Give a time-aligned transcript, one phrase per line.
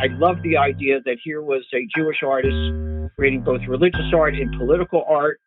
[0.00, 2.56] I love the idea that here was a Jewish artist
[3.16, 5.38] creating both religious art and political art,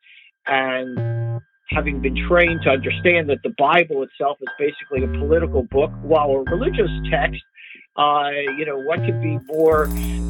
[0.45, 5.89] and having been trained to understand that the Bible itself is basically a political book,
[6.03, 7.41] while a religious text,
[7.95, 9.87] uh, you know, what could be more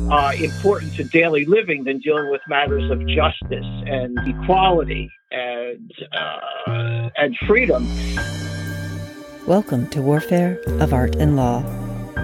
[0.09, 7.09] uh, important to daily living than dealing with matters of justice and equality and uh,
[7.17, 7.85] and freedom?
[9.45, 11.61] Welcome to Warfare of Art and Law,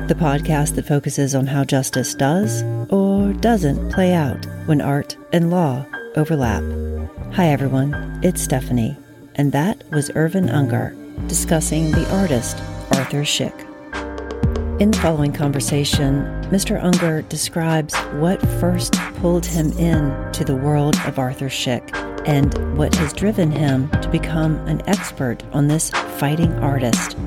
[0.07, 5.49] the podcast that focuses on how justice does or doesn't play out when art and
[5.49, 6.63] law overlap.
[7.33, 8.97] Hi, everyone, it's Stephanie,
[9.35, 10.95] and that was Irvin Ungar
[11.27, 12.57] discussing the artist
[12.91, 13.65] Arthur Szyk.
[14.79, 16.81] In the following conversation, Mr.
[16.81, 21.93] Ungar describes what first pulled him in to the world of Arthur Szyk
[22.27, 27.17] and what has driven him to become an expert on this fighting artist.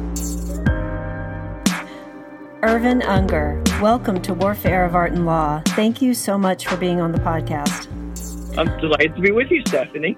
[2.65, 5.61] Irvin Ungar, welcome to Warfare of Art and Law.
[5.71, 7.89] Thank you so much for being on the podcast.
[8.57, 10.17] I'm delighted to be with you, Stephanie.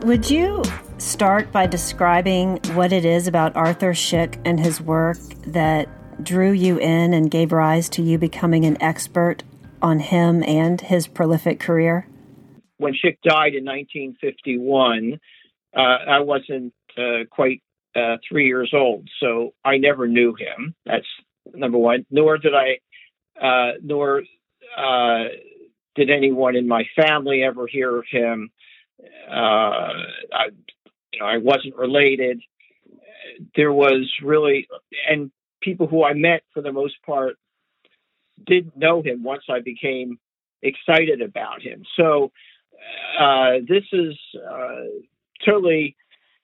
[0.00, 0.62] Would you
[0.96, 5.86] start by describing what it is about Arthur Szyk and his work that
[6.24, 9.42] drew you in and gave rise to you becoming an expert
[9.82, 12.08] on him and his prolific career?
[12.78, 15.20] When Szyk died in 1951,
[15.76, 17.62] uh, I wasn't uh, quite
[17.94, 20.74] uh, three years old, so I never knew him.
[20.86, 21.04] That's
[21.54, 22.06] number one.
[22.10, 22.78] Nor did I,
[23.40, 24.22] uh, nor
[24.76, 25.24] uh,
[25.94, 28.50] did anyone in my family ever hear of him.
[29.28, 29.32] Uh,
[30.32, 30.46] I,
[31.12, 32.40] you know, I wasn't related.
[33.56, 34.68] There was really,
[35.08, 37.36] and people who I met for the most part
[38.46, 40.18] didn't know him once I became
[40.62, 41.82] excited about him.
[41.96, 42.32] So
[43.18, 44.84] uh, this is uh,
[45.44, 45.96] totally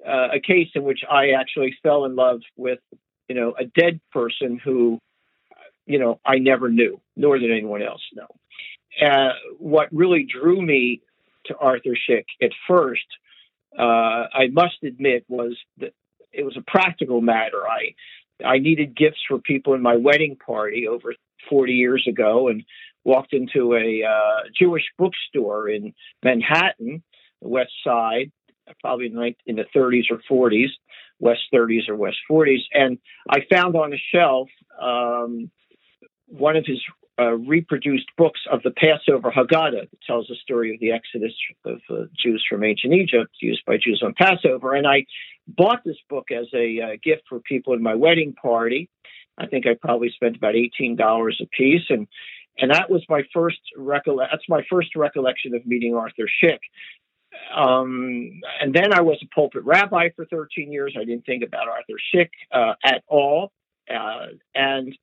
[0.06, 2.78] uh, a case in which I actually fell in love with
[3.28, 4.98] you know, a dead person who,
[5.86, 9.06] you know, I never knew, nor did anyone else know.
[9.06, 11.02] Uh, what really drew me
[11.46, 13.06] to Arthur Szyk at first,
[13.78, 13.82] uh,
[14.32, 15.92] I must admit, was that
[16.32, 17.66] it was a practical matter.
[17.66, 17.94] I
[18.44, 21.14] I needed gifts for people in my wedding party over
[21.48, 22.64] 40 years ago, and
[23.04, 27.02] walked into a uh, Jewish bookstore in Manhattan,
[27.40, 28.32] the West Side,
[28.80, 29.06] probably
[29.46, 30.70] in the 30s or 40s,
[31.18, 32.62] West 30s or West 40s.
[32.72, 34.48] And I found on a shelf
[34.80, 35.50] um,
[36.26, 36.80] one of his
[37.18, 41.32] uh, reproduced books of the Passover Haggadah that tells the story of the exodus
[41.64, 44.74] of uh, Jews from ancient Egypt used by Jews on Passover.
[44.74, 45.06] And I
[45.48, 48.90] bought this book as a uh, gift for people in my wedding party.
[49.38, 52.06] I think I probably spent about eighteen dollars a piece, and
[52.58, 54.32] and that was my first recollect.
[54.32, 56.58] That's my first recollection of meeting Arthur Szyk
[57.54, 60.96] um, and then I was a pulpit rabbi for 13 years.
[60.98, 63.52] I didn't think about Arthur Szyk uh, at all.
[63.88, 64.96] Uh, and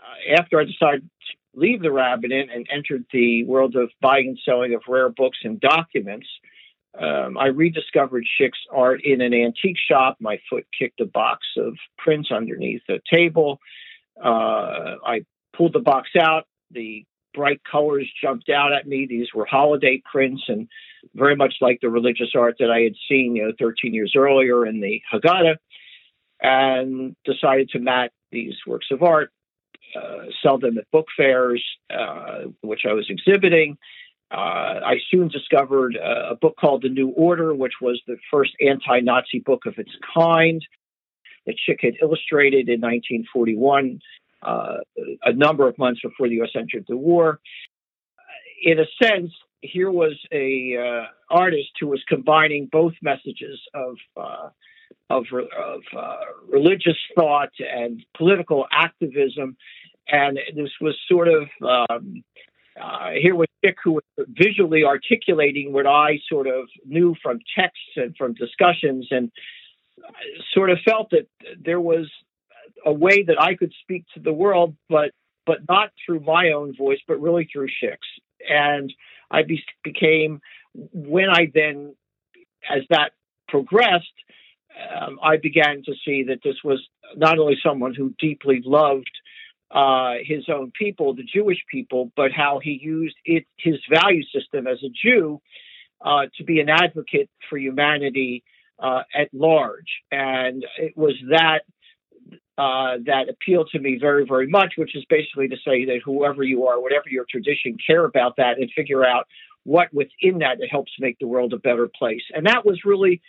[0.00, 4.38] uh, after I decided to leave the rabbinate and entered the world of buying and
[4.44, 6.26] selling of rare books and documents,
[6.98, 10.16] um, I rediscovered Szyk's art in an antique shop.
[10.20, 13.58] My foot kicked a box of prints underneath the table.
[14.22, 15.24] Uh, I
[15.56, 16.46] pulled the box out.
[16.70, 19.06] The bright colors jumped out at me.
[19.06, 20.68] These were holiday prints and
[21.14, 24.66] very much like the religious art that I had seen, you know, 13 years earlier
[24.66, 25.56] in the Haggadah,
[26.40, 29.30] and decided to mat these works of art,
[29.94, 33.76] uh, sell them at book fairs, uh, which I was exhibiting.
[34.30, 39.00] Uh, I soon discovered a book called The New Order, which was the first anti
[39.00, 40.64] Nazi book of its kind
[41.46, 44.00] that Szyk had illustrated in 1941
[44.44, 44.76] uh,
[45.24, 46.50] a number of months before the U.S.
[46.54, 47.40] entered the war.
[48.62, 54.48] In a sense, here was a uh, artist who was combining both messages of uh,
[55.10, 56.16] of, of uh,
[56.48, 59.56] religious thought and political activism,
[60.08, 62.22] and this was sort of um,
[62.80, 67.96] uh, here was Szyk who was visually articulating what I sort of knew from texts
[67.96, 69.30] and from discussions, and
[70.52, 71.26] sort of felt that
[71.62, 72.10] there was
[72.84, 75.10] a way that I could speak to the world, but
[75.46, 78.08] but not through my own voice, but really through Szyk's.
[78.48, 78.92] And
[79.30, 80.40] I be, became
[80.74, 81.94] when I then,
[82.68, 83.12] as that
[83.48, 84.06] progressed,
[84.96, 86.82] um, I began to see that this was
[87.16, 89.10] not only someone who deeply loved
[89.70, 94.66] uh, his own people, the Jewish people, but how he used it, his value system
[94.66, 95.40] as a Jew
[96.04, 98.44] uh, to be an advocate for humanity
[98.78, 100.02] uh, at large.
[100.10, 101.62] And it was that
[102.56, 106.42] uh, that appealed to me very, very much, which is basically to say that whoever
[106.42, 109.26] you are, whatever your tradition, care about that and figure out
[109.64, 112.22] what within that that helps make the world a better place.
[112.32, 113.20] And that was really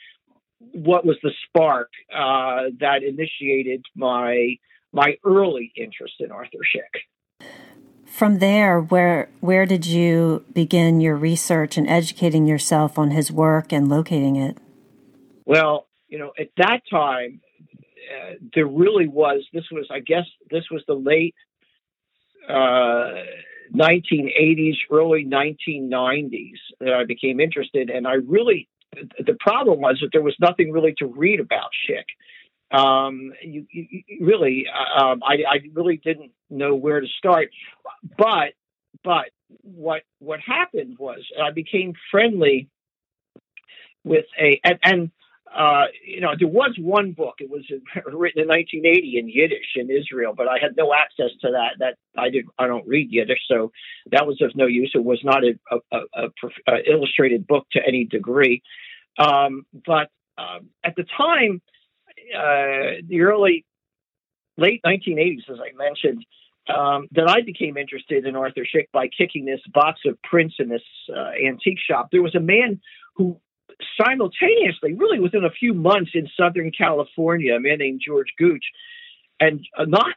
[0.72, 4.58] what was the spark uh, that initiated my
[4.92, 7.48] my early interest in Arthur Szyk.
[8.06, 13.74] from there, where where did you begin your research and educating yourself on his work
[13.74, 14.58] and locating it?
[15.46, 17.42] Well, you know, at that time,
[18.10, 19.46] uh, there really was.
[19.54, 21.36] This was, I guess, this was the late
[22.48, 23.24] uh,
[23.74, 28.68] 1980s, early 1990s that I became interested, and I really.
[29.20, 32.06] The problem was that there was nothing really to read about Szyk
[32.72, 34.66] um, you, you, really,
[34.98, 37.50] um, I, I really didn't know where to start.
[38.18, 38.54] But,
[39.04, 39.26] but
[39.62, 42.70] what what happened was I became friendly
[44.04, 45.12] with a and, and
[45.56, 47.36] uh, you know there was one book.
[47.40, 47.64] It was
[48.06, 51.76] written in 1980 in Yiddish in Israel, but I had no access to that.
[51.80, 52.46] That I did.
[52.60, 53.72] I don't read Yiddish, so
[54.12, 54.92] that was of no use.
[54.94, 56.28] It was not a, a, a,
[56.68, 58.62] a illustrated book to any degree.
[59.18, 61.62] Um, but um, at the time,
[62.36, 63.66] uh, the early,
[64.58, 66.26] late 1980s, as I mentioned,
[66.68, 70.70] um, that I became interested in Arthur Szyk by kicking this box of prints in
[70.70, 70.82] this
[71.16, 72.10] uh, antique shop.
[72.12, 72.82] There was a man
[73.16, 73.40] who
[74.00, 78.64] simultaneously, really within a few months in Southern California, a man named George Gooch,
[79.40, 80.16] and uh, not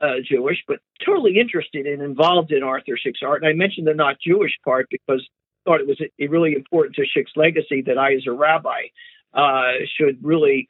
[0.00, 3.42] uh, Jewish, but totally interested and involved in Arthur Szyk's art.
[3.42, 5.22] And I mentioned the not Jewish part because
[5.66, 8.88] I thought it was really important to Szyk's legacy that I, as a rabbi,
[9.34, 10.68] uh, should really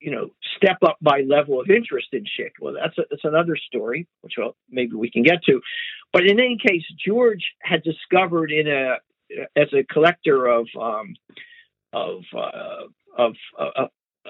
[0.00, 2.52] you know, step up my level of interest in Szyk.
[2.60, 5.60] Well, that's a, that's another story, which well, maybe we can get to.
[6.12, 8.96] But in any case, George had discovered in a
[9.56, 11.14] as a collector of um,
[11.92, 12.86] of, uh,
[13.16, 13.86] of uh,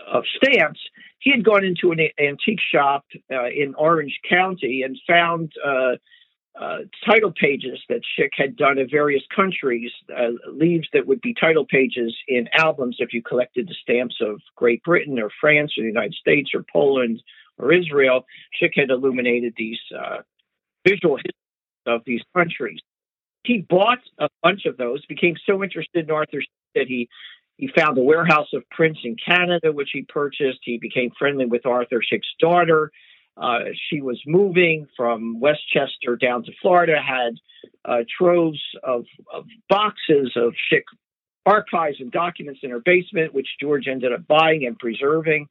[0.07, 0.81] of stamps,
[1.21, 5.97] he had gone into an antique shop uh, in Orange County and found uh,
[6.61, 11.35] uh, title pages that Szyk had done of various countries, uh, leaves that would be
[11.35, 15.83] title pages in albums if you collected the stamps of Great Britain or France or
[15.83, 17.23] the United States or Poland
[17.59, 18.25] or Israel.
[18.61, 20.19] Szyk had illuminated these uh,
[20.87, 21.35] visual histories
[21.87, 22.81] of these countries.
[23.45, 26.43] He bought a bunch of those, became so interested in Arthur
[26.75, 27.09] that he
[27.57, 30.59] he found a warehouse of prints in Canada, which he purchased.
[30.63, 32.91] He became friendly with Arthur Szyk's daughter.
[33.37, 37.35] Uh, she was moving from Westchester down to Florida, had
[37.85, 40.83] uh, troves of, of, boxes of Szyk
[41.47, 45.49] archives and documents in her basement, which George ended up buying and preserving.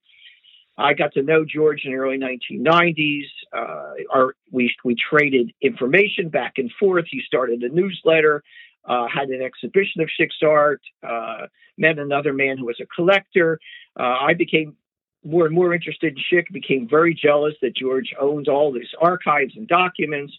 [0.78, 3.26] I got to know George in the early 1990s.
[3.56, 7.06] Uh, our, we, we traded information back and forth.
[7.10, 8.44] He started a newsletter,
[8.86, 11.48] uh, had an exhibition of Szyk's art, uh,
[11.78, 13.60] met another man who was a collector.
[14.00, 14.76] Uh, I became
[15.24, 19.54] more and more interested in Szyk, became very jealous that George owned all these archives
[19.56, 20.34] and documents.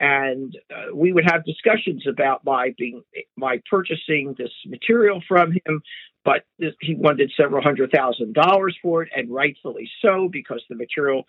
[0.00, 3.02] And uh, we would have discussions about my being
[3.36, 5.82] my purchasing this material from him,
[6.24, 10.74] but this, he wanted several hundred thousand dollars for it, and rightfully so, because the
[10.74, 11.24] material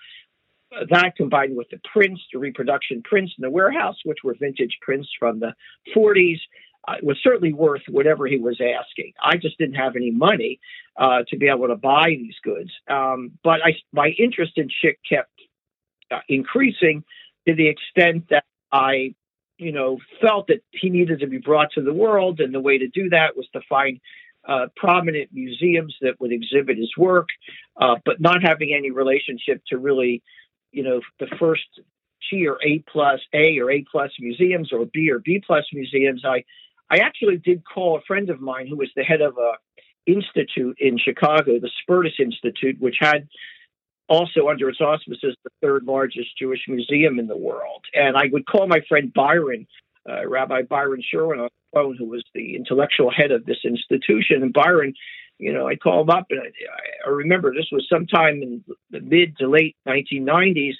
[0.73, 4.77] uh, that combined with the prints, the reproduction prints in the warehouse, which were vintage
[4.81, 5.53] prints from the
[5.95, 6.39] 40s,
[6.87, 9.13] uh, was certainly worth whatever he was asking.
[9.23, 10.59] I just didn't have any money
[10.97, 12.71] uh, to be able to buy these goods.
[12.89, 15.31] Um, but I, my interest in Szyk kept
[16.09, 17.03] uh, increasing
[17.47, 19.15] to the extent that I,
[19.57, 22.77] you know, felt that he needed to be brought to the world, and the way
[22.77, 23.99] to do that was to find
[24.47, 27.29] uh, prominent museums that would exhibit his work,
[27.79, 30.23] uh, but not having any relationship to really,
[30.71, 31.67] you know, the first
[32.29, 36.23] G or A plus A or A plus museums or B or B plus museums.
[36.25, 36.43] I
[36.89, 39.53] I actually did call a friend of mine who was the head of a
[40.05, 43.27] institute in Chicago, the Spertus Institute, which had
[44.11, 47.85] also under its auspices the third largest Jewish museum in the world.
[47.93, 49.65] And I would call my friend Byron,
[50.07, 54.43] uh, Rabbi Byron Sherwin, on the phone, who was the intellectual head of this institution.
[54.43, 54.93] And Byron,
[55.39, 58.99] you know, I call him up, and I, I remember this was sometime in the
[58.99, 60.73] mid to late 1990s.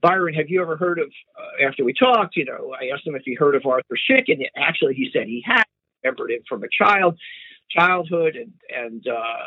[0.00, 3.16] Byron, have you ever heard of, uh, after we talked, you know, I asked him
[3.16, 5.64] if he heard of Arthur Szyk, and actually he said he had
[6.02, 7.18] remembered him from a child,
[7.70, 9.46] childhood, and, and, uh,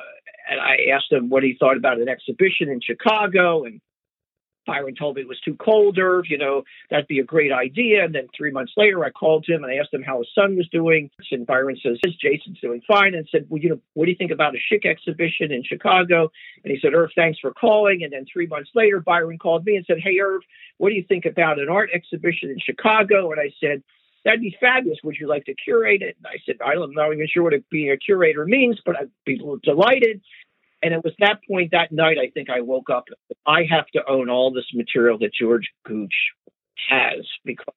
[0.50, 3.82] and I asked him what he thought about an exhibition in Chicago, and
[4.68, 6.26] Byron told me it was too cold, Irv.
[6.30, 8.06] You know, that'd be a great idea.
[8.06, 10.56] And then three months later, I called him and I asked him how his son
[10.56, 11.10] was doing.
[11.32, 13.16] And Byron says, Jason's doing fine.
[13.16, 16.32] And said, well, you know, what do you think about a Szyk exhibition in Chicago?
[16.64, 18.04] And he said, Irv, thanks for calling.
[18.04, 20.42] And then three months later, Byron called me and said, Hey, Irv,
[20.78, 23.32] what do you think about an art exhibition in Chicago?
[23.32, 23.84] And I said,
[24.24, 25.00] That'd be fabulous.
[25.04, 26.18] Would you like to curate it?
[26.18, 29.42] And I said, I'm not even sure what being a curator means, but I'd be
[29.64, 30.22] delighted.
[30.84, 33.06] And it was that point that night, I think I woke up.
[33.46, 36.14] I have to own all this material that George Gooch
[36.90, 37.74] has because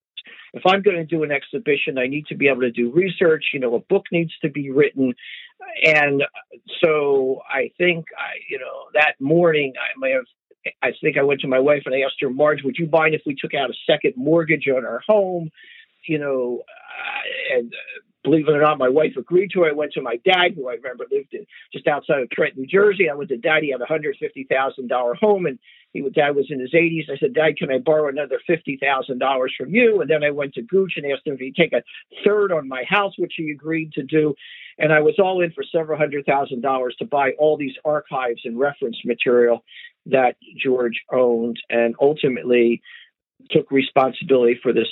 [0.54, 3.46] if I'm going to do an exhibition, I need to be able to do research.
[3.52, 5.14] You know, a book needs to be written.
[5.84, 6.22] And
[6.82, 10.24] so I think, I, you know, that morning I may have
[10.82, 13.14] I think I went to my wife and I asked her, Marge, would you mind
[13.14, 15.50] if we took out a second mortgage on our home?
[16.06, 17.72] You know, uh, and
[18.22, 19.70] believe it or not, my wife agreed to it.
[19.70, 22.66] I went to my dad, who I remember lived in, just outside of Trenton, New
[22.66, 23.08] Jersey.
[23.10, 23.62] I went to dad.
[23.62, 25.58] He had a hundred fifty thousand dollar home, and
[25.92, 27.06] he dad was in his eighties.
[27.10, 30.00] I said, Dad, can I borrow another fifty thousand dollars from you?
[30.00, 31.84] And then I went to Gooch and asked him if he'd take a
[32.24, 34.34] third on my house, which he agreed to do.
[34.76, 38.40] And I was all in for several hundred thousand dollars to buy all these archives
[38.44, 39.64] and reference material
[40.06, 42.82] that George owned, and ultimately
[43.50, 44.88] took responsibility for this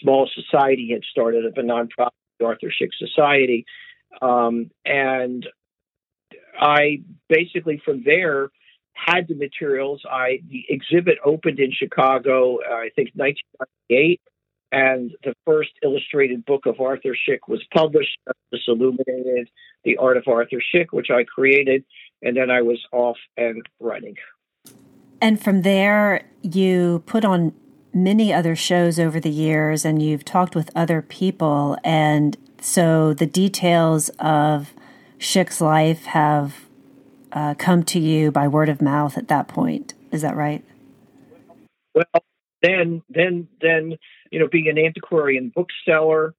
[0.00, 2.10] small society had started of a nonprofit
[2.44, 3.64] Arthur Szyk Society.
[4.20, 5.46] Um, and
[6.58, 8.50] I basically from there
[8.92, 10.02] had the materials.
[10.10, 14.20] I the exhibit opened in Chicago, uh, I think 1998,
[14.72, 18.18] and the first illustrated book of Arthur Szyk was published.
[18.50, 19.48] This illuminated
[19.84, 21.84] the art of Arthur Szyk, which I created,
[22.22, 24.16] and then I was off and running.
[25.20, 27.52] And from there, you put on
[27.96, 31.78] many other shows over the years and you've talked with other people.
[31.82, 34.74] And so the details of
[35.18, 36.66] Szyk's life have
[37.32, 39.94] uh, come to you by word of mouth at that point.
[40.12, 40.62] Is that right?
[41.94, 42.04] Well,
[42.62, 43.94] then, then, then,
[44.30, 46.34] you know, being an antiquarian bookseller,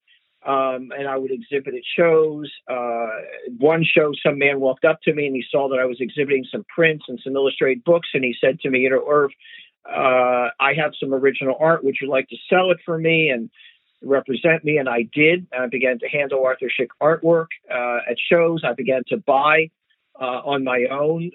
[0.45, 2.51] um, and I would exhibit at shows.
[2.69, 3.09] Uh,
[3.57, 6.45] one show, some man walked up to me and he saw that I was exhibiting
[6.51, 9.31] some prints and some illustrated books, and he said to me, "You know, Irv,
[9.89, 11.84] uh, I have some original art.
[11.84, 13.50] Would you like to sell it for me and
[14.01, 14.77] represent me?
[14.77, 15.48] And I did.
[15.58, 18.63] I began to handle Arthur Szyk artwork uh, at shows.
[18.63, 19.70] I began to buy
[20.20, 21.32] uh, on my own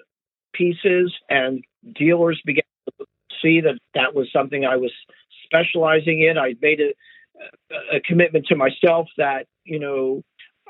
[0.53, 1.63] pieces, and
[1.95, 2.63] dealers began
[2.99, 3.05] to
[3.41, 4.91] see that that was something I was
[5.45, 6.37] specializing in.
[6.37, 10.23] I made a, a commitment to myself that, you know,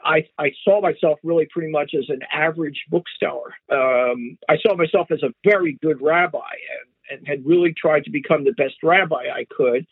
[0.06, 3.54] I, I saw myself really pretty much as an average bookseller.
[3.72, 6.40] Um, I saw myself as a very good rabbi
[7.10, 9.86] and had really tried to become the best rabbi I could.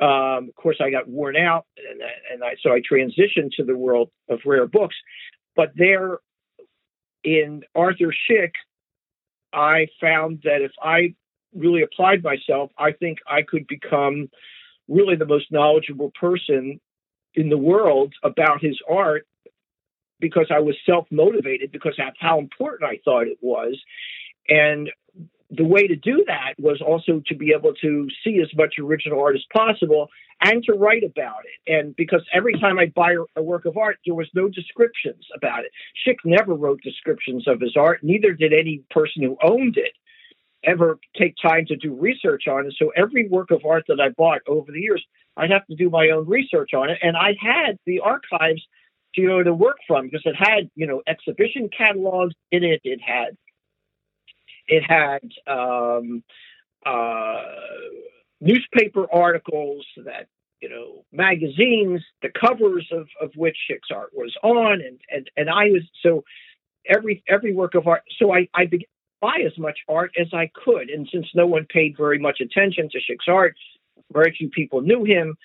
[0.00, 2.00] Um, of course, I got worn out, and,
[2.32, 4.96] and I, so I transitioned to the world of rare books.
[5.54, 6.18] But there,
[7.24, 8.52] in Arthur Szyk,
[9.52, 11.14] I found that if I
[11.54, 14.30] really applied myself, I think I could become
[14.88, 16.80] really the most knowledgeable person
[17.34, 19.26] in the world about his art
[20.20, 23.78] because I was self motivated because of how important I thought it was.
[24.48, 24.90] And
[25.54, 29.20] the way to do that was also to be able to see as much original
[29.20, 30.08] art as possible
[30.40, 31.72] and to write about it.
[31.72, 35.64] And because every time I'd buy a work of art, there was no descriptions about
[35.64, 35.72] it.
[36.06, 39.92] Szyk never wrote descriptions of his art, neither did any person who owned it
[40.64, 42.74] ever take time to do research on it.
[42.78, 45.04] So every work of art that I bought over the years,
[45.36, 46.98] I'd have to do my own research on it.
[47.02, 48.62] And I had the archives
[49.16, 52.80] to, you know, to work from because it had, you know, exhibition catalogs in it.
[52.84, 53.36] It had
[54.68, 56.22] it had um,
[56.84, 57.42] uh,
[58.40, 60.26] newspaper articles that
[60.60, 65.50] you know magazines, the covers of of which Szyk's art was on, and and and
[65.50, 66.24] I was so
[66.88, 68.02] every every work of art.
[68.18, 68.86] So I I began
[69.22, 72.88] buy as much art as I could, and since no one paid very much attention
[72.90, 73.54] to Szyk's art,
[74.12, 75.36] very few people knew him.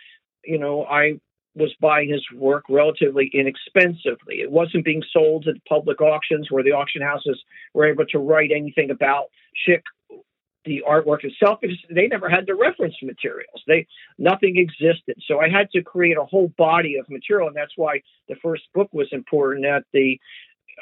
[0.43, 1.19] You know, I
[1.57, 4.41] was buying his work relatively inexpensively.
[4.41, 7.41] It wasn't being sold at public auctions where the auction houses
[7.73, 9.25] were able to write anything about
[9.67, 9.81] Szyk,
[10.65, 13.63] the artwork itself, because they never had the reference materials.
[13.67, 13.87] They
[14.17, 15.15] nothing existed.
[15.27, 18.63] So I had to create a whole body of material, and that's why the first
[18.73, 20.19] book was important at the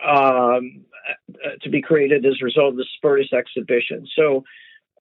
[0.06, 4.06] um, uh, to be created as a result of the Spertus exhibition.
[4.14, 4.44] So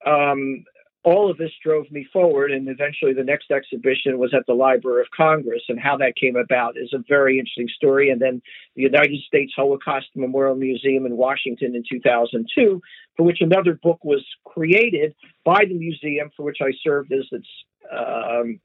[0.05, 0.63] um,
[1.05, 5.01] all of this drove me forward, and eventually the next exhibition was at the Library
[5.01, 8.09] of Congress, and how that came about is a very interesting story.
[8.09, 8.41] And then
[8.75, 12.81] the United States Holocaust Memorial Museum in Washington in 2002,
[13.15, 15.13] for which another book was created
[15.45, 17.47] by the museum, for which I served as its
[17.95, 18.59] um,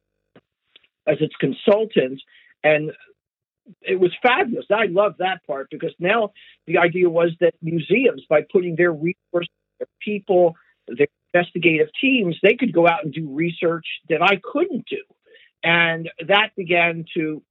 [1.06, 2.22] as its consultant,
[2.64, 2.92] and
[3.82, 4.64] it was fabulous.
[4.70, 6.30] I love that part because now
[6.66, 10.54] the idea was that museums, by putting their resources, their people,
[10.88, 15.02] their investigative teams, they could go out and do research that I couldn't do.
[15.62, 17.42] And that began to,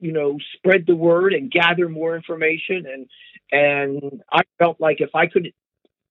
[0.00, 2.84] you know, spread the word and gather more information.
[2.86, 3.06] And
[3.50, 5.52] and I felt like if I could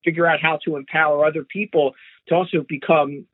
[0.03, 1.93] figure out how to empower other people
[2.27, 3.25] to also become,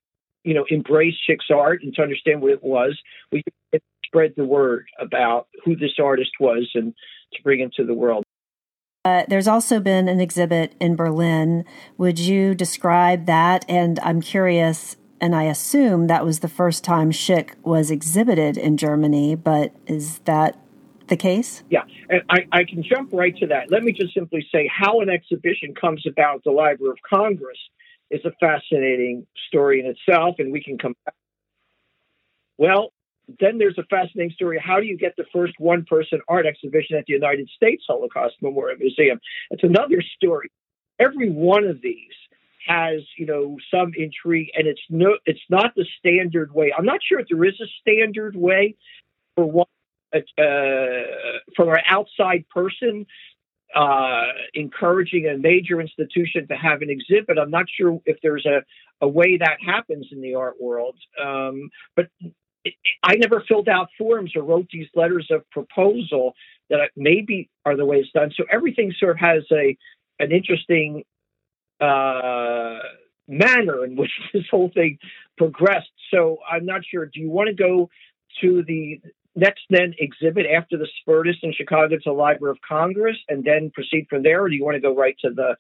[0.44, 3.00] you know, embrace Szyk's art and to understand what it was,
[3.32, 6.94] we could spread the word about who this artist was and
[7.34, 8.24] to bring into the world.
[9.06, 11.66] Uh, there's also been an exhibit in Berlin.
[11.98, 13.66] Would you describe that?
[13.68, 18.78] And I'm curious, and I assume that was the first time Szyk was exhibited in
[18.78, 20.58] Germany, but is that
[21.08, 21.64] the case?
[21.70, 23.70] Yeah, and I, I can jump right to that.
[23.70, 27.58] Let me just simply say how an exhibition comes about the Library of Congress
[28.10, 31.16] is a fascinating story in itself, and we can come back.
[32.58, 32.94] Well,
[33.40, 34.62] then there's a fascinating story.
[34.64, 38.36] How do you get the first one person art exhibition at the United States Holocaust
[38.42, 39.20] Memorial Museum?
[39.52, 40.52] It's another story.
[41.00, 42.14] Every one of these
[42.68, 46.72] has, you know, some intrigue and it's no it's not the standard way.
[46.78, 48.76] I'm not sure if there is a standard way
[49.36, 49.66] for one
[50.14, 50.20] uh,
[51.56, 53.06] from an outside person
[53.76, 57.38] uh, encouraging a major institution to have an exhibit.
[57.40, 58.62] I'm not sure if there's a,
[59.02, 60.96] a way that happens in the art world.
[61.22, 62.08] Um, but
[63.04, 66.34] I never filled out forms or wrote these letters of proposal
[66.70, 68.32] that maybe are the way it's done.
[68.36, 69.78] So everything sort of has a
[70.20, 71.04] an interesting
[71.82, 72.80] uh,
[73.28, 74.98] manner in which this whole thing
[75.38, 75.92] progressed.
[76.12, 77.06] So I'm not sure.
[77.06, 77.90] Do you want to go
[78.42, 79.02] to the
[79.36, 83.72] next then exhibit after the Spertus in Chicago to the Library of Congress and then
[83.74, 85.56] proceed from there, or do you want to go right to the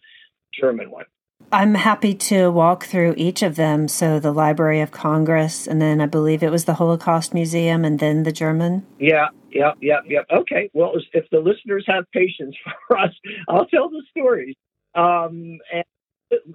[0.53, 1.05] German one?
[1.51, 3.87] I'm happy to walk through each of them.
[3.87, 7.99] So the Library of Congress, and then I believe it was the Holocaust Museum, and
[7.99, 8.85] then the German.
[8.99, 10.21] Yeah, yeah, yeah, yeah.
[10.31, 10.69] Okay.
[10.73, 12.55] Well, if the listeners have patience
[12.87, 13.11] for us,
[13.47, 14.55] I'll tell the stories.
[14.95, 15.83] Um, and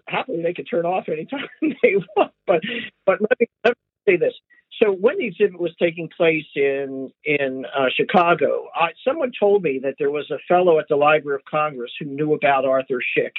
[0.08, 2.32] happily, they can turn off anytime they want.
[2.46, 2.62] But
[3.06, 4.34] but let me, let me say this.
[4.82, 9.80] So when the exhibit was taking place in in uh, Chicago, I, someone told me
[9.82, 13.32] that there was a fellow at the Library of Congress who knew about Arthur Szyk,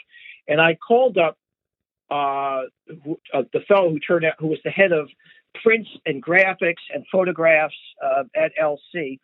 [0.49, 1.37] and I called up
[2.11, 2.63] uh,
[3.03, 5.09] who, uh, the fellow who turned out who was the head of
[5.63, 9.19] prints and graphics and photographs uh, at LC.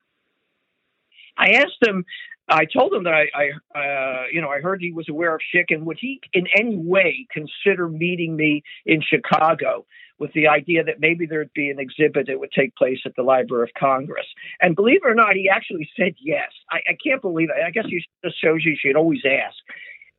[1.37, 2.05] I asked him.
[2.47, 5.41] I told him that I, I uh, you know, I heard he was aware of
[5.53, 9.85] Szyk, and would he in any way consider meeting me in Chicago?
[10.17, 13.23] with the idea that maybe there'd be an exhibit that would take place at the
[13.23, 14.25] Library of Congress.
[14.61, 16.51] And believe it or not, he actually said yes.
[16.71, 17.61] I, I can't believe it.
[17.61, 19.57] I guess he just shows you you should always ask.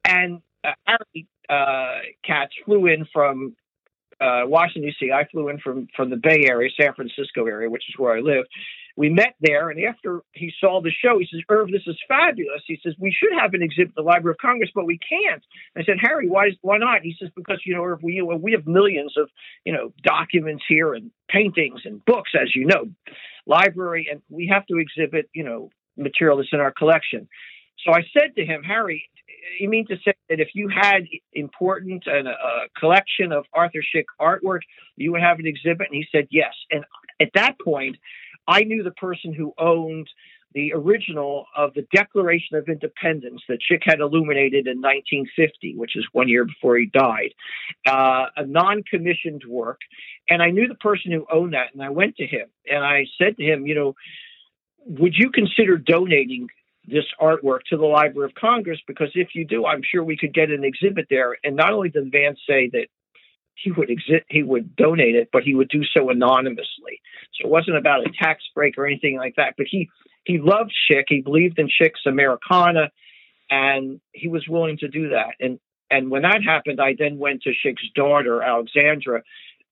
[0.04, 0.42] And
[0.86, 3.54] Harry uh, Katz flew in from
[4.20, 5.12] uh, Washington D.C.
[5.12, 8.20] I flew in from from the Bay Area, San Francisco area, which is where I
[8.20, 8.44] live.
[8.96, 12.62] We met there, and after he saw the show, he says, "Irv, this is fabulous."
[12.66, 15.42] He says, "We should have an exhibit at the Library of Congress, but we can't."
[15.76, 18.66] I said, "Harry, why why not?" He says, "Because you know, Irv, we we have
[18.66, 19.28] millions of
[19.66, 22.88] you know documents here and paintings and books, as you know,
[23.44, 27.28] library, and we have to exhibit you know material that's in our collection."
[27.84, 29.08] So I said to him, Harry,
[29.58, 33.82] you mean to say that if you had important and a, a collection of Arthur
[33.94, 34.60] Szyk artwork,
[34.96, 35.88] you would have an exhibit?
[35.90, 36.54] And he said yes.
[36.70, 36.84] And
[37.20, 37.96] at that point,
[38.48, 40.08] I knew the person who owned
[40.54, 46.06] the original of the Declaration of Independence that Szyk had illuminated in 1950, which is
[46.12, 47.34] one year before he died,
[47.86, 49.80] uh, a non commissioned work.
[50.30, 51.74] And I knew the person who owned that.
[51.74, 53.94] And I went to him and I said to him, you know,
[54.86, 56.48] would you consider donating
[56.86, 60.34] this artwork to the Library of Congress because if you do, I'm sure we could
[60.34, 61.36] get an exhibit there.
[61.42, 62.86] And not only did Vance say that
[63.54, 63.90] he would
[64.28, 67.00] he would donate it, but he would do so anonymously.
[67.34, 69.54] So it wasn't about a tax break or anything like that.
[69.56, 69.88] But he
[70.24, 71.04] he loved Szyk.
[71.08, 72.90] He believed in Szyk's Americana,
[73.50, 75.34] and he was willing to do that.
[75.40, 75.58] And
[75.90, 79.22] and when that happened, I then went to Szyk's daughter Alexandra,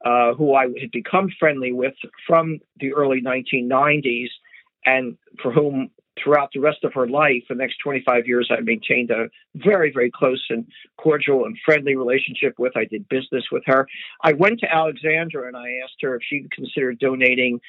[0.04, 1.94] uh, who I had become friendly with
[2.26, 4.28] from the early 1990s,
[4.84, 5.90] and for whom
[6.22, 10.10] throughout the rest of her life, the next 25 years, I maintained a very, very
[10.10, 12.76] close and cordial and friendly relationship with.
[12.76, 13.86] I did business with her.
[14.22, 17.60] I went to Alexandra and I asked her if she'd consider donating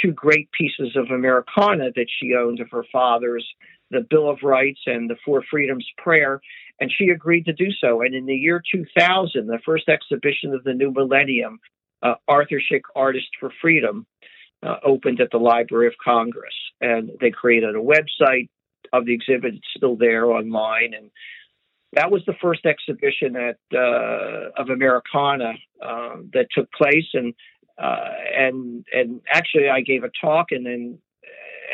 [0.00, 3.46] two great pieces of Americana that she owned of her father's,
[3.90, 6.40] the Bill of Rights and the Four Freedoms Prayer.
[6.80, 8.02] And she agreed to do so.
[8.02, 11.60] And in the year 2000, the first exhibition of the new millennium,
[12.02, 14.06] uh, Arthur Szyk Artist for Freedom,
[14.62, 16.54] uh, opened at the Library of Congress.
[16.80, 18.48] And they created a website
[18.92, 19.54] of the exhibit.
[19.54, 20.94] It's still there online.
[20.94, 21.10] And
[21.94, 27.08] that was the first exhibition at uh, of Americana uh, that took place.
[27.14, 27.34] And
[27.78, 30.98] uh, and and actually, I gave a talk, and then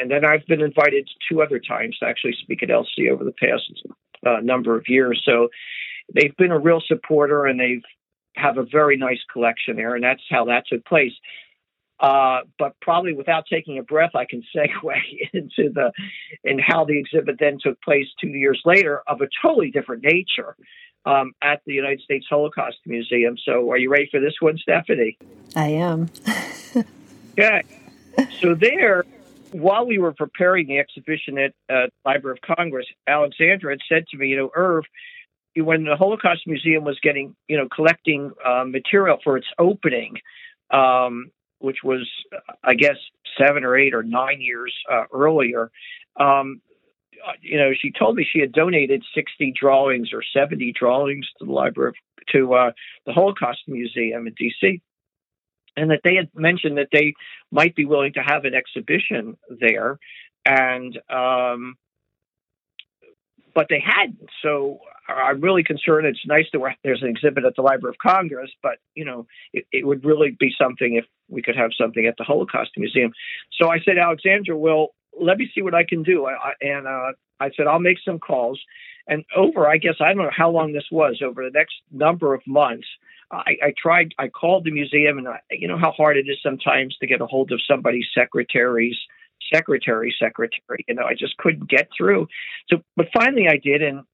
[0.01, 3.33] and then I've been invited two other times to actually speak at LC over the
[3.33, 3.70] past
[4.24, 5.20] uh, number of years.
[5.24, 5.48] So
[6.14, 7.83] they've been a real supporter, and they've
[8.37, 11.12] have a very nice collection there, and that's how that took place.
[12.00, 14.94] Uh, but probably without taking a breath, I can segue
[15.32, 15.92] into the
[16.44, 20.56] and how the exhibit then took place two years later of a totally different nature
[21.04, 23.37] um, at the United States Holocaust Museum.
[23.44, 25.18] So, are you ready for this one, Stephanie?
[25.56, 26.08] I am.
[27.38, 27.62] okay.
[28.40, 29.04] So there,
[29.52, 34.16] while we were preparing the exhibition at uh, Library of Congress, Alexandra had said to
[34.16, 34.84] me, you know, Irv,
[35.56, 40.16] when the Holocaust Museum was getting, you know, collecting uh, material for its opening,
[40.70, 41.30] um,
[41.61, 42.09] which was,
[42.62, 42.97] I guess,
[43.38, 45.71] seven or eight or nine years uh, earlier.
[46.16, 46.61] Um,
[47.40, 51.53] you know, she told me she had donated 60 drawings or 70 drawings to the
[51.53, 51.94] Library
[52.33, 52.71] to uh,
[53.07, 54.81] the Holocaust Museum in D.C.
[55.77, 57.14] And that they had mentioned that they
[57.51, 59.99] might be willing to have an exhibition there,
[60.44, 61.77] and um,
[63.55, 64.29] but they hadn't.
[64.42, 66.07] So I'm really concerned.
[66.07, 69.66] It's nice that there's an exhibit at the Library of Congress, but you know, it,
[69.73, 73.12] it, would really be something if we could have something at the Holocaust Museum.
[73.59, 76.27] So I said, Alexandra, well, let me see what I can do.
[76.27, 78.61] I, and uh, I said, I'll make some calls.
[79.07, 81.23] And over, I guess I don't know how long this was.
[81.25, 82.87] Over the next number of months,
[83.31, 84.14] I, I tried.
[84.18, 87.23] I called the museum, and I, you know how hard it is sometimes to get
[87.23, 88.97] a hold of somebody's secretaries
[89.53, 90.85] secretary, secretary.
[90.88, 92.29] You know, I just couldn't get through.
[92.68, 94.05] So, but finally I did, and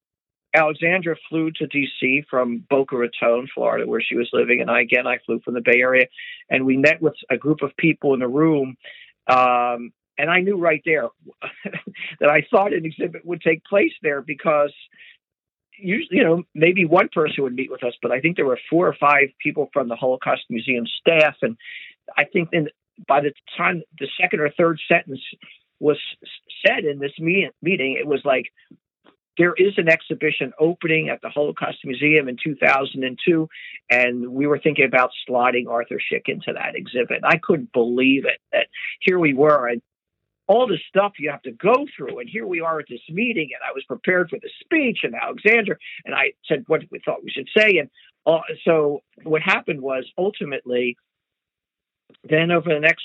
[0.55, 2.25] Alexandra flew to D.C.
[2.31, 5.61] from Boca Raton, Florida, where she was living, and I again I flew from the
[5.61, 6.07] Bay Area,
[6.49, 8.77] and we met with a group of people in the room,
[9.27, 11.09] um, and I knew right there
[12.21, 14.73] that I thought an exhibit would take place there because
[15.77, 18.61] usually, you know, maybe one person would meet with us, but I think there were
[18.71, 21.57] four or five people from the Holocaust Museum staff, and
[22.17, 22.69] I think in
[23.09, 25.21] by the time the second or third sentence
[25.81, 25.99] was
[26.64, 28.47] said in this meeting, it was like,
[29.38, 33.49] there is an exhibition opening at the Holocaust Museum in 2002,
[33.90, 37.20] and we were thinking about slotting Arthur Szyk into that exhibit.
[37.25, 38.68] I couldn't believe it that
[39.01, 39.83] here we were, and
[40.47, 43.51] all the stuff you have to go through, and here we are at this meeting,
[43.53, 47.25] and I was prepared for the speech and Alexander, and I said what we thought
[47.25, 47.90] we should say, and
[48.27, 50.97] uh, so what happened was ultimately
[52.23, 53.05] then over the next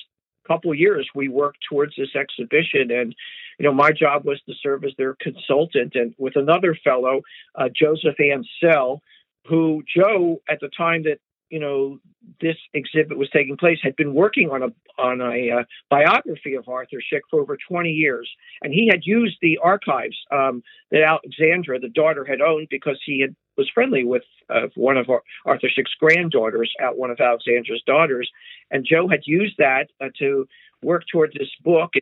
[0.49, 2.85] couple years, we worked towards this exhibition.
[2.99, 3.09] And,
[3.57, 7.15] you know, my job was to serve as their consultant and with another fellow,
[7.59, 9.01] uh, Joseph Ansel,
[9.47, 11.99] who Joe, at the time that, you know,
[12.41, 16.67] this exhibit was taking place, had been working on a on a uh, biography of
[16.67, 18.29] Arthur Szyk for over 20 years,
[18.61, 23.21] and he had used the archives um, that Alexandra, the daughter, had owned because he
[23.21, 25.09] had was friendly with uh, one of
[25.45, 28.29] Arthur Szyk's granddaughters, out one of Alexandra's daughters,
[28.71, 30.47] and Joe had used that uh, to
[30.81, 31.93] work towards this book.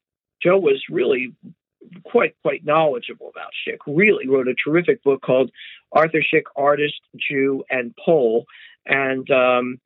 [0.41, 1.33] Joe was really
[2.03, 3.77] quite quite knowledgeable about Szyk.
[3.88, 5.51] Really wrote a terrific book called
[5.91, 8.45] Arthur Szyk, Artist, Jew, and Pole.
[8.88, 9.80] And um,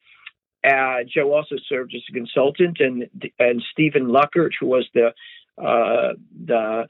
[0.64, 3.10] uh, Joe also served as a consultant, and
[3.40, 5.14] and Stephen Luckert, who was the
[5.62, 6.14] uh,
[6.46, 6.88] the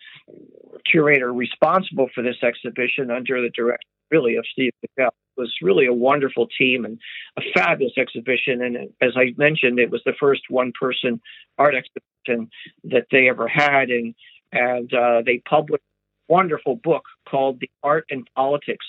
[0.90, 5.10] curator responsible for this exhibition under the direction really of Steve McDowell.
[5.38, 7.00] Was really a wonderful team and
[7.38, 8.62] a fabulous exhibition.
[8.62, 11.22] And as I mentioned, it was the first one person
[11.58, 12.52] art exhibition
[12.84, 13.90] that they ever had.
[13.90, 14.14] And,
[14.52, 15.84] and uh, they published
[16.30, 18.86] a wonderful book called The Art and Politics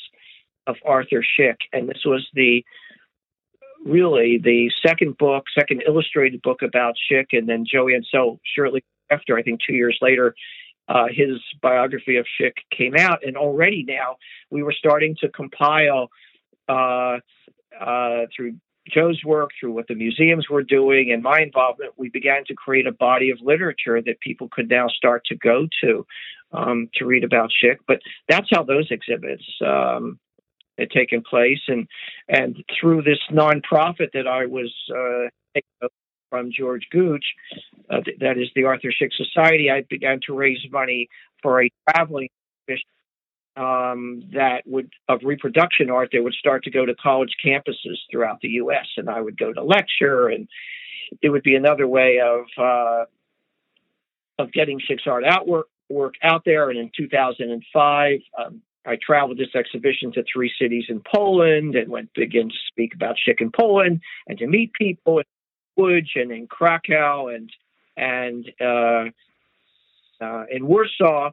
[0.66, 1.56] of Arthur Szyk.
[1.72, 2.64] And this was the
[3.84, 9.36] really the second book, second illustrated book about Szyk, And then Joey Ansell shortly after,
[9.36, 10.34] I think two years later,
[10.88, 14.16] uh, his biography of Szyk came out, and already now
[14.50, 16.10] we were starting to compile
[16.68, 17.18] uh,
[17.80, 18.54] uh, through
[18.92, 21.92] Joe's work, through what the museums were doing, and my involvement.
[21.96, 25.68] We began to create a body of literature that people could now start to go
[25.82, 26.06] to
[26.52, 27.78] um, to read about Szyk.
[27.86, 30.18] But that's how those exhibits um,
[30.78, 31.86] had taken place, and
[32.28, 35.88] and through this nonprofit that I was uh,
[36.30, 37.24] from George Gooch,
[37.90, 41.08] uh, th- that is the Arthur Szyk Society, I began to raise money
[41.42, 42.28] for a traveling
[43.56, 48.40] um, that would of reproduction art that would start to go to college campuses throughout
[48.40, 48.86] the U.S.
[48.96, 50.48] and I would go to lecture, and
[51.20, 53.04] it would be another way of uh,
[54.38, 56.70] of getting Szyk's art out work, work out there.
[56.70, 62.12] And in 2005, um, I traveled this exhibition to three cities in Poland and went
[62.14, 65.24] begin to speak about Szyk in Poland and to meet people in
[65.78, 67.50] Łódź and in Krakow and
[67.96, 69.04] and uh,
[70.24, 71.30] uh, in Warsaw,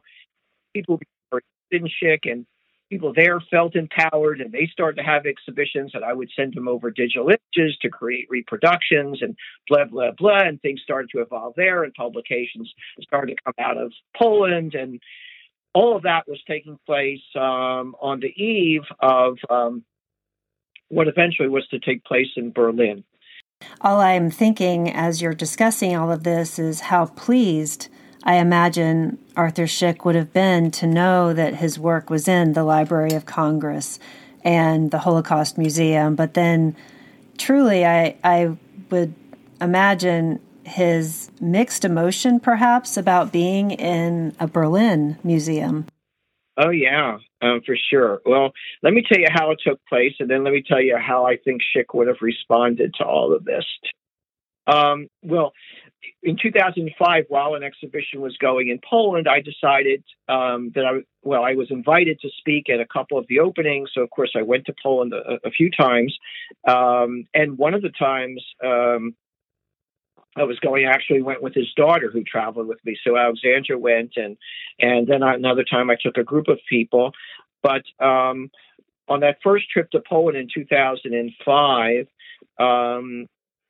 [0.74, 1.00] people
[1.32, 2.46] were in Szyk and
[2.90, 6.68] people there felt empowered and they started to have exhibitions and I would send them
[6.68, 9.36] over digital images to create reproductions and
[9.68, 10.40] blah blah blah.
[10.40, 15.00] And things started to evolve there and publications started to come out of Poland and
[15.74, 19.84] all of that was taking place um, on the eve of um,
[20.88, 23.04] what eventually was to take place in Berlin.
[23.80, 27.88] All I'm thinking as you're discussing all of this is how pleased
[28.24, 32.64] I imagine Arthur Szyk would have been to know that his work was in the
[32.64, 33.98] Library of Congress
[34.42, 36.16] and the Holocaust Museum.
[36.16, 36.76] But then,
[37.38, 38.56] truly, I, I
[38.90, 39.14] would
[39.60, 45.86] imagine his mixed emotion, perhaps, about being in a Berlin museum.
[46.56, 48.20] Oh, yeah, um, for sure.
[48.26, 48.52] Well,
[48.82, 51.26] let me tell you how it took place, and then let me tell you how
[51.26, 53.64] I think Szyk would have responded to all of this.
[54.66, 55.52] Um, well,
[56.22, 61.44] in 2005, while an exhibition was going in Poland, I decided um, that I well,
[61.44, 63.90] I was invited to speak at a couple of the openings.
[63.94, 66.16] So of course, I went to Poland a, a few times,
[66.66, 68.44] um, and one of the times.
[68.64, 69.14] Um,
[70.36, 72.96] I was going actually went with his daughter who traveled with me.
[73.04, 74.36] So Alexandra went and
[74.78, 77.12] and then another time I took a group of people.
[77.62, 78.50] But um,
[79.08, 82.06] on that first trip to Poland in 2005,
[82.58, 83.26] um,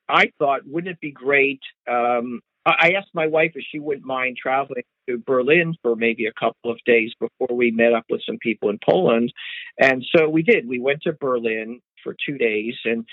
[0.08, 1.60] I thought, wouldn't it be great?
[1.90, 6.32] Um, I asked my wife if she wouldn't mind traveling to Berlin for maybe a
[6.32, 9.32] couple of days before we met up with some people in Poland.
[9.78, 10.68] And so we did.
[10.68, 12.74] We went to Berlin for two days.
[12.84, 13.04] And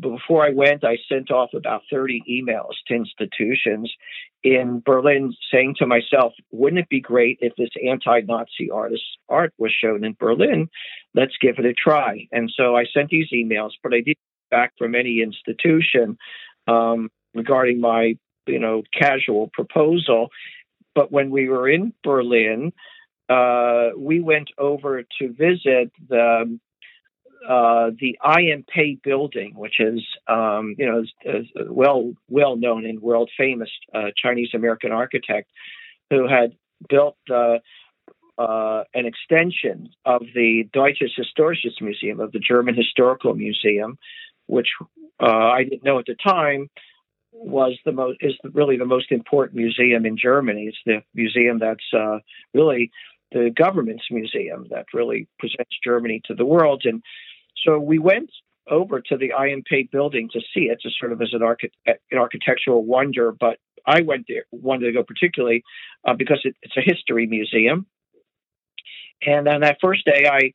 [0.00, 3.92] before I went, I sent off about 30 emails to institutions
[4.42, 9.52] in Berlin saying to myself, wouldn't it be great if this anti Nazi artist's art
[9.58, 10.68] was shown in Berlin?
[11.14, 12.28] Let's give it a try.
[12.32, 16.18] And so I sent these emails, but I didn't get back from any institution
[16.66, 20.28] um, regarding my, you know, casual proposal.
[20.94, 22.72] But when we were in Berlin,
[23.28, 26.58] uh, we went over to visit the
[27.48, 28.64] uh, the I.M.
[29.02, 34.10] building, which is um, you know is, is well well known and world famous uh,
[34.16, 35.50] Chinese American architect
[36.10, 36.52] who had
[36.88, 37.58] built uh,
[38.38, 43.98] uh, an extension of the Deutsches Historisches Museum of the German Historical Museum,
[44.46, 44.68] which
[45.20, 46.68] uh, I didn't know at the time
[47.32, 50.66] was the most is really the most important museum in Germany.
[50.68, 52.20] It's the museum that's
[52.54, 52.90] really
[53.32, 56.82] the government's museum that really presents Germany to the world.
[56.84, 57.02] And
[57.64, 58.30] so we went
[58.70, 59.62] over to the I.M.
[59.68, 63.32] Pei building to see it, just sort of as an, archi- an architectural wonder.
[63.32, 65.62] But I went there, wanted to go particularly
[66.06, 67.86] uh, because it, it's a history museum.
[69.26, 70.52] And on that first day, I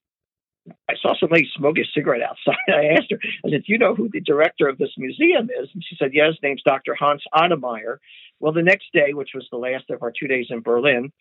[0.88, 2.58] I saw somebody smoking a cigarette outside.
[2.68, 5.70] I asked her, I said, Do you know who the director of this museum is?
[5.74, 6.96] And she said, Yes, his name's Dr.
[6.96, 7.98] Hans Ottomeyer.
[8.40, 11.12] Well, the next day, which was the last of our two days in Berlin,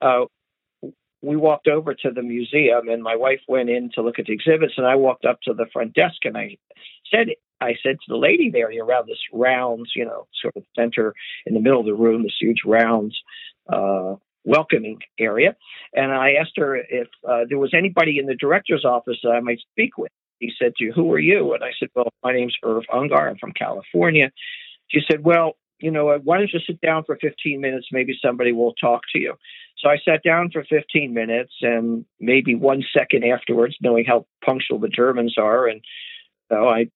[0.00, 0.24] uh,
[1.22, 4.32] we walked over to the museum and my wife went in to look at the
[4.32, 6.56] exhibits and I walked up to the front desk and I
[7.10, 7.28] said
[7.60, 11.14] I said to the lady there you around this rounds, you know, sort of center
[11.46, 13.16] in the middle of the room, this huge rounds
[13.72, 15.54] uh, welcoming area.
[15.94, 19.40] And I asked her if uh, there was anybody in the director's office that I
[19.40, 20.10] might speak with.
[20.40, 21.54] He said to who are you?
[21.54, 23.30] And I said, well, my name's Irv Ungar.
[23.30, 24.32] I'm from California.
[24.88, 27.88] She said, well, you know, why don't you sit down for 15 minutes?
[27.92, 29.34] Maybe somebody will talk to you.
[29.82, 34.78] So I sat down for 15 minutes and maybe one second afterwards, knowing how punctual
[34.78, 35.66] the Germans are.
[35.66, 35.82] And
[36.50, 36.86] so I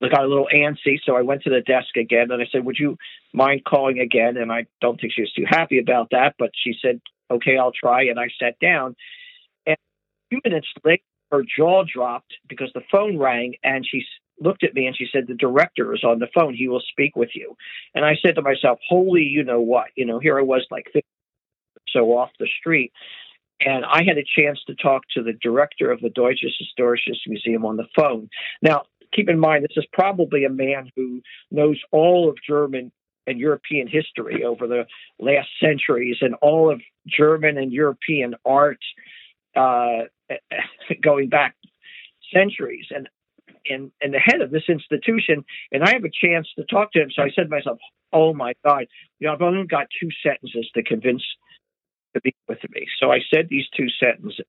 [0.00, 0.98] got a little antsy.
[1.04, 2.96] So I went to the desk again and I said, Would you
[3.32, 4.36] mind calling again?
[4.36, 7.72] And I don't think she was too happy about that, but she said, Okay, I'll
[7.72, 8.04] try.
[8.04, 8.96] And I sat down.
[9.64, 14.04] And a few minutes later, her jaw dropped because the phone rang and she
[14.40, 16.54] looked at me and she said, The director is on the phone.
[16.54, 17.56] He will speak with you.
[17.94, 19.86] And I said to myself, Holy, you know what?
[19.94, 20.86] You know, here I was like
[21.92, 22.92] so off the street.
[23.60, 27.64] And I had a chance to talk to the director of the Deutsches Historisches Museum
[27.64, 28.28] on the phone.
[28.60, 32.92] Now, keep in mind, this is probably a man who knows all of German
[33.26, 34.86] and European history over the
[35.18, 38.78] last centuries and all of German and European art
[39.56, 40.02] uh,
[41.02, 41.56] going back
[42.32, 42.86] centuries.
[42.90, 43.08] And,
[43.68, 47.00] and, and the head of this institution, and I have a chance to talk to
[47.00, 47.10] him.
[47.10, 47.78] So I said to myself,
[48.12, 48.86] oh my God,
[49.18, 51.22] you know, I've only got two sentences to convince
[52.16, 52.86] to be with me.
[53.00, 54.44] So I said these two sentences.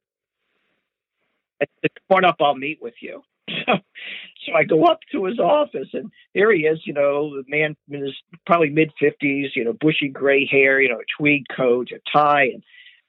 [1.60, 3.24] Come on up, I'll meet with you.
[3.66, 7.76] so I go up to his office, and there he is, you know, the man
[7.90, 11.90] in his probably mid 50s, you know, bushy gray hair, you know, a tweed coat,
[11.92, 12.50] a tie.
[12.54, 12.64] And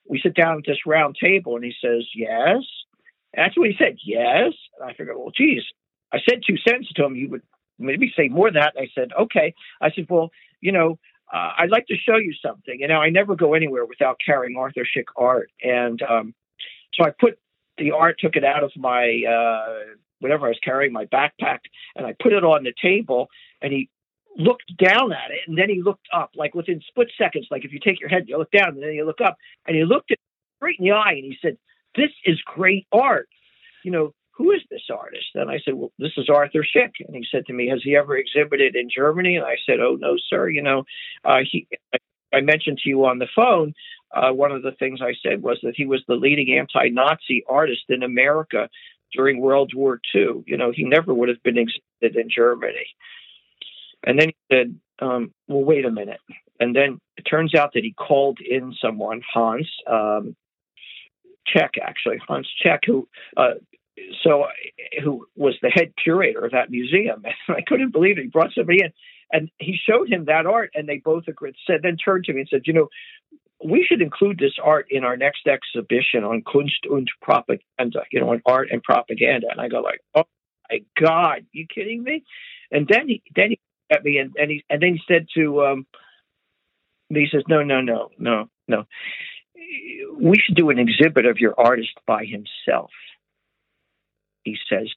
[0.09, 2.63] we sit down at this round table, and he says, Yes.
[3.35, 4.53] That's what he said, Yes.
[4.79, 5.63] And I figured, Well, geez,
[6.13, 7.17] I said two sentences to him.
[7.17, 7.43] You would
[7.79, 8.75] maybe say more than that.
[8.77, 9.55] And I said, Okay.
[9.81, 10.99] I said, Well, you know,
[11.33, 12.81] uh, I'd like to show you something.
[12.81, 15.51] You know, I never go anywhere without carrying Arthur Szyk art.
[15.63, 16.35] And um,
[16.95, 17.39] so I put
[17.77, 21.59] the art, took it out of my uh, whatever I was carrying, my backpack,
[21.95, 23.29] and I put it on the table.
[23.61, 23.91] And he
[24.37, 27.47] looked down at it, and then he looked up, like within split seconds.
[27.51, 29.37] Like if you take your head, you look down, and then you look up,
[29.67, 30.19] and he looked at
[30.57, 31.59] straight in the eye, and he said,
[31.95, 33.29] "This is great art."
[33.85, 35.27] You know, who is this artist?
[35.35, 36.93] And I said, well, this is Arthur Szyk.
[37.05, 39.37] And he said to me, has he ever exhibited in Germany?
[39.37, 40.49] And I said, oh, no, sir.
[40.49, 40.85] You know,
[41.25, 41.67] uh, he,
[42.33, 43.75] I mentioned to you on the phone,
[44.15, 47.83] uh, one of the things I said was that he was the leading anti-Nazi artist
[47.89, 48.69] in America
[49.13, 50.45] during World War II.
[50.47, 52.87] You know, he never would have been exhibited in Germany.
[54.07, 56.21] And then he said, um, well, wait a minute.
[56.61, 60.37] And then it turns out that he called in someone, Hans, um,
[61.47, 63.55] Czech, actually, Hans Czech, who uh,
[64.23, 64.47] so
[65.03, 67.23] who was the head curator of that museum.
[67.49, 68.23] And I couldn't believe it.
[68.23, 68.93] He brought somebody in.
[69.33, 71.55] And he showed him that art, and they both agreed.
[71.67, 72.89] Said then turned to me and said, "You know,
[73.63, 78.05] we should include this art in our next exhibition on Kunst und Propaganda.
[78.11, 80.25] You know, on art and propaganda." And I go like, "Oh
[80.71, 82.25] my God, you kidding me?"
[82.71, 85.63] And then he then he at me and, and he and then he said to
[85.63, 85.87] um,
[87.11, 88.87] he says, "No, no, no, no, no.
[90.19, 92.91] We should do an exhibit of your artist by himself."
[94.49, 94.89] He says,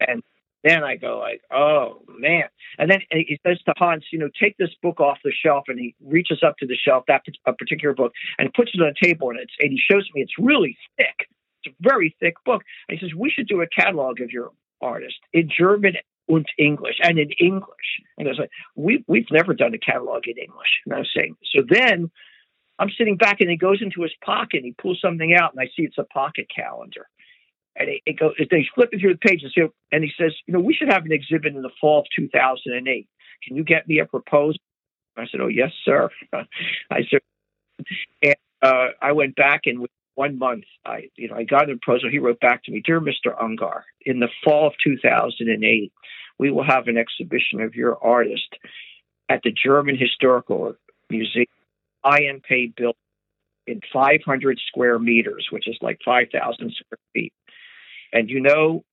[0.00, 0.22] and
[0.62, 2.44] then I go like, "Oh man!"
[2.78, 5.78] And then he says to Hans, "You know, take this book off the shelf." And
[5.78, 7.22] he reaches up to the shelf, that
[7.58, 10.38] particular book, and puts it on the table, and it's and he shows me it's
[10.38, 11.28] really thick.
[11.62, 12.62] It's a very thick book.
[12.88, 15.96] And he says, "We should do a catalog of your artist in German
[16.28, 18.00] and English and in English.
[18.18, 20.80] And I was like, we, we've never done a catalog in English.
[20.84, 22.10] And I was saying, so then
[22.78, 25.60] I'm sitting back and he goes into his pocket and he pulls something out and
[25.60, 27.06] I see it's a pocket calendar.
[27.76, 30.54] And it, it goes, they flip it through the pages here, and he says, you
[30.54, 33.08] know, we should have an exhibit in the fall of 2008.
[33.46, 34.60] Can you get me a proposal?
[35.16, 36.08] I said, oh, yes, sir.
[36.32, 37.20] I said,
[38.22, 42.10] and uh, I went back and one month, I, you know, I got a proposal.
[42.10, 43.36] He wrote back to me, dear Mr.
[43.40, 45.92] Ungar, in the fall of 2008,
[46.38, 48.56] we will have an exhibition of your artist
[49.28, 50.74] at the German Historical
[51.10, 51.46] Museum,
[52.02, 52.40] I.M.
[52.46, 52.96] Pei built
[53.66, 57.32] in 500 square meters, which is like 5,000 square feet.
[58.14, 58.84] And you know,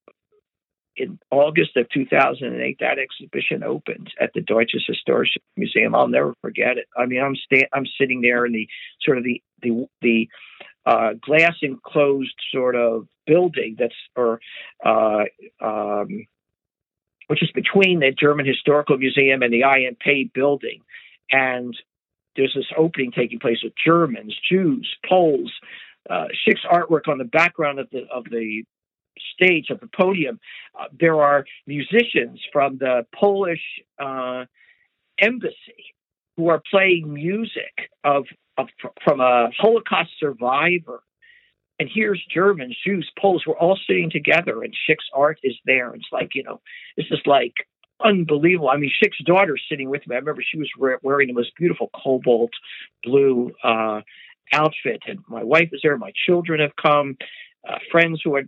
[0.97, 5.95] in August of 2008, that exhibition opened at the Deutsches Historisches Museum.
[5.95, 6.87] I'll never forget it.
[6.97, 8.67] I mean, I'm sta- I'm sitting there in the
[9.01, 10.27] sort of the the the
[10.85, 14.41] uh, glass enclosed sort of building that's or
[14.83, 15.23] uh,
[15.61, 16.25] um,
[17.27, 19.95] which is between the German Historical Museum and the I.M.
[20.03, 20.81] Pei building,
[21.31, 21.77] and
[22.35, 25.53] there's this opening taking place with Germans, Jews, Poles.
[26.09, 28.63] Uh, Szyk's artwork on the background of the of the
[29.33, 30.39] stage of the podium.
[30.79, 33.61] Uh, there are musicians from the Polish
[33.99, 34.45] uh,
[35.19, 35.93] embassy
[36.37, 38.25] who are playing music of
[38.57, 38.67] of,
[39.03, 41.01] from a Holocaust survivor.
[41.79, 45.95] And here's Germans, Jews, Poles, we're all sitting together, and Szyk's art is there.
[45.95, 46.61] It's like, you know,
[46.95, 47.53] this is like
[48.03, 48.69] unbelievable.
[48.69, 50.15] I mean, Szyk's daughter sitting with me.
[50.15, 50.69] I remember she was
[51.01, 52.51] wearing the most beautiful cobalt
[53.03, 54.01] blue uh,
[54.53, 55.97] outfit, and my wife is there.
[55.97, 57.17] My children have come,
[57.67, 58.47] uh, friends who had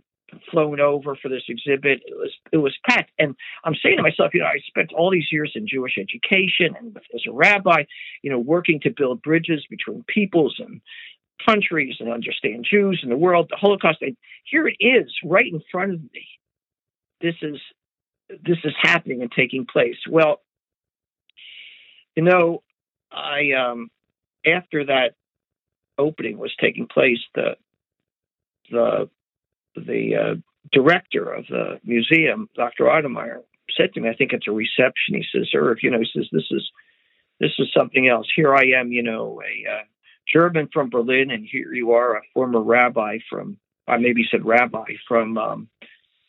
[0.50, 2.02] flown over for this exhibit.
[2.06, 5.10] It was it was packed, and I'm saying to myself, you know, I spent all
[5.10, 7.84] these years in Jewish education and as a rabbi,
[8.22, 10.80] you know, working to build bridges between peoples and
[11.44, 13.98] countries and understand Jews and the world, the Holocaust.
[14.02, 16.26] And here it is, right in front of me.
[17.20, 17.60] This is
[18.30, 19.96] this is happening and taking place.
[20.08, 20.40] Well,
[22.16, 22.62] you know,
[23.12, 23.90] I um,
[24.46, 25.14] after that
[25.98, 27.56] opening was taking place, the
[28.70, 29.08] the
[29.74, 30.34] the uh,
[30.72, 32.84] director of the museum, Dr.
[32.84, 33.40] Ottomeyer,
[33.76, 35.14] said to me, I think it's a reception.
[35.14, 36.70] He says, Irv, you know, he says, this is,
[37.40, 38.26] this is something else.
[38.34, 39.82] Here I am, you know, a uh,
[40.32, 44.94] German from Berlin, and here you are, a former rabbi from, I maybe said rabbi
[45.06, 45.68] from um,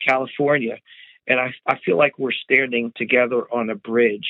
[0.05, 0.77] California.
[1.27, 4.29] And I, I feel like we're standing together on a bridge.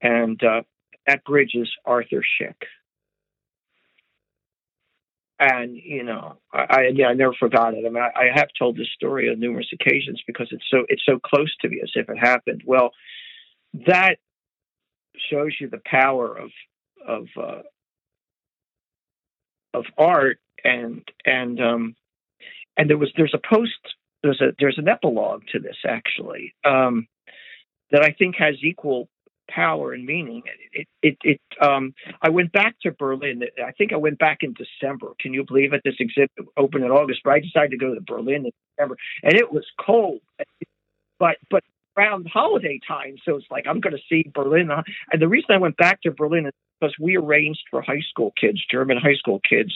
[0.00, 0.62] And uh,
[1.06, 2.54] that bridge is Arthur Szyk
[5.38, 7.84] and you know, I, I yeah, I never forgot it.
[7.86, 11.02] I mean, I, I, have told this story on numerous occasions because it's so it's
[11.04, 12.62] so close to me as if it happened.
[12.64, 12.90] Well,
[13.86, 14.16] that
[15.30, 16.50] shows you the power of
[17.06, 17.62] of uh,
[19.74, 21.96] of art and and um
[22.76, 23.72] and there was there's a post
[24.22, 27.06] there's a there's an epilogue to this actually um
[27.90, 29.08] that I think has equal
[29.48, 30.42] power and meaning.
[30.72, 33.42] It, it, it, um, I went back to Berlin.
[33.64, 35.12] I think I went back in December.
[35.20, 35.82] Can you believe it?
[35.84, 39.34] This exhibit opened in August, but I decided to go to Berlin in December, and
[39.34, 40.20] it was cold.
[41.18, 41.62] But but
[41.96, 44.70] around holiday time, so it's like I'm going to see Berlin.
[45.12, 48.32] And the reason I went back to Berlin is because we arranged for high school
[48.38, 49.74] kids, German high school kids.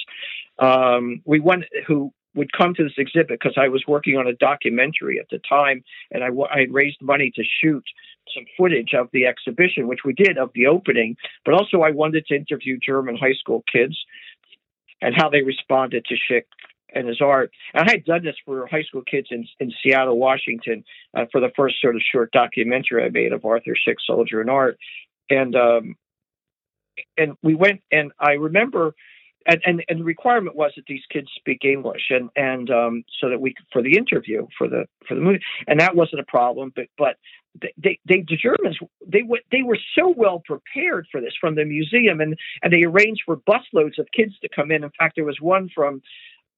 [0.59, 4.33] Um, we went who would come to this exhibit because I was working on a
[4.35, 7.85] documentary at the time, and I, I raised money to shoot
[8.35, 11.17] some footage of the exhibition, which we did of the opening.
[11.45, 13.99] But also, I wanted to interview German high school kids
[15.03, 16.45] and how they responded to Szyk
[16.95, 17.51] and his art.
[17.75, 21.41] And I had done this for high school kids in, in Seattle, Washington, uh, for
[21.41, 24.79] the first sort of short documentary I made of Arthur Szyk, Soldier and Art.
[25.29, 25.97] And um,
[27.17, 28.95] and we went, and I remember
[29.47, 33.29] and, and, and the requirement was that these kids speak English, and and um, so
[33.29, 36.25] that we could, for the interview for the for the movie, and that wasn't a
[36.25, 36.73] problem.
[36.75, 37.17] But but
[37.61, 41.65] they, they the Germans they were they were so well prepared for this from the
[41.65, 44.85] museum, and and they arranged for busloads of kids to come in.
[44.85, 46.03] In fact, there was one from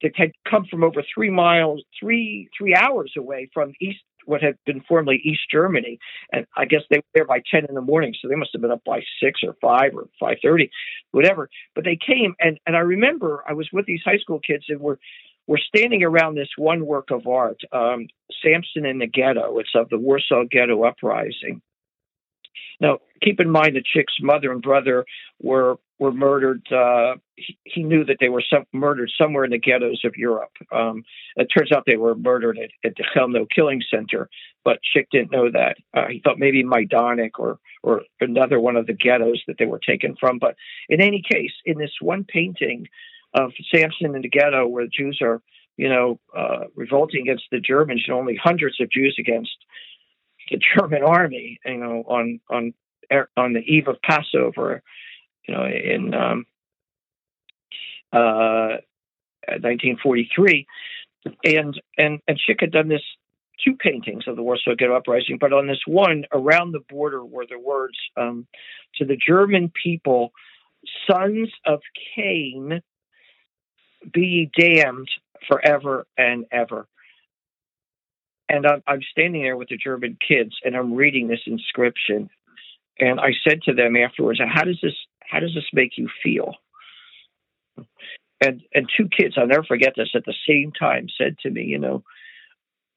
[0.02, 4.56] that had come from over three miles, three three hours away from east what had
[4.66, 5.98] been formerly East Germany,
[6.32, 8.62] and I guess they were there by ten in the morning, so they must have
[8.62, 10.70] been up by six or five or five thirty,
[11.10, 11.48] whatever.
[11.74, 14.80] But they came, and and I remember I was with these high school kids, and
[14.80, 14.96] we're
[15.46, 18.06] we're standing around this one work of art, um,
[18.42, 19.58] Samson in the Ghetto.
[19.58, 21.62] It's of the Warsaw Ghetto Uprising.
[22.80, 25.04] Now, keep in mind the Szyk's mother and brother
[25.40, 26.66] were were murdered.
[26.72, 30.50] Uh, he, knew that they were some, murdered somewhere in the ghettos of Europe.
[30.72, 31.04] Um,
[31.36, 34.28] it turns out they were murdered at, at the Chelmno Killing Center,
[34.64, 35.76] but Szyk didn't know that.
[35.94, 39.78] Uh, he thought maybe Majdanek or or another one of the ghettos that they were
[39.78, 40.40] taken from.
[40.40, 40.56] But
[40.88, 42.88] in any case, in this one painting
[43.34, 45.40] of Samson in the ghetto, where the Jews are,
[45.76, 49.56] you know, uh, revolting against the Germans, and only hundreds of Jews against
[50.50, 52.74] the German army, you know, on on
[53.36, 54.82] on the eve of Passover,
[55.46, 56.46] you know, in um,
[58.12, 58.78] uh,
[59.48, 60.66] 1943,
[61.44, 63.02] and and and Szyk had done this
[63.64, 67.46] two paintings of the Warsaw Ghetto Uprising, but on this one around the border were
[67.46, 68.46] the words um,
[68.96, 70.32] to the German people,
[71.10, 71.80] "Sons of
[72.14, 72.82] Cain,
[74.12, 75.08] be damned
[75.48, 76.86] forever and ever."
[78.48, 82.28] And I'm, I'm standing there with the German kids, and I'm reading this inscription,
[82.98, 84.94] and I said to them afterwards, "How does this?
[85.28, 86.54] How does this make you feel?"
[88.40, 90.10] And and two kids, I'll never forget this.
[90.14, 92.04] At the same time, said to me, "You know,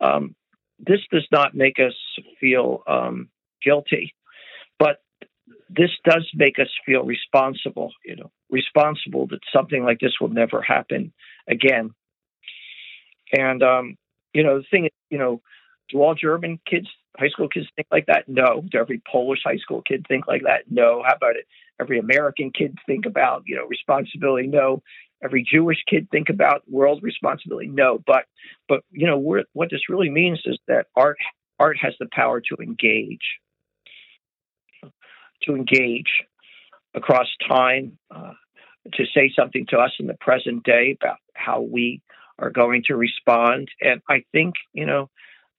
[0.02, 0.36] um,
[0.80, 1.94] this does not make us
[2.40, 3.30] feel um,
[3.64, 4.14] guilty,
[4.80, 5.02] but
[5.70, 7.92] this does make us feel responsible.
[8.04, 11.14] You know, responsible that something like this will never happen
[11.48, 11.92] again."
[13.38, 13.98] And um,
[14.34, 15.42] you know, the thing is, you know,
[15.90, 18.28] do all German kids, high school kids think like that?
[18.28, 18.64] No.
[18.70, 20.64] Do every Polish high school kid think like that?
[20.70, 21.04] No.
[21.06, 21.46] How about it?
[21.80, 24.48] Every American kid think about, you know, responsibility?
[24.48, 24.82] No.
[25.24, 27.68] Every Jewish kid think about world responsibility?
[27.68, 28.00] No.
[28.06, 28.26] But,
[28.68, 31.18] but you know, what this really means is that art,
[31.60, 33.40] art has the power to engage,
[35.44, 36.24] to engage
[36.94, 38.34] across time, uh,
[38.94, 42.02] to say something to us in the present day about how we
[42.40, 43.70] are going to respond.
[43.82, 45.10] And I think, you know,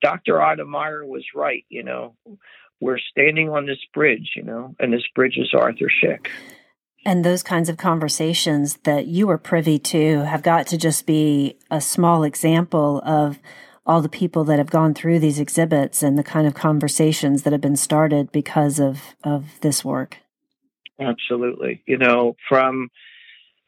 [0.03, 0.35] Dr.
[0.35, 1.65] Ottomeyer was right.
[1.69, 2.15] You know,
[2.81, 6.29] we're standing on this bridge, you know, and this bridge is Arthur Szyk.
[7.05, 11.57] And those kinds of conversations that you were privy to have got to just be
[11.71, 13.39] a small example of
[13.87, 17.53] all the people that have gone through these exhibits and the kind of conversations that
[17.53, 20.19] have been started because of, of this work.
[20.99, 21.83] Absolutely.
[21.87, 22.91] You know, from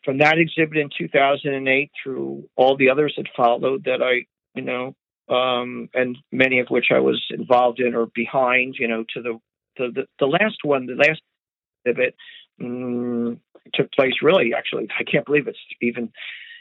[0.05, 4.95] from that exhibit in 2008 through all the others that followed that I, you know,
[5.29, 9.39] um, and many of which I was involved in or behind, you know, to the
[9.77, 11.23] the, the, the last one, the last
[11.85, 12.15] exhibit
[12.61, 13.41] um,
[13.75, 16.11] took place really, actually, I can't believe it's even,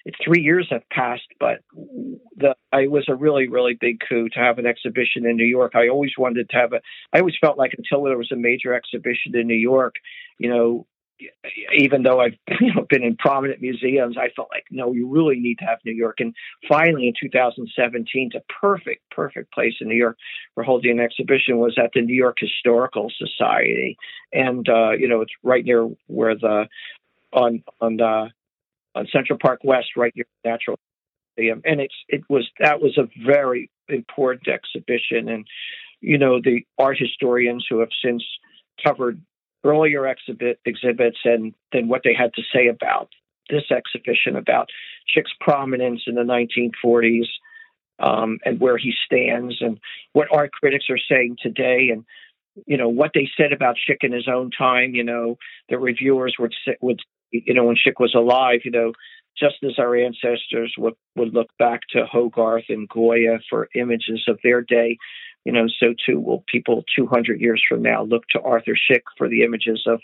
[0.05, 1.59] it's three years have passed, but
[2.35, 5.73] the, I was a really, really big coup to have an exhibition in New York.
[5.75, 6.81] I always wanted to have a,
[7.13, 9.95] I always felt like until there was a major exhibition in New York,
[10.39, 10.85] you know,
[11.75, 15.39] even though I've you know been in prominent museums, I felt like no, you really
[15.39, 16.17] need to have New York.
[16.19, 16.33] And
[16.67, 20.17] finally, in 2017, a perfect, perfect place in New York
[20.55, 23.97] for holding an exhibition was at the New York Historical Society,
[24.31, 26.67] and uh, you know it's right near where the
[27.33, 28.29] on on the
[28.95, 30.79] on Central Park West, right near the Natural
[31.37, 35.47] Museum, and it's it was that was a very important exhibition, and
[36.01, 38.23] you know the art historians who have since
[38.85, 39.19] covered
[39.63, 43.09] earlier exhibit, exhibits and then what they had to say about
[43.49, 44.69] this exhibition about
[45.15, 47.27] Szyk's prominence in the 1940s
[47.99, 49.79] um, and where he stands and
[50.13, 52.05] what art critics are saying today and
[52.65, 54.95] you know what they said about Szyk in his own time.
[54.95, 55.37] You know
[55.69, 57.01] the reviewers would would
[57.31, 58.61] you know when Szyk was alive.
[58.63, 58.93] You know
[59.37, 64.39] just as our ancestors would would look back to Hogarth and Goya for images of
[64.43, 64.97] their day
[65.47, 69.29] you know, so too will people 200 years from now look to Arthur Szyk for
[69.29, 70.01] the images of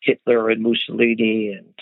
[0.00, 1.74] Hitler and Mussolini and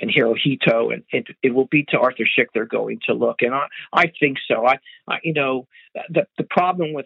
[0.00, 3.54] and Hirohito, and it, it will be to Arthur Szyk they're going to look, and
[3.54, 4.66] I I think so.
[4.66, 5.66] I, I you know
[6.08, 7.04] the the problem with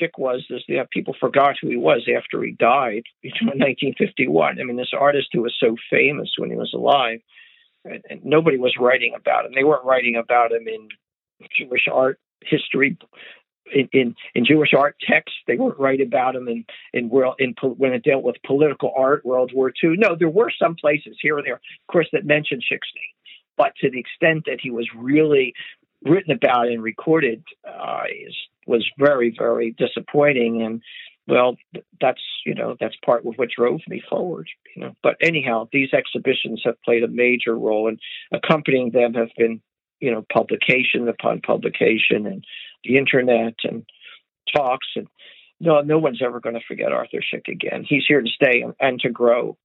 [0.00, 4.60] Szyk was is that people forgot who he was after he died in 1951.
[4.60, 7.18] I mean, this artist who was so famous when he was alive,
[7.84, 9.52] and, and nobody was writing about him.
[9.52, 10.86] They weren't writing about him in
[11.58, 12.96] Jewish art history
[13.72, 15.38] in, in, in Jewish art texts.
[15.46, 19.24] They weren't right about him in in world in when it dealt with political art,
[19.24, 19.96] World War II.
[19.96, 22.88] No, there were some places here and there, of course, that mentioned Szyk's
[23.56, 25.54] but to the extent that he was really
[26.02, 28.34] written about and recorded uh, is,
[28.66, 30.82] was very very disappointing and.
[31.26, 31.56] Well,
[32.02, 34.46] that's you know that's part of what drove me forward.
[34.76, 37.98] You know, but anyhow, these exhibitions have played a major role, and
[38.30, 39.62] accompanying them have been
[40.00, 42.44] you know publication upon publication and
[42.84, 43.84] the internet and
[44.54, 45.08] talks and
[45.60, 47.84] no no one's ever going to forget Arthur Szyk again.
[47.88, 49.56] He's here to stay and, and to grow.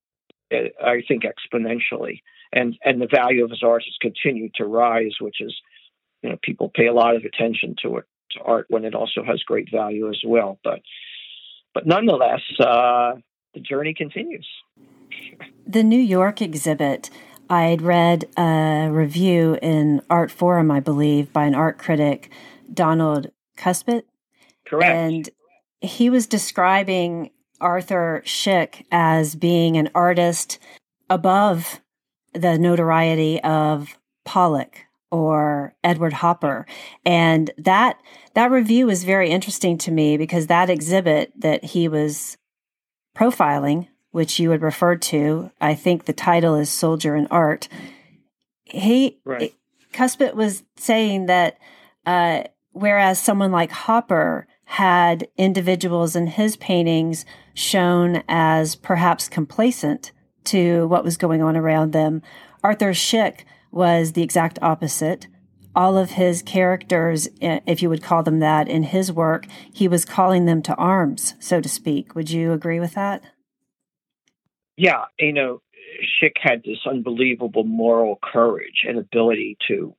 [0.54, 5.16] Uh, I think exponentially, and and the value of his art has continued to rise,
[5.20, 5.56] which is,
[6.22, 9.24] you know, people pay a lot of attention to it to art when it also
[9.24, 10.60] has great value as well.
[10.64, 10.80] But
[11.74, 13.14] but nonetheless, uh,
[13.54, 14.48] the journey continues.
[15.68, 17.10] The New York exhibit.
[17.50, 22.30] I'd read a review in Artforum, I believe, by an art critic,
[22.74, 24.04] Donald Kuspit.
[24.66, 24.92] Correct.
[24.92, 25.30] And
[25.82, 30.60] he was describing Arthur Szyk as being an artist
[31.10, 31.82] above
[32.34, 36.66] the notoriety of Pollock or Edward Hopper.
[37.06, 38.00] And that
[38.36, 42.38] that review was very interesting to me because that exhibit that he was
[43.18, 47.68] profiling, which you had referred to, I think the title is Soldier in Art.
[48.66, 49.54] He right.
[49.94, 51.58] Kuspit was saying that
[52.06, 60.12] uh, whereas someone like Hopper had individuals in his paintings shown as perhaps complacent
[60.44, 62.22] to what was going on around them.
[62.64, 63.42] Arthur Szyk
[63.72, 65.28] was the exact opposite.
[65.76, 70.06] All of his characters, if you would call them that, in his work, he was
[70.06, 72.16] calling them to arms, so to speak.
[72.16, 73.24] Would you agree with that?
[74.78, 75.62] Yeah, you know,
[76.22, 79.94] Szyk had this unbelievable moral courage and ability to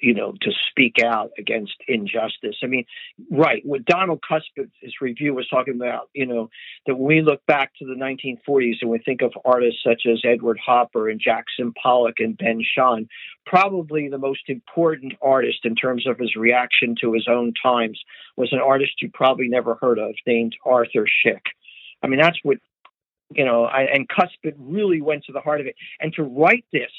[0.00, 2.56] you know, to speak out against injustice.
[2.62, 2.84] I mean,
[3.30, 6.50] right, what Donald Kuspit's review was talking about, you know,
[6.86, 10.22] that when we look back to the 1940s and we think of artists such as
[10.24, 13.08] Edward Hopper and Jackson Pollock and Ben Shahn,
[13.46, 18.00] probably the most important artist in terms of his reaction to his own times
[18.36, 21.40] was an artist you probably never heard of named Arthur Szyk.
[22.02, 22.58] I mean, that's what,
[23.34, 25.76] you know, I, and Kuspit really went to the heart of it.
[26.00, 26.90] And to write this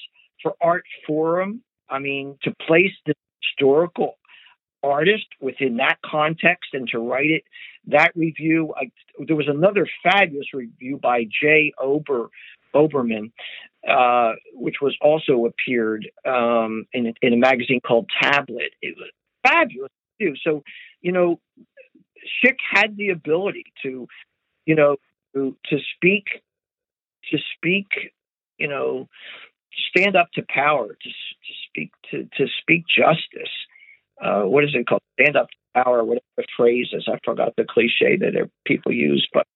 [0.42, 4.18] for Art Forum I mean, to place the historical
[4.84, 7.44] artist within that context and to write it,
[7.88, 8.92] that review, I,
[9.26, 12.30] there was another fabulous review by Jay Ober,
[12.76, 13.32] Oberman,
[13.88, 18.72] uh, which was also appeared um, in, in a magazine called Tablet.
[18.82, 19.10] It was
[19.46, 20.34] fabulous too.
[20.44, 20.64] So,
[21.02, 21.40] you know,
[22.44, 24.08] Szyk had the ability to,
[24.66, 24.96] you know,
[25.36, 26.26] to, to speak,
[27.32, 27.88] to speak,
[28.58, 29.10] you know,
[29.90, 33.52] stand up to power, to, to speak to, to speak justice.
[34.22, 35.02] Uh, what is it called?
[35.20, 37.08] Stand up to power, whatever the phrase is.
[37.08, 39.48] I forgot the cliche that people use, but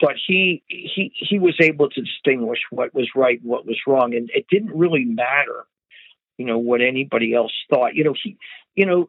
[0.00, 4.14] but he he he was able to distinguish what was right and what was wrong,
[4.14, 5.64] and it didn't really matter,
[6.36, 7.94] you know, what anybody else thought.
[7.94, 8.36] You know, he,
[8.74, 9.08] you know,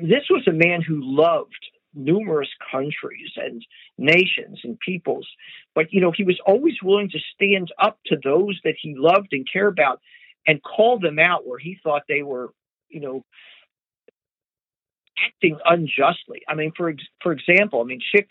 [0.00, 3.64] this was a man who loved numerous countries and
[3.98, 5.26] nations and peoples.
[5.74, 9.28] But, you know, he was always willing to stand up to those that he loved
[9.32, 10.00] and cared about
[10.46, 12.50] and call them out where he thought they were,
[12.88, 13.24] you know,
[15.24, 16.42] acting unjustly.
[16.48, 18.28] I mean, for for example, I mean, Szyk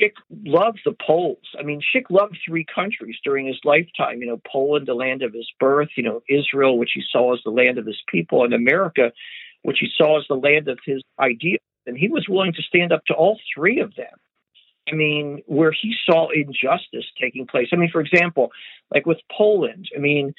[0.00, 0.12] Szyk
[0.44, 1.38] loved the Poles.
[1.58, 4.20] I mean, Szyk loved three countries during his lifetime.
[4.20, 5.90] You know, Poland, the land of his birth.
[5.96, 9.12] You know, Israel, which he saw as the land of his people, and America,
[9.62, 12.92] which he saw as the land of his ideals and he was willing to stand
[12.92, 14.14] up to all three of them.
[14.90, 17.68] I mean, where he saw injustice taking place.
[17.72, 18.50] I mean, for example,
[18.92, 20.34] like with Poland, I mean,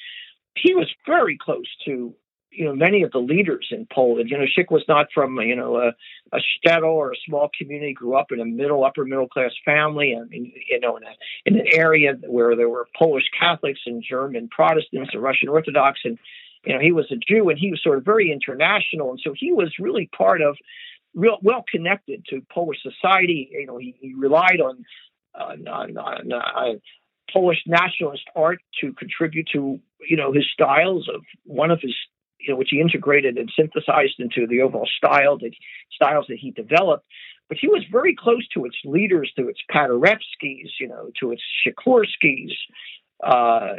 [0.56, 2.14] he was very close to
[2.52, 4.30] you know many of the leaders in Poland.
[4.30, 5.92] You know, Szyk was not from you know a,
[6.32, 7.94] a shtetl or a small community.
[7.94, 10.16] Grew up in a middle upper middle class family.
[10.28, 11.14] Mean, you know, in, a,
[11.46, 16.18] in an area where there were Polish Catholics and German Protestants and Russian Orthodox, and
[16.64, 19.34] you know he was a Jew, and he was sort of very international, and so
[19.34, 20.56] he was really part of
[21.14, 23.50] real well connected to Polish society.
[23.52, 24.84] You know, he, he relied on,
[25.38, 26.78] uh, on, on uh,
[27.32, 31.94] Polish nationalist art to contribute to you know his styles of one of his
[32.38, 35.52] you know which he integrated and synthesized into the overall style that
[35.92, 37.06] styles that he developed.
[37.48, 41.42] But he was very close to its leaders, to its Paderewskis, you know, to its
[41.66, 42.52] Sikorskis,
[43.22, 43.74] uh,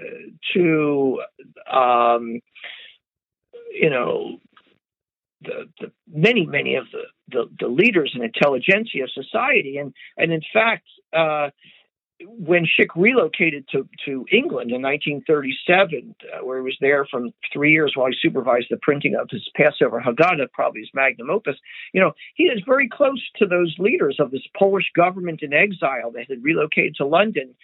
[0.53, 1.21] to
[1.71, 2.39] um,
[3.71, 4.39] you know
[5.43, 10.31] the, the many many of the, the, the leaders and intelligentsia of society and and
[10.31, 11.49] in fact uh,
[12.25, 17.71] when Szyk relocated to, to England in 1937, uh, where he was there from three
[17.71, 21.55] years while he supervised the printing of his Passover Haggadah, probably his magnum opus,
[21.93, 26.11] you know, he is very close to those leaders of this Polish government in exile
[26.11, 27.55] that had relocated to London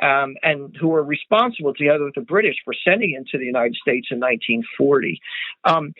[0.00, 3.76] um, and who were responsible together with the British for sending him to the United
[3.76, 5.20] States in 1940.
[5.64, 5.94] Um,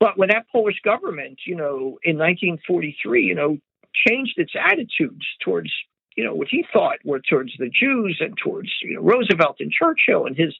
[0.00, 3.58] but when that Polish government, you know, in 1943, you know,
[4.06, 5.70] changed its attitudes towards,
[6.16, 9.70] you know, what he thought were towards the Jews and towards, you know, Roosevelt and
[9.70, 10.54] Churchill and his,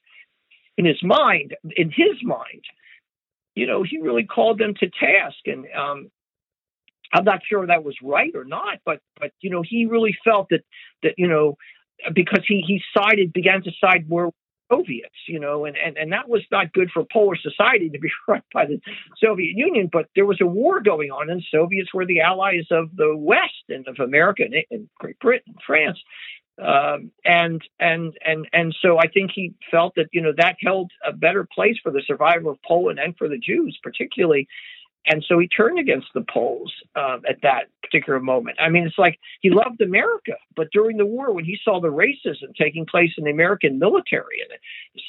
[0.77, 2.65] in his mind, in his mind,
[3.55, 5.39] you know, he really called them to task.
[5.47, 6.11] And um,
[7.13, 10.49] I'm not sure that was right or not, but but you know, he really felt
[10.51, 10.65] that
[11.03, 11.57] that you know
[12.15, 14.33] because he he sided began to side more
[14.71, 18.11] Soviets, you know, and, and, and that was not good for Polish society to be
[18.29, 18.81] run by the
[19.19, 19.89] Soviet Union.
[19.93, 23.65] But there was a war going on, and Soviets were the allies of the West
[23.69, 25.99] and of America and, and Great Britain, and France,
[26.63, 30.91] um, and and and and so I think he felt that you know that held
[31.07, 34.49] a better place for the survival of Poland and for the Jews, particularly
[35.07, 38.59] and so he turned against the Poles um, at that particular moment.
[38.61, 41.89] I mean, it's like he loved America, but during the war, when he saw the
[41.89, 44.59] racism taking place in the American military and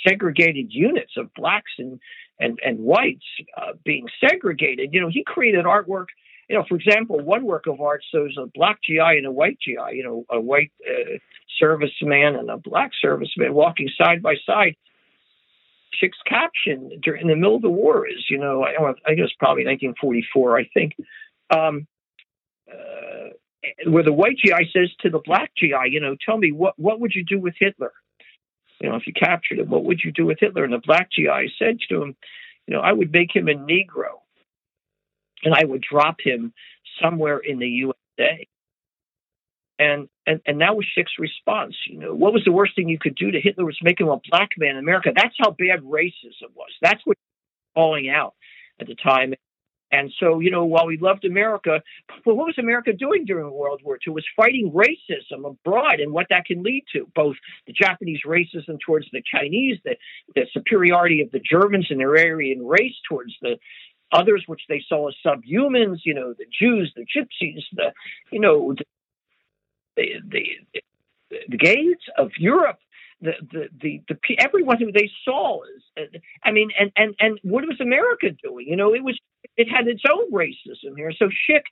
[0.07, 1.99] segregated units of blacks and
[2.39, 3.25] and, and whites
[3.57, 6.07] uh, being segregated, you know, he created artwork.
[6.47, 9.57] You know, for example, one work of art shows a black GI and a white
[9.59, 9.93] GI.
[9.95, 11.17] You know, a white uh,
[11.61, 14.75] serviceman and a black serviceman walking side by side
[16.01, 19.33] Szyk's caption during in the middle of the war is, you know, I, I was
[19.39, 20.95] probably 1944, I think,
[21.49, 21.87] um,
[22.71, 23.29] uh,
[23.89, 26.99] where the white GI says to the black GI, you know, tell me what what
[26.99, 27.93] would you do with Hitler?
[28.79, 30.63] You know, if you captured him, what would you do with Hitler?
[30.63, 32.15] And the black GI said to him,
[32.67, 34.21] you know, I would make him a Negro,
[35.43, 36.53] and I would drop him
[37.01, 38.47] somewhere in the USA.
[39.79, 41.75] And and and that was Szyk's response.
[41.87, 44.09] You know, what was the worst thing you could do to Hitler was make him
[44.09, 45.11] a black man in America.
[45.15, 46.71] That's how bad racism was.
[46.81, 47.17] That's what
[47.75, 48.33] falling out
[48.79, 49.33] at the time.
[49.91, 51.81] And so, you know, while we loved America,
[52.25, 54.11] well, what was America doing during World War II?
[54.11, 57.35] It was fighting racism abroad and what that can lead to, both
[57.67, 59.95] the Japanese racism towards the Chinese, the,
[60.35, 63.57] the superiority of the Germans and their Aryan race towards the
[64.11, 67.93] others, which they saw as subhumans, you know, the Jews, the Gypsies, the,
[68.31, 68.83] you know, the
[69.97, 70.45] the
[71.31, 72.79] the, the gays of Europe,
[73.21, 76.07] the, the the the, everyone who they saw is,
[76.43, 78.67] I mean, and and and what was America doing?
[78.67, 79.19] You know, it was
[79.57, 81.11] it had its own racism here.
[81.17, 81.63] So Szyk,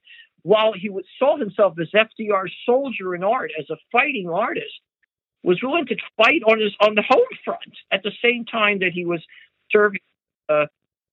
[0.41, 4.81] while he saw himself as FDR's soldier in art, as a fighting artist,
[5.43, 8.91] was willing to fight on his on the home front at the same time that
[8.93, 9.23] he was
[9.71, 10.01] serving.
[10.49, 10.65] Uh,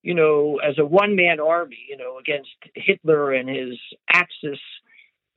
[0.02, 3.78] you know, as a one man army, you know, against Hitler and his
[4.12, 4.58] Axis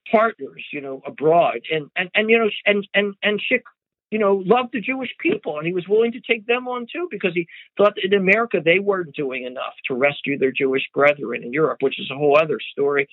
[0.10, 3.64] partners, you know, abroad, and and and you know, and and and Szyk,
[4.12, 7.08] you know, loved the Jewish people, and he was willing to take them on too
[7.10, 7.48] because he
[7.78, 11.78] thought that in America they weren't doing enough to rescue their Jewish brethren in Europe,
[11.82, 13.08] which is a whole other story.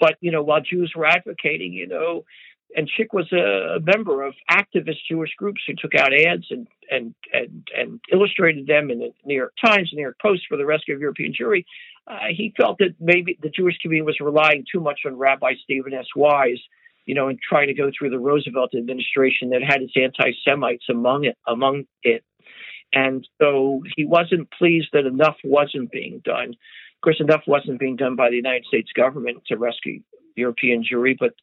[0.00, 2.24] But you know, while Jews were advocating, you know,
[2.76, 7.14] and Szyk was a, member of activist Jewish groups who took out ads and and
[7.32, 10.94] and and illustrated them in the New York Times, New York Post for the rescue
[10.94, 11.64] of European Jewry.
[12.06, 15.94] Uh, he felt that maybe the Jewish community was relying too much on Rabbi Stephen
[15.94, 16.06] S.
[16.14, 16.60] Wise,
[17.06, 21.24] you know, and trying to go through the Roosevelt administration that had its anti-Semites among
[21.24, 22.24] it, among it.
[22.92, 26.50] And so he wasn't pleased that enough wasn't being done.
[26.50, 30.00] Of course, enough wasn't being done by the United States government to rescue
[30.36, 31.34] European Jewry, but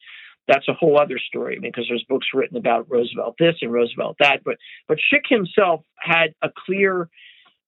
[0.48, 1.58] that's a whole other story.
[1.60, 4.42] Because there's books written about Roosevelt this and Roosevelt that.
[4.44, 4.56] But
[4.88, 7.08] but Szyk himself had a clear,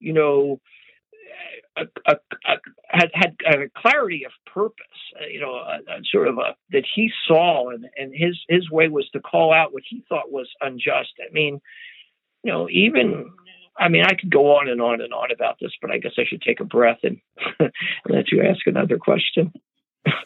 [0.01, 0.61] you know,
[1.77, 2.17] a, a,
[2.47, 2.55] a,
[2.89, 4.85] had had a clarity of purpose,
[5.21, 8.89] uh, you know, a, sort of a that he saw, and and his his way
[8.89, 11.13] was to call out what he thought was unjust.
[11.21, 11.61] I mean,
[12.43, 13.31] you know, even
[13.79, 16.13] I mean, I could go on and on and on about this, but I guess
[16.19, 17.19] I should take a breath and
[18.09, 19.53] let you ask another question.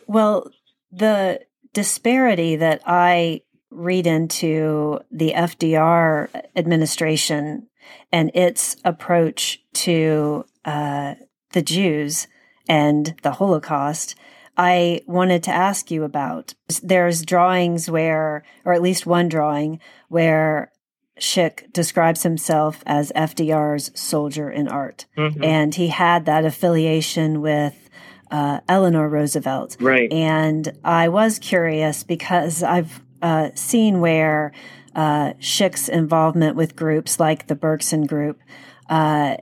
[0.07, 0.51] well,
[0.91, 1.41] the
[1.73, 7.69] disparity that I read into the FDR administration
[8.11, 11.15] and its approach to uh,
[11.53, 12.27] the Jews
[12.69, 14.15] and the Holocaust,
[14.57, 16.55] I wanted to ask you about.
[16.83, 20.73] There's drawings where, or at least one drawing, where
[21.19, 25.07] Szyk describes himself as FDR's soldier in art.
[25.17, 25.45] Mm-hmm.
[25.45, 27.89] And he had that affiliation with
[28.31, 29.77] uh, Eleanor Roosevelt.
[29.81, 30.13] Right.
[30.13, 34.53] And I was curious because I've uh, seen where
[34.95, 38.41] uh, Szyk's involvement with groups like the Bergson Group,
[38.89, 39.37] uh,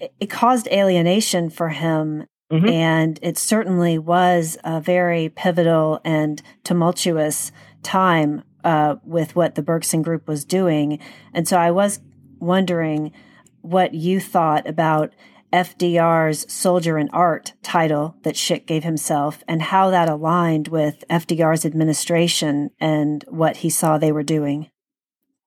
[0.00, 2.26] it, caused alienation for him.
[2.50, 2.68] Mm-hmm.
[2.68, 10.02] And it certainly was a very pivotal and tumultuous time uh, with what the Bergson
[10.02, 10.98] Group was doing.
[11.34, 12.00] And so I was
[12.38, 13.12] wondering
[13.60, 15.12] what you thought about
[15.52, 21.64] FDR's Soldier in Art title that Szyk gave himself and how that aligned with FDR's
[21.64, 24.70] administration and what he saw they were doing.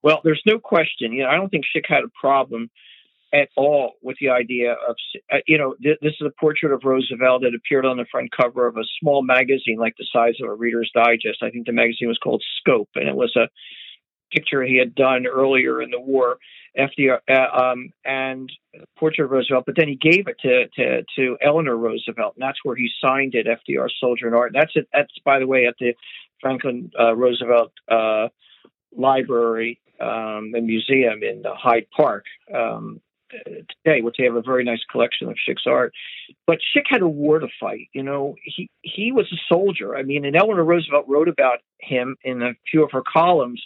[0.03, 1.13] Well, there's no question.
[1.13, 2.69] You know, I don't think Szyk had a problem
[3.33, 4.95] at all with the idea of,
[5.31, 8.29] uh, you know, th- this is a portrait of Roosevelt that appeared on the front
[8.35, 11.41] cover of a small magazine like the size of a Reader's Digest.
[11.41, 13.47] I think the magazine was called Scope, and it was a
[14.31, 16.37] picture he had done earlier in the war,
[16.77, 18.51] FDR, uh, um, and
[18.97, 19.65] portrait of Roosevelt.
[19.65, 23.35] But then he gave it to, to to Eleanor Roosevelt, and that's where he signed
[23.35, 24.51] it, FDR Soldier in Art.
[24.53, 24.87] That's it.
[24.93, 25.93] That's by the way at the
[26.41, 28.29] Franklin uh, Roosevelt uh,
[28.95, 32.25] Library um, and Museum in Hyde Park.
[32.53, 33.01] Um,
[33.31, 35.93] today, which they have a very nice collection of Szyk's art.
[36.47, 37.87] But Szyk had a war to fight.
[37.93, 39.95] You know, he he was a soldier.
[39.95, 43.61] I mean, and Eleanor Roosevelt wrote about him in a few of her columns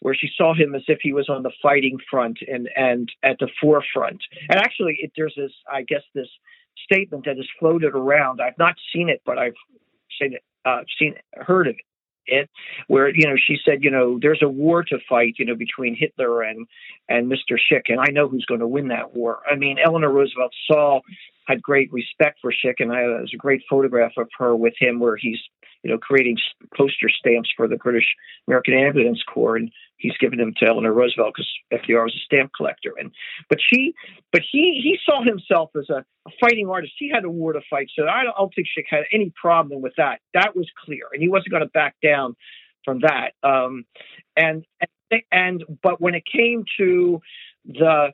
[0.00, 3.38] where she saw him as if he was on the fighting front and and at
[3.38, 4.22] the forefront.
[4.48, 6.28] And actually, it, there's this, I guess, this
[6.84, 8.40] statement that has floated around.
[8.40, 9.54] I've not seen it, but I've
[10.20, 11.84] seen it, uh, seen heard of it
[12.26, 12.50] it,
[12.88, 15.96] where you know she said, you know, there's a war to fight, you know, between
[15.96, 16.66] Hitler and
[17.08, 17.56] and Mr.
[17.70, 19.40] Szyk, and I know who's going to win that war.
[19.50, 21.00] I mean, Eleanor Roosevelt saw
[21.46, 24.98] had great respect for Szyk, and I, there's a great photograph of her with him
[24.98, 25.38] where he's
[25.86, 26.36] you know, creating
[26.76, 28.16] poster stamps for the British
[28.48, 32.50] American Ambulance Corps, and he's given them to Eleanor Roosevelt because FDR was a stamp
[32.56, 32.94] collector.
[32.98, 33.12] And
[33.48, 33.94] but she,
[34.32, 36.94] but he he saw himself as a, a fighting artist.
[36.98, 39.32] He had a war to fight, so I don't, I don't think Szyk had any
[39.40, 40.18] problem with that.
[40.34, 42.34] That was clear, and he wasn't going to back down
[42.84, 43.34] from that.
[43.44, 43.84] Um,
[44.36, 44.66] and
[45.30, 47.20] and but when it came to
[47.64, 48.08] the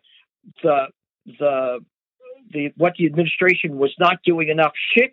[0.63, 0.89] the
[1.25, 1.79] the
[2.53, 5.13] the what the administration was not doing enough, Szyk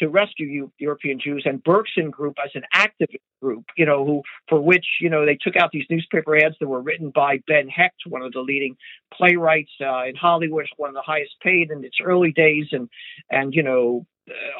[0.00, 4.22] to rescue you, European Jews, and Bergson Group as an activist group, you know, who
[4.48, 7.68] for which you know they took out these newspaper ads that were written by Ben
[7.68, 8.76] Hecht, one of the leading
[9.12, 12.88] playwrights uh, in Hollywood, one of the highest paid in its early days, and
[13.30, 14.06] and you know.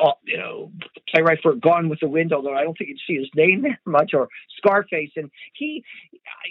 [0.02, 0.72] Uh, you know,
[1.08, 3.78] playwright for Gone with the Wind, although I don't think you'd see his name there
[3.86, 5.84] much, or Scarface, and he,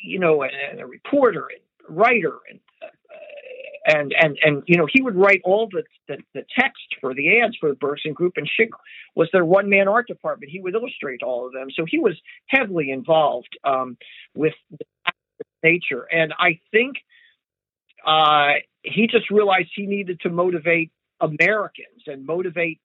[0.01, 2.61] you know, and, and a reporter and writer and
[3.85, 7.39] and and and you know he would write all the, the, the text for the
[7.41, 8.69] ads for the Bergson Group, and Szyk
[9.15, 10.51] was their one man art department.
[10.51, 13.97] He would illustrate all of them, so he was heavily involved um,
[14.33, 14.85] with the
[15.63, 16.07] nature.
[16.11, 16.97] And I think
[18.05, 18.53] uh,
[18.83, 22.79] he just realized he needed to motivate Americans and motivate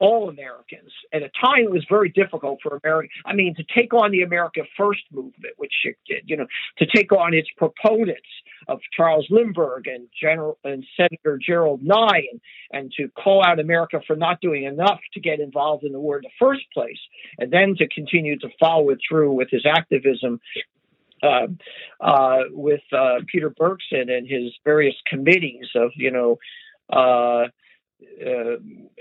[0.00, 0.92] all Americans.
[1.12, 3.08] At a time, it was very difficult for America.
[3.26, 6.46] I mean, to take on the America First movement, which Szyk did, you know,
[6.78, 8.28] to take on its proponents
[8.68, 12.40] of Charles Lindbergh and General and Senator Gerald Nye, and,
[12.70, 16.16] and to call out America for not doing enough to get involved in the war
[16.16, 17.00] in the first place,
[17.38, 20.40] and then to continue to follow it through with his activism
[21.22, 21.48] uh,
[22.00, 26.38] uh, with uh, Peter Bergson and his various committees of, you know,
[28.00, 28.58] uh,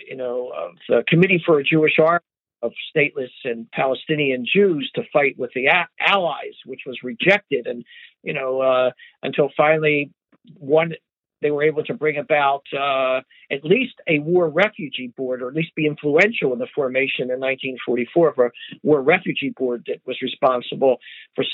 [0.07, 2.21] you know, of the Committee for a Jewish Army
[2.63, 7.83] of stateless and Palestinian Jews to fight with the a- Allies, which was rejected, and
[8.23, 8.91] you know, uh,
[9.21, 10.11] until finally
[10.57, 10.93] one
[11.41, 13.21] they were able to bring about uh,
[13.51, 17.39] at least a war refugee board, or at least be influential in the formation in
[17.39, 18.49] 1944 of a
[18.83, 20.97] war refugee board that was responsible
[21.35, 21.45] for,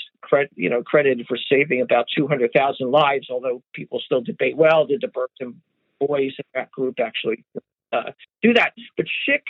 [0.55, 3.27] you know, credited for saving about 200,000 lives.
[3.29, 5.61] Although people still debate, well, did the Bergson
[5.99, 7.43] boys in that group actually
[7.91, 8.73] uh, do that.
[8.97, 9.43] But Szyk,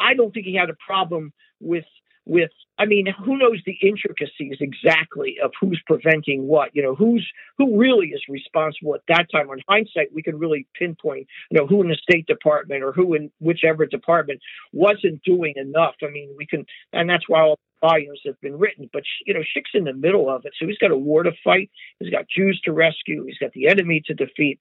[0.00, 1.84] I don't think he had a problem with
[2.26, 6.70] with I mean, who knows the intricacies exactly of who's preventing what?
[6.74, 9.48] You know, who's who really is responsible at that time.
[9.48, 13.14] On hindsight, we can really pinpoint, you know, who in the State Department or who
[13.14, 14.40] in whichever department
[14.72, 15.94] wasn't doing enough.
[16.02, 18.90] I mean, we can, and that's why all the volumes have been written.
[18.92, 21.32] But you know, Szyk's in the middle of it, so he's got a war to
[21.44, 21.70] fight.
[22.00, 23.24] He's got Jews to rescue.
[23.24, 24.58] He's got the enemy to defeat.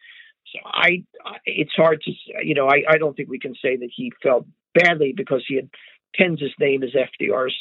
[0.52, 1.04] So I,
[1.46, 2.12] it's hard to,
[2.44, 5.56] you know, I, I don't think we can say that he felt badly because he
[5.56, 5.70] had
[6.16, 7.56] penned his name as FDR's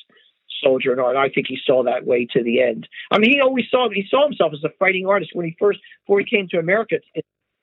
[0.63, 1.17] soldier and art.
[1.17, 2.89] I think he saw that way to the end.
[3.11, 5.81] I mean, he always saw he saw himself as a fighting artist when he first
[6.05, 6.97] before he came to America.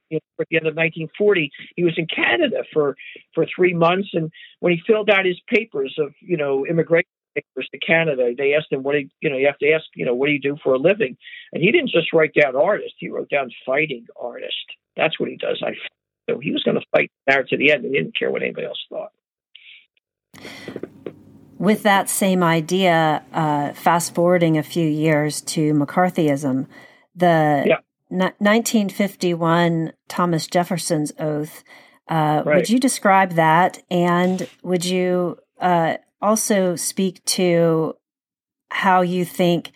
[0.09, 2.95] You know, at the end of 1940, he was in Canada for
[3.34, 7.70] for three months, and when he filled out his papers of you know immigration papers
[7.72, 10.15] to Canada, they asked him what he you know you have to ask you know
[10.15, 11.15] what do you do for a living,
[11.53, 14.55] and he didn't just write down artist, he wrote down fighting artist.
[15.00, 15.62] That's what he does.
[15.66, 15.72] I
[16.30, 17.84] so he was going to fight there to the end.
[17.84, 19.12] He didn't care what anybody else thought.
[21.58, 26.68] With that same idea, uh, fast forwarding a few years to McCarthyism,
[27.16, 27.80] the yeah.
[28.10, 31.64] 1951 Thomas Jefferson's oath.
[32.08, 32.56] Uh, right.
[32.58, 37.95] Would you describe that, and would you uh, also speak to
[38.70, 39.72] how you think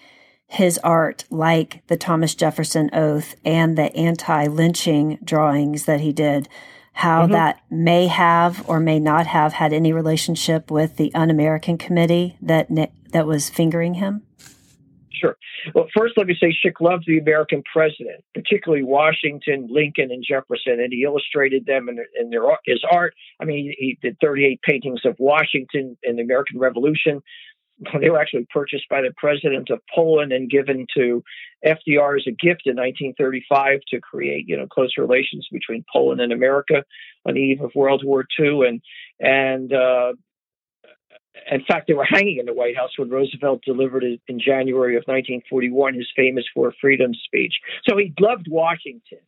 [0.54, 6.48] his art, like the Thomas Jefferson Oath and the anti lynching drawings that he did,
[6.94, 7.34] how mm-hmm.
[7.34, 12.38] that may have or may not have had any relationship with the Un American Committee
[12.40, 12.68] that,
[13.10, 14.22] that was fingering him?
[15.12, 15.38] Sure.
[15.74, 20.80] Well, first, let me say Szyk loved the American president, particularly Washington, Lincoln, and Jefferson,
[20.80, 23.16] and he illustrated them in, in their his art.
[23.40, 27.24] I mean, he, he did 38 paintings of Washington in the American Revolution
[28.00, 31.24] they were actually purchased by the president of Poland and given to
[31.66, 36.32] FDR as a gift in 1935 to create, you know, close relations between Poland and
[36.32, 36.84] America
[37.26, 38.68] on the eve of World War II.
[38.68, 38.82] And
[39.20, 40.14] and uh,
[41.52, 44.96] in fact, they were hanging in the White House when Roosevelt delivered it in January
[44.96, 47.56] of 1941 his famous For Freedom speech.
[47.88, 49.20] So he loved Washington.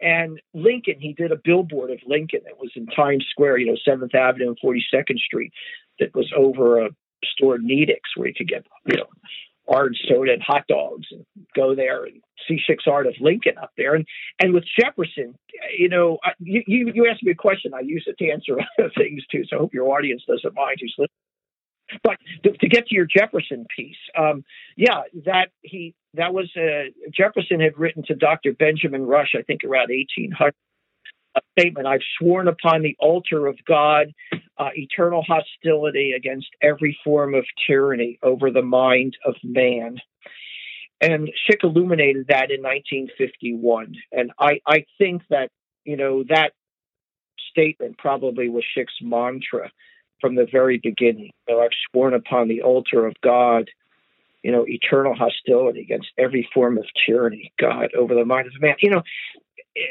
[0.00, 3.76] And Lincoln, he did a billboard of Lincoln that was in Times Square, you know,
[3.88, 5.52] 7th Avenue and 42nd Street,
[6.00, 6.90] that was over a
[7.32, 9.06] store Nedick's where you could get, you know,
[9.66, 13.72] orange soda and hot dogs and go there and see Szyk's art of Lincoln up
[13.76, 13.94] there.
[13.94, 14.06] And
[14.40, 15.34] and with Jefferson,
[15.76, 17.72] you know, you, you, you asked me a question.
[17.74, 19.44] I use it to answer other things too.
[19.48, 21.08] So I hope your audience doesn't mind who's listening.
[22.02, 24.42] But to, to, get to your Jefferson piece, um,
[24.76, 28.52] yeah, that he that was uh, Jefferson had written to Dr.
[28.52, 30.54] Benjamin Rush, I think around 1800,
[31.36, 34.12] a statement: "I've sworn upon the altar of God
[34.58, 39.98] uh, eternal hostility against every form of tyranny over the mind of man."
[41.00, 45.50] And Szyk illuminated that in 1951, and I I think that
[45.84, 46.52] you know that
[47.50, 49.70] statement probably was Szyk's mantra
[50.20, 51.30] from the very beginning.
[51.48, 53.70] You know, I've sworn upon the altar of God,
[54.42, 58.76] you know, eternal hostility against every form of tyranny, God, over the mind of man.
[58.80, 59.02] You know,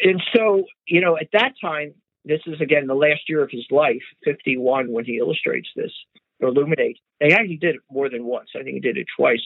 [0.04, 1.94] and so, you know, at that time,
[2.26, 5.92] this is again the last year of his life, 51, when he illustrates this
[6.40, 7.00] or illuminates.
[7.20, 8.50] They actually did it more than once.
[8.56, 9.42] I think he did it twice.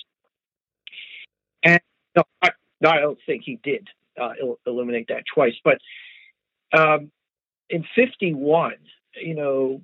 [1.64, 1.80] And
[2.16, 2.50] no, I,
[2.82, 3.88] no, I don't think he did
[4.20, 4.34] uh,
[4.66, 5.54] illuminate that twice.
[5.64, 5.80] But
[6.78, 7.12] um,
[7.70, 8.74] in 51,
[9.22, 9.82] you know,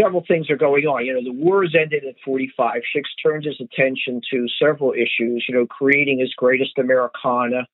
[0.00, 1.04] several things are going on.
[1.04, 2.82] You know, the wars ended at 45.
[2.94, 7.66] Szyk turns his attention to several issues, you know, creating his greatest Americana,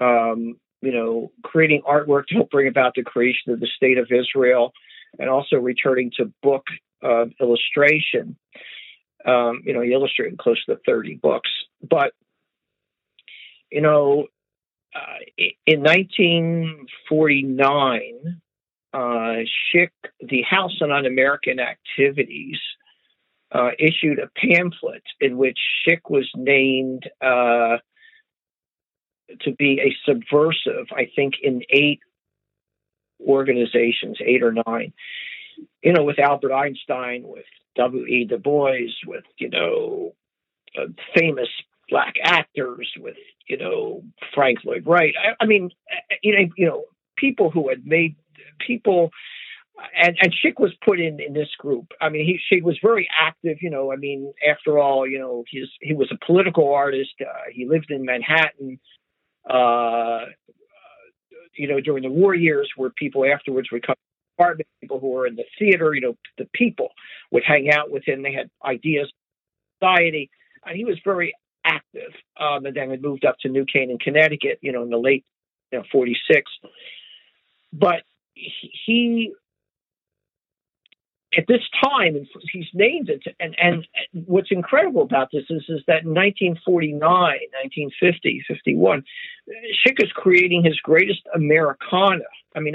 [0.00, 4.08] um, you know, creating artwork to help bring about the creation of the state of
[4.10, 4.72] Israel,
[5.18, 6.64] and also returning to book
[7.02, 8.36] uh, illustration.
[9.24, 11.50] Um, you know, he illustrated close to 30 books.
[11.88, 12.12] But,
[13.70, 14.26] you know,
[14.94, 15.18] uh,
[15.66, 18.40] in 1949,
[18.94, 19.90] uh, Szyk,
[20.20, 22.60] the House on Un-American Activities,
[23.52, 27.76] uh, issued a pamphlet in which Szyk was named uh,
[29.42, 32.00] to be a subversive, I think, in eight
[33.20, 34.92] organizations, eight or nine.
[35.82, 37.44] You know, with Albert Einstein, with
[37.76, 38.26] W.E.
[38.26, 40.14] Du Bois, with, you know,
[40.78, 41.48] uh, famous
[41.88, 43.16] black actors, with,
[43.48, 44.02] you know,
[44.34, 45.14] Frank Lloyd Wright.
[45.18, 46.84] I, I mean, uh, you know, you know,
[47.16, 48.16] people who had made
[48.66, 49.10] people
[49.94, 51.86] and and Szyk was put in in this group.
[52.00, 53.58] I mean, he she was very active.
[53.60, 57.12] You know, I mean, after all, you know, he's he was a political artist.
[57.20, 58.78] Uh, he lived in Manhattan.
[59.48, 60.26] Uh,
[61.56, 65.10] you know, during the war years, where people afterwards would come to apartment, people who
[65.10, 66.90] were in the theater, you know, the people
[67.30, 68.22] would hang out with him.
[68.22, 69.10] They had ideas,
[69.80, 70.30] society,
[70.64, 71.34] and he was very
[71.64, 72.12] active.
[72.38, 75.24] Um, and then we moved up to New Canaan, Connecticut, you know, in the late
[75.72, 76.50] you know, 46.
[77.72, 78.02] But
[78.34, 79.32] he
[81.36, 83.22] at this time and he's named it.
[83.38, 83.86] And and
[84.26, 89.04] what's incredible about this is is that in 1949 1950 51
[89.86, 92.24] Szyk is creating his greatest americana.
[92.54, 92.74] I mean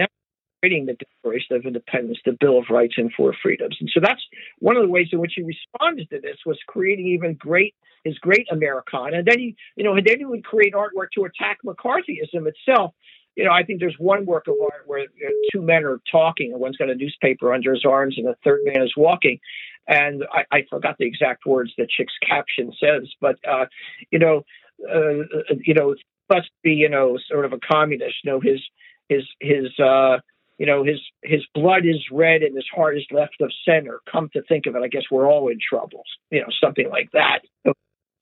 [0.61, 3.75] creating the declaration of independence the bill of rights and four freedoms.
[3.79, 4.21] And so that's
[4.59, 8.17] one of the ways in which he responded to this was creating even great his
[8.19, 9.17] great americana.
[9.17, 12.93] And then he you know and then he would create artwork to attack mccarthyism itself
[13.35, 15.05] you know, I think there's one work of art where
[15.51, 18.59] two men are talking, and one's got a newspaper under his arms, and the third
[18.65, 19.39] man is walking.
[19.87, 23.65] And I, I forgot the exact words that Szyk's caption says, but uh,
[24.11, 24.43] you know,
[24.89, 25.23] uh,
[25.63, 25.95] you know,
[26.29, 28.15] must be you know sort of a communist.
[28.23, 28.61] You know, his
[29.09, 30.17] his his uh,
[30.57, 33.99] you know his his blood is red and his heart is left of center.
[34.11, 36.03] Come to think of it, I guess we're all in trouble.
[36.29, 37.39] You know, something like that.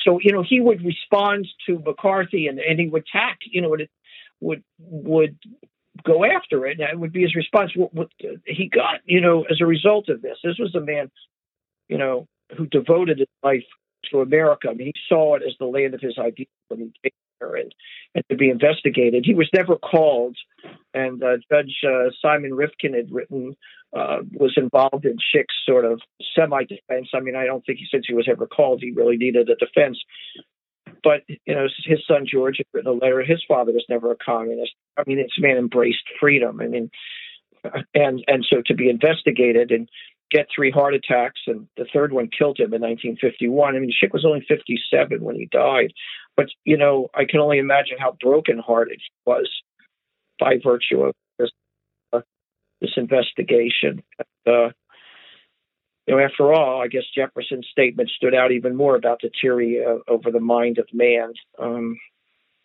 [0.01, 3.39] So you know, he would respond to McCarthy and, and he would attack.
[3.45, 3.89] You know, it,
[4.41, 5.37] would would
[6.03, 6.79] go after it.
[6.79, 7.71] And it would be his response.
[7.75, 8.09] What, what
[8.45, 10.37] he got, you know, as a result of this.
[10.43, 11.11] This was a man,
[11.87, 12.27] you know,
[12.57, 13.65] who devoted his life
[14.11, 14.69] to America.
[14.69, 17.55] I mean, he saw it as the land of his ideals when he came there
[17.55, 17.73] and,
[18.15, 19.25] and to be investigated.
[19.25, 20.37] He was never called,
[20.93, 23.55] and uh, Judge uh, Simon Rifkind had written,
[23.95, 26.01] uh, was involved in Szyk's sort of
[26.35, 27.09] semi defense.
[27.13, 29.55] I mean, I don't think he since he was ever called, he really needed a
[29.55, 29.99] defense.
[31.03, 33.23] But you know, his son George had written a letter.
[33.23, 34.73] His father was never a communist.
[34.97, 36.59] I mean, this man embraced freedom.
[36.61, 36.91] I mean,
[37.93, 39.89] and and so to be investigated and
[40.31, 43.75] get three heart attacks, and the third one killed him in 1951.
[43.75, 45.93] I mean, Szyk was only 57 when he died.
[46.37, 49.49] But you know, I can only imagine how brokenhearted he was
[50.39, 51.49] by virtue of this
[52.13, 52.21] uh,
[52.81, 54.03] this investigation.
[54.47, 54.69] Uh,
[56.09, 59.77] you know, after all, I guess Jefferson's statement stood out even more about the tyranny
[59.79, 61.33] uh, over the mind of man.
[61.59, 61.99] Um,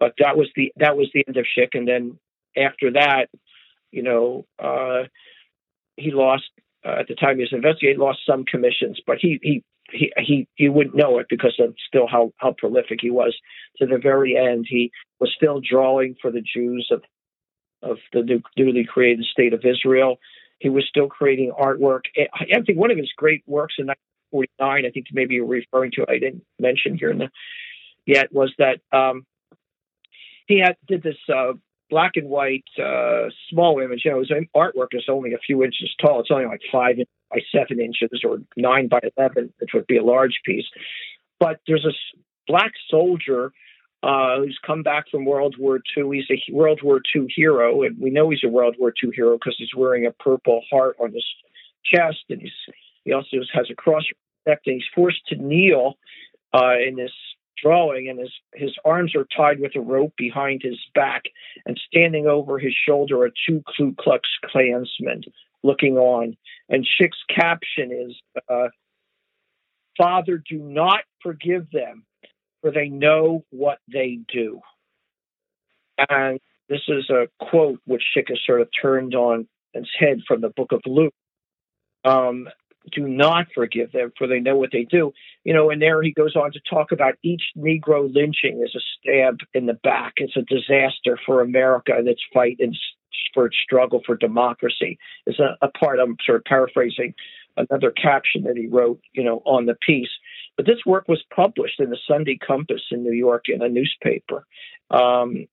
[0.01, 2.19] but that was the that was the end of Szyk, and then
[2.57, 3.27] after that,
[3.91, 5.03] you know, uh,
[5.97, 6.45] he lost
[6.87, 10.49] uh, at the time he was investigating, lost some commissions, but he he he he
[10.55, 13.37] he wouldn't know it because of still how how prolific he was.
[13.77, 14.91] To the very end, he
[15.21, 17.03] was still drawing for the Jews of
[17.83, 20.17] of the new, newly created state of Israel.
[20.59, 22.03] He was still creating artwork.
[22.17, 26.07] I think one of his great works in 1949, I think maybe you're referring to,
[26.09, 27.29] I didn't mention here the
[28.07, 29.27] yet, was that um,
[30.47, 31.53] he had did this uh,
[31.91, 34.03] black and white uh, small image.
[34.05, 36.21] You know, his artwork is only a few inches tall.
[36.21, 36.97] It's only like five
[37.31, 40.67] by seven inches or nine by eleven, which would be a large piece.
[41.41, 41.93] But there's a
[42.47, 43.53] black soldier
[44.05, 46.11] uh, who's come back from World War II.
[46.13, 49.39] He's a World War II hero, and we know he's a World War II hero
[49.39, 51.25] because he's wearing a purple heart on his
[51.85, 52.43] chest, and
[53.05, 54.05] he also has a cross
[54.47, 55.95] and he's forced to kneel
[56.53, 57.13] uh, in this
[57.63, 61.23] drawing, and his his arms are tied with a rope behind his back,
[61.65, 65.23] and standing over his shoulder are two Ku Klux Klansmen
[65.63, 66.37] looking on.
[66.69, 68.69] And Szyk's caption is, uh,
[69.97, 72.05] "Father, do not forgive them,
[72.65, 74.61] for they know what they do."
[76.09, 76.41] And
[76.71, 80.49] this is a quote which Szyk has sort of turned on its head from the
[80.49, 81.15] Book of Luke.
[82.05, 82.49] Um,
[82.93, 85.13] do not forgive them, for they know what they do.
[85.45, 88.81] You know, and there he goes on to talk about each Negro lynching is a
[88.99, 90.15] stab in the back.
[90.17, 92.77] It's a disaster for America and its fight and
[93.33, 94.99] for its struggle for democracy.
[95.27, 95.99] Is a, a part.
[95.99, 97.15] I'm sort of paraphrasing
[97.57, 100.11] another caption that he wrote, you know, on the piece.
[100.57, 104.47] But this work was published in the Sunday Compass in New York in a newspaper,
[104.91, 105.47] um,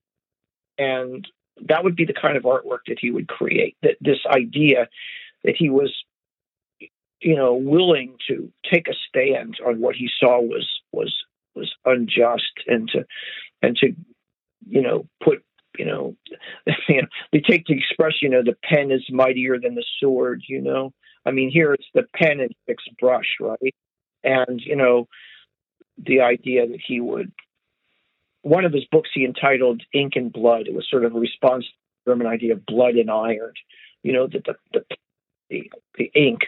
[0.78, 1.28] and
[1.68, 3.78] that would be the kind of artwork that he would create.
[3.82, 4.88] That this idea
[5.43, 5.91] that he was
[7.22, 11.14] you know, willing to take a stand on what he saw was was
[11.56, 13.06] was unjust and to
[13.62, 13.93] and to
[14.68, 15.43] you know put
[15.78, 16.15] you know,
[16.88, 20.43] you know they take the expression you know the pen is mightier than the sword
[20.47, 20.93] you know
[21.26, 23.76] i mean here it's the pen and fixed brush right
[24.24, 25.07] and you know
[25.97, 27.32] the idea that he would
[28.41, 31.65] one of his books he entitled ink and blood it was sort of a response
[31.65, 31.72] to
[32.05, 33.53] the german idea of blood and iron
[34.03, 34.84] you know that the, the
[35.49, 36.41] the the ink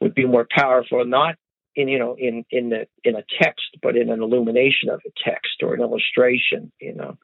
[0.00, 1.36] would be more powerful, not
[1.74, 5.10] in you know in in the in a text, but in an illumination of a
[5.22, 6.72] text or an illustration.
[6.80, 7.18] You know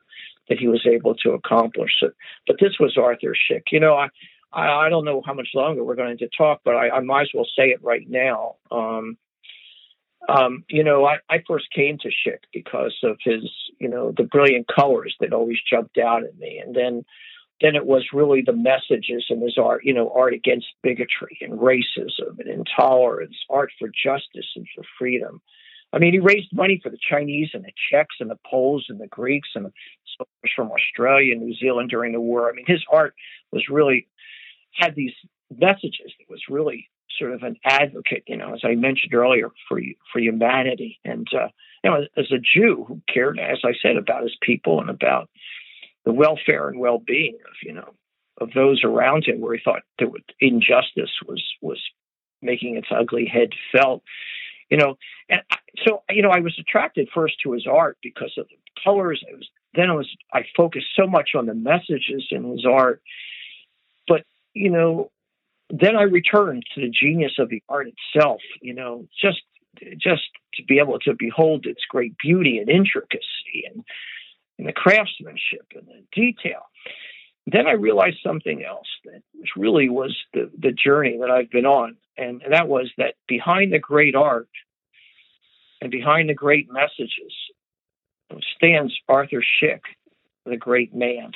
[0.49, 2.13] that he was able to accomplish it.
[2.47, 3.65] But this was Arthur Szyk.
[3.71, 4.09] You know, I
[4.53, 7.31] I, don't know how much longer we're going to talk, but I, I might as
[7.35, 8.57] well say it right now.
[8.71, 9.17] Um,
[10.29, 14.25] um, you know, I, I first came to Szyk because of his, you know, the
[14.25, 16.63] brilliant colors that always jumped out at me.
[16.65, 17.05] And then
[17.61, 21.61] then it was really the messages in his art, you know, art against bigotry and
[21.61, 25.41] racism and intolerance, art for justice and for freedom.
[25.93, 29.01] I mean, he raised money for the Chinese and the Czechs and the Poles and
[29.01, 29.73] the Greeks and
[30.55, 32.51] from Australia and New Zealand during the war.
[32.51, 33.15] I mean, his art
[33.51, 34.07] was really
[34.75, 35.13] had these
[35.51, 36.13] messages.
[36.19, 39.81] It was really sort of an advocate, you know, as I mentioned earlier, for
[40.13, 40.99] for humanity.
[41.05, 41.49] And uh,
[41.85, 45.29] you know, as a Jew who cared, as I said, about his people and about
[46.05, 47.95] the welfare and well-being of you know
[48.41, 50.11] of those around him, where he thought that
[50.41, 51.81] injustice was was
[52.41, 54.03] making its ugly head felt.
[54.71, 54.97] You know,
[55.29, 55.43] and
[55.87, 59.23] so you know, I was attracted first to his art because of the colors.
[59.29, 63.03] It was then I was I focused so much on the messages in his art,
[64.07, 65.11] but you know,
[65.71, 68.41] then I returned to the genius of the art itself.
[68.61, 69.43] You know, just
[69.99, 70.23] just
[70.55, 73.85] to be able to behold its great beauty and intricacy and
[74.59, 76.63] and the craftsmanship and the detail.
[77.47, 79.23] Then I realized something else that
[79.57, 81.97] really was the, the journey that I've been on.
[82.17, 84.49] And that was that behind the great art
[85.81, 87.35] and behind the great messages
[88.57, 89.81] stands Arthur Szyk,
[90.45, 91.33] the great man.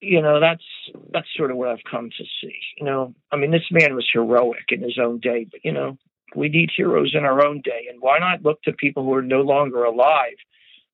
[0.00, 0.64] You know, that's
[1.12, 2.58] that's sort of what I've come to see.
[2.78, 5.96] You know, I mean, this man was heroic in his own day, but you know,
[6.34, 9.22] we need heroes in our own day, and why not look to people who are
[9.22, 10.36] no longer alive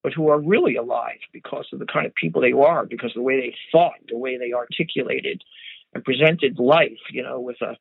[0.03, 3.17] but who are really alive because of the kind of people they are, because of
[3.17, 5.43] the way they thought, the way they articulated
[5.95, 7.77] and presented life, you know, with a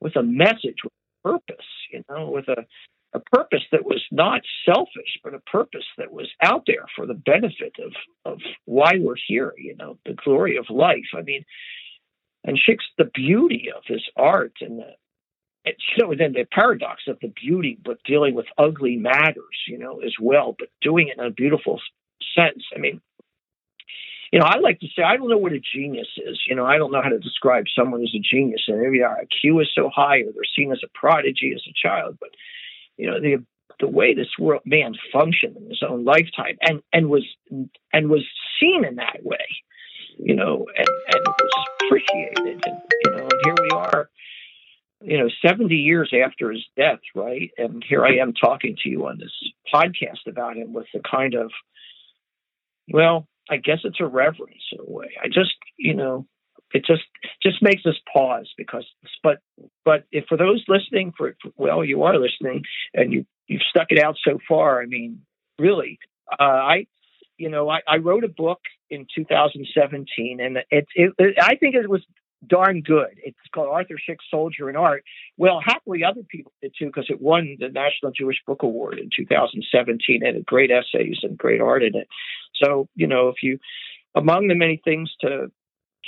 [0.00, 2.66] with a message, with a purpose, you know, with a
[3.14, 7.14] a purpose that was not selfish, but a purpose that was out there for the
[7.14, 7.92] benefit of
[8.24, 11.06] of why we're here, you know, the glory of life.
[11.16, 11.44] I mean,
[12.44, 14.90] and Szyk's the beauty of his art and the
[15.64, 19.78] it's you know then the paradox of the beauty but dealing with ugly matters you
[19.78, 21.80] know as well but doing it in a beautiful
[22.36, 23.00] sense i mean
[24.32, 26.40] you know, I like to say I don't know what a genius is.
[26.48, 29.10] You know, I don't know how to describe someone as a genius, and maybe their
[29.10, 32.16] IQ is so high, or they're seen as a prodigy as a child.
[32.18, 32.30] But
[32.96, 33.44] you know, the
[33.80, 37.24] the way this world man functioned in his own lifetime, and and was
[37.92, 38.24] and was
[38.60, 39.46] seen in that way,
[40.18, 44.08] you know, and and was appreciated, and you know, and here we are
[45.04, 47.50] you know, 70 years after his death, right?
[47.58, 49.32] And here I am talking to you on this
[49.72, 51.50] podcast about him with the kind of,
[52.88, 55.10] well, I guess it's a reverence in a way.
[55.22, 56.26] I just, you know,
[56.74, 57.04] it just
[57.40, 58.84] just makes us pause because,
[59.22, 59.38] but
[59.84, 63.86] but if for those listening, for, for well, you are listening and you you've stuck
[63.90, 64.82] it out so far.
[64.82, 65.22] I mean,
[65.58, 65.98] really,
[66.32, 66.86] uh, I,
[67.38, 68.58] you know, I, I wrote a book
[68.90, 72.02] in 2017, and it, it, it I think it was
[72.46, 73.18] darn good.
[73.22, 75.04] It's called Arthur Szyk Soldier in Art.
[75.36, 79.10] Well, happily, other people did too because it won the National Jewish Book Award in
[79.16, 82.08] 2017 and had great essays and great art in it.
[82.62, 83.58] So, you know, if you,
[84.14, 85.50] among the many things to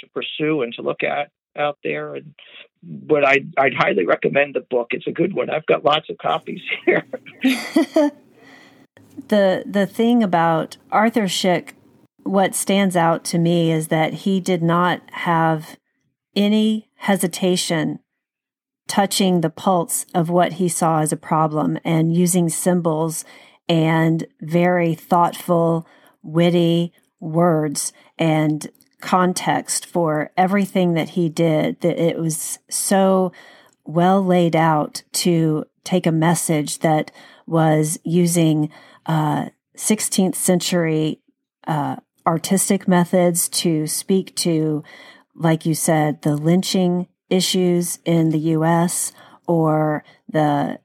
[0.01, 2.35] to pursue and to look at out there, and
[2.83, 4.89] but I I'd highly recommend the book.
[4.91, 5.51] It's a good one.
[5.51, 7.05] I've got lots of copies here.
[9.29, 11.71] the the thing about Arthur Szyk,
[12.23, 15.77] what stands out to me is that he did not have
[16.35, 17.99] any hesitation
[18.87, 23.25] touching the pulse of what he saw as a problem and using symbols
[23.69, 25.87] and very thoughtful,
[26.23, 28.69] witty words and
[29.01, 33.33] context for everything that he did that it was so
[33.85, 37.11] well laid out to take a message that
[37.47, 38.71] was using
[39.07, 41.21] uh, 16th century
[41.67, 44.83] uh, artistic methods to speak to
[45.37, 49.13] like you said, the lynching issues in the US
[49.47, 50.81] or the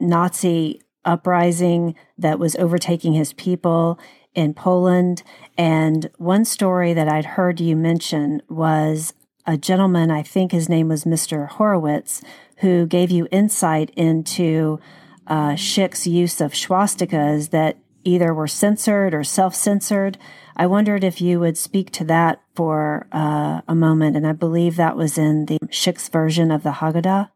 [0.00, 3.98] Nazi uprising that was overtaking his people
[4.34, 5.22] in Poland.
[5.56, 9.14] And one story that I'd heard you mention was
[9.46, 11.48] a gentleman, I think his name was Mr.
[11.48, 12.22] Horowitz,
[12.58, 14.78] who gave you insight into
[15.26, 20.18] uh, Szyk's use of swastikas that either were censored or self censored.
[20.56, 24.76] I wondered if you would speak to that for uh, a moment, and I believe
[24.76, 27.30] that was in the Szyk's version of the Haggadah.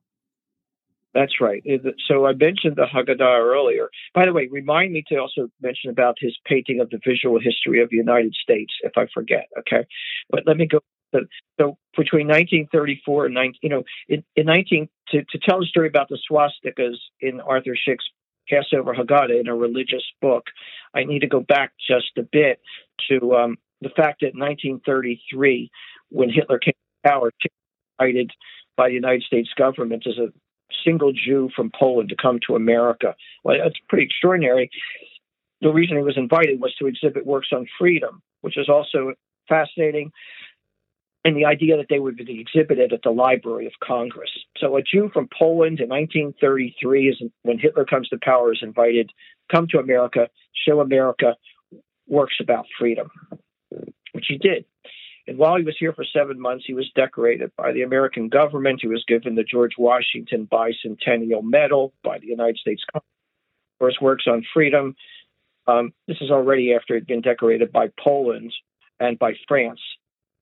[1.15, 1.63] That's right.
[2.09, 3.91] So I mentioned the Haggadah earlier.
[4.15, 7.83] By the way, remind me to also mention about his painting of the visual history
[7.83, 9.47] of the United States, if I forget.
[9.59, 9.87] Okay,
[10.31, 10.79] but let me go.
[11.61, 15.87] So between 1934 and 19, you know, in, in 19 to, to tell the story
[15.87, 18.05] about the swastikas in Arthur Szyk's
[18.49, 20.45] Passover Haggadah in a religious book,
[20.95, 22.61] I need to go back just a bit
[23.11, 25.71] to um, the fact that in 1933,
[26.09, 27.31] when Hitler came to power,
[28.01, 28.31] invited
[28.77, 30.33] by the United States government as a
[30.85, 33.15] single Jew from Poland to come to America.
[33.45, 34.71] Well, that's pretty extraordinary.
[35.61, 39.15] The reason he was invited was to exhibit works on freedom, which is also
[39.49, 40.13] fascinating
[41.25, 44.31] and the idea that they would be exhibited at the Library of Congress.
[44.59, 49.11] So a Jew from Poland in 1933 is when Hitler comes to power is invited
[49.51, 50.29] come to America,
[50.67, 51.37] show America
[52.09, 53.11] works about freedom,
[54.13, 54.65] which he did.
[55.33, 58.81] And while he was here for seven months, he was decorated by the American government.
[58.83, 62.83] He was given the George Washington Bicentennial Medal by the United States
[63.79, 64.95] for his works on freedom.
[65.67, 68.53] Um, this is already after he'd been decorated by Poland
[69.01, 69.81] and by France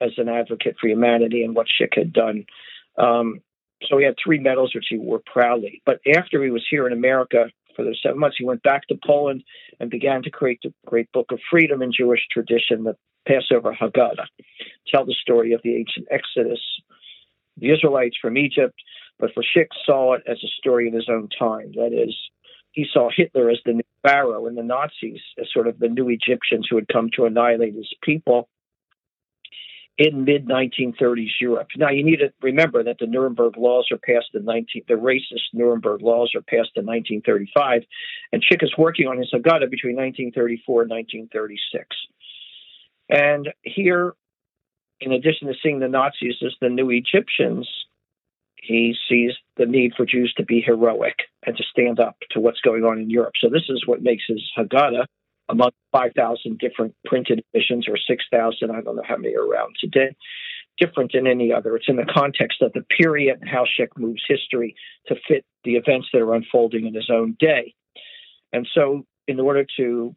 [0.01, 2.47] as an advocate for humanity and what Szyk had done.
[2.99, 3.43] Um,
[3.89, 5.83] so he had three medals, which he wore proudly.
[5.87, 8.99] But after he was here in America for those seven months, he went back to
[9.07, 9.45] Poland
[9.79, 12.97] and began to create the great book of freedom in Jewish tradition, the
[13.27, 14.27] Passover Haggadah,
[14.89, 16.61] tell the story of the ancient Exodus,
[17.57, 18.75] the Israelites from Egypt.
[19.19, 21.73] But Szyk saw it as a story in his own time.
[21.75, 22.17] That is,
[22.73, 26.09] he saw Hitler as the new Pharaoh and the Nazis as sort of the new
[26.09, 28.49] Egyptians who had come to annihilate his people
[30.01, 31.69] in mid 1930s Europe.
[31.77, 35.53] Now you need to remember that the Nuremberg laws are passed in 19 the racist
[35.53, 37.83] Nuremberg laws are passed in 1935,
[38.33, 41.87] and Szyk is working on his Haggadah between 1934 and 1936.
[43.11, 44.15] And here,
[45.01, 47.69] in addition to seeing the Nazis as the new Egyptians,
[48.57, 52.61] he sees the need for Jews to be heroic and to stand up to what's
[52.61, 53.33] going on in Europe.
[53.41, 55.07] So this is what makes his Haggadah
[55.51, 60.15] among 5,000 different printed editions or 6,000, I don't know how many are around today,
[60.79, 61.77] different than any other.
[61.77, 64.77] It's in the context of the period and how Szyk moves history
[65.09, 67.75] to fit the events that are unfolding in his own day.
[68.53, 70.15] And so, in order to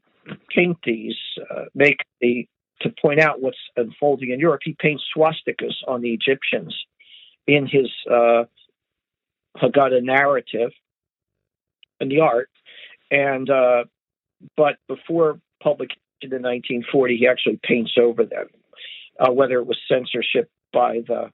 [0.56, 1.18] paint these,
[1.52, 2.48] uh, make the
[2.82, 6.76] to point out what's unfolding in Europe, he paints swastikas on the Egyptians
[7.48, 8.44] in his uh,
[9.58, 10.72] Haggadah narrative
[12.00, 12.50] in the art.
[13.12, 13.86] And uh,
[14.58, 18.48] but before publication in 1940, he actually paints over them,
[19.20, 21.30] uh, whether it was censorship by the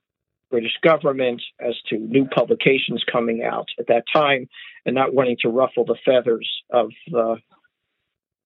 [0.51, 4.49] British government as to new publications coming out at that time,
[4.85, 7.37] and not wanting to ruffle the feathers of the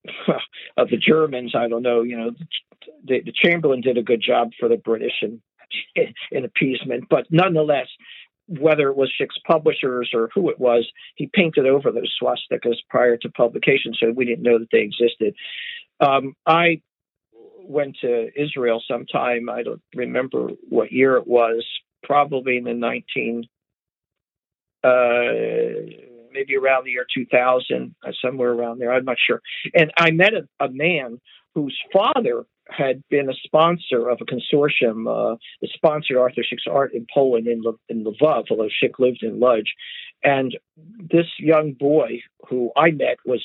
[0.77, 1.53] of the Germans.
[1.55, 2.01] I don't know.
[2.01, 2.31] You know,
[3.03, 5.41] the, the Chamberlain did a good job for the British in
[6.31, 7.87] in appeasement, but nonetheless,
[8.47, 13.17] whether it was Szyk's publishers or who it was, he painted over those swastikas prior
[13.17, 15.33] to publication, so we didn't know that they existed.
[15.99, 16.81] Um, I
[17.61, 19.49] went to Israel sometime.
[19.49, 21.65] I don't remember what year it was.
[22.03, 23.45] Probably in the nineteen,
[24.83, 25.95] uh,
[26.33, 28.91] maybe around the year two thousand, uh, somewhere around there.
[28.91, 29.41] I'm not sure.
[29.73, 31.21] And I met a, a man
[31.55, 36.93] whose father had been a sponsor of a consortium uh, that sponsored Arthur Szyk's art
[36.93, 39.69] in Poland in, Le- in Lvov, although Szyk lived in Lodz.
[40.23, 40.57] And
[40.99, 43.43] this young boy who I met was,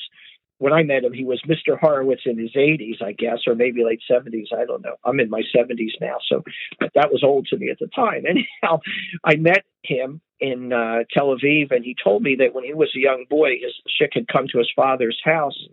[0.59, 1.77] when I met him, he was Mr.
[1.79, 4.53] Horowitz in his 80s, I guess, or maybe late 70s.
[4.53, 4.95] I don't know.
[5.03, 6.43] I'm in my 70s now, so
[6.79, 8.23] that was old to me at the time.
[8.29, 8.79] Anyhow,
[9.23, 12.91] I met him in uh, Tel Aviv, and he told me that when he was
[12.95, 15.67] a young boy, his Szyk had come to his father's house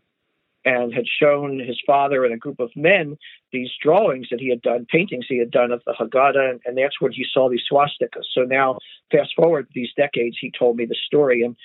[0.67, 3.17] and had shown his father and a group of men
[3.53, 7.01] these drawings that he had done, paintings he had done of the Haggadah, and, that's
[7.01, 8.25] when he saw these swastikas.
[8.35, 8.79] So now,
[9.11, 11.57] fast forward these decades, he told me the story, and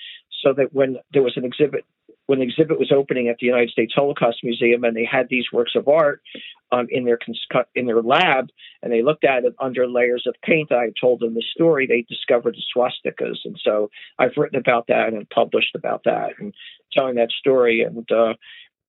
[0.42, 1.84] so that when there was an exhibit,
[2.26, 5.46] when the exhibit was opening at the United States Holocaust Museum, and they had these
[5.52, 6.22] works of art
[6.70, 7.18] um, in their
[7.74, 8.48] in their lab,
[8.82, 10.70] and they looked at it under layers of paint.
[10.70, 11.86] I told them the story.
[11.86, 16.54] They discovered the swastikas, and so I've written about that and published about that, and
[16.92, 17.82] telling that story.
[17.82, 18.34] And uh,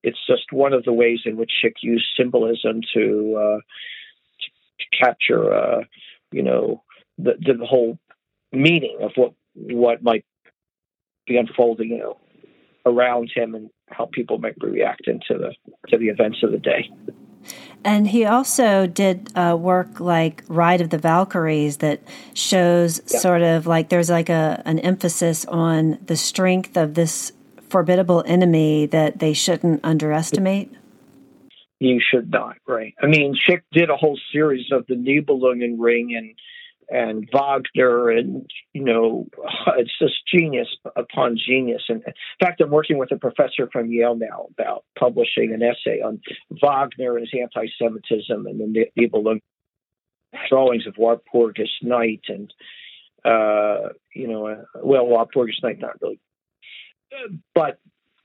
[0.04, 5.52] it's just one of the ways in which Szyk used symbolism to, uh, to capture,
[5.52, 5.84] uh,
[6.30, 6.82] you know,
[7.18, 7.98] the, the whole
[8.52, 10.24] meaning of what what might
[11.26, 12.18] be unfolding, you know,
[12.84, 15.54] around him and how people might react into the
[15.88, 16.90] to the events of the day.
[17.84, 22.00] And he also did uh, work like Ride of the Valkyries that
[22.32, 23.20] shows yeah.
[23.20, 27.32] sort of like there's like a an emphasis on the strength of this
[27.74, 30.70] formidable enemy that they shouldn't underestimate?
[31.80, 32.94] You should not, right?
[33.02, 36.36] I mean, Szyk did a whole series of the Nibelungen Ring and
[36.88, 39.26] and Wagner, and you know,
[39.76, 41.82] it's just genius upon genius.
[41.88, 46.00] And in fact, I'm working with a professor from Yale now about publishing an essay
[46.00, 46.20] on
[46.62, 49.40] Wagner and his anti-Semitism and the Nibelungen
[50.48, 52.54] drawings of Walpurgis Night and
[53.24, 56.20] uh, you know, uh, well, Walpurgis Night not really
[57.54, 57.78] but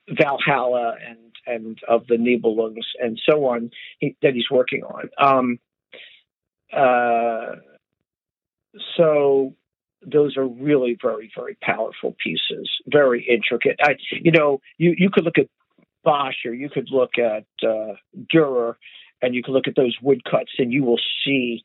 [0.10, 5.10] Valhalla and and of the Nibelungs and so on he, that he's working on.
[5.18, 5.60] Um,
[6.72, 7.56] uh,
[8.98, 9.56] so
[10.06, 13.80] those are really very very powerful pieces, very intricate.
[13.82, 15.48] I, you know, you you could look at
[16.04, 17.94] Bosch or you could look at uh,
[18.34, 18.76] Dürer,
[19.22, 21.64] and you can look at those woodcuts, and you will see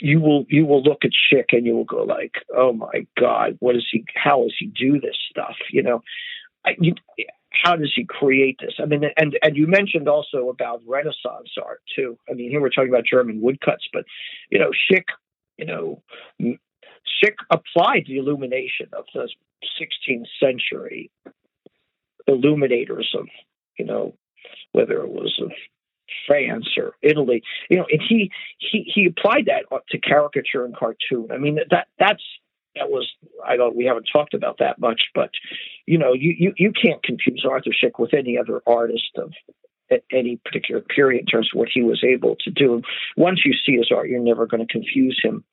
[0.00, 3.56] you will you will look at Szyk and you will go like, oh my God,
[3.60, 4.04] what is he?
[4.14, 5.56] How does he do this stuff?
[5.72, 6.02] You know,
[6.78, 6.94] you,
[7.50, 8.74] how does he create this?
[8.78, 12.18] I mean, and and you mentioned also about Renaissance art too.
[12.30, 14.04] I mean, here we're talking about German woodcuts, but
[14.50, 15.04] you know, Szyk,
[15.56, 16.02] you know,
[16.40, 19.28] Szyk applied the illumination of the
[19.80, 21.10] 16th century
[22.26, 23.26] illuminators of,
[23.78, 24.14] you know,
[24.72, 25.40] whether it was
[26.26, 31.28] France or Italy, you know, and he he he applied that to caricature and cartoon.
[31.32, 32.22] I mean, that that's
[32.76, 33.08] that was
[33.46, 35.30] I don't we haven't talked about that much, but
[35.86, 39.32] you know you you, you can't confuse Arthur Szyk with any other artist of
[40.12, 42.82] any particular period in terms of what he was able to do.
[43.16, 45.44] Once you see his art, you're never going to confuse him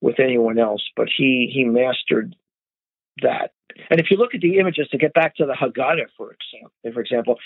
[0.00, 0.82] with anyone else.
[0.96, 2.34] But he he mastered
[3.22, 3.52] that.
[3.90, 6.92] And if you look at the images, to get back to the Haggadah, for example,
[6.92, 7.38] for example,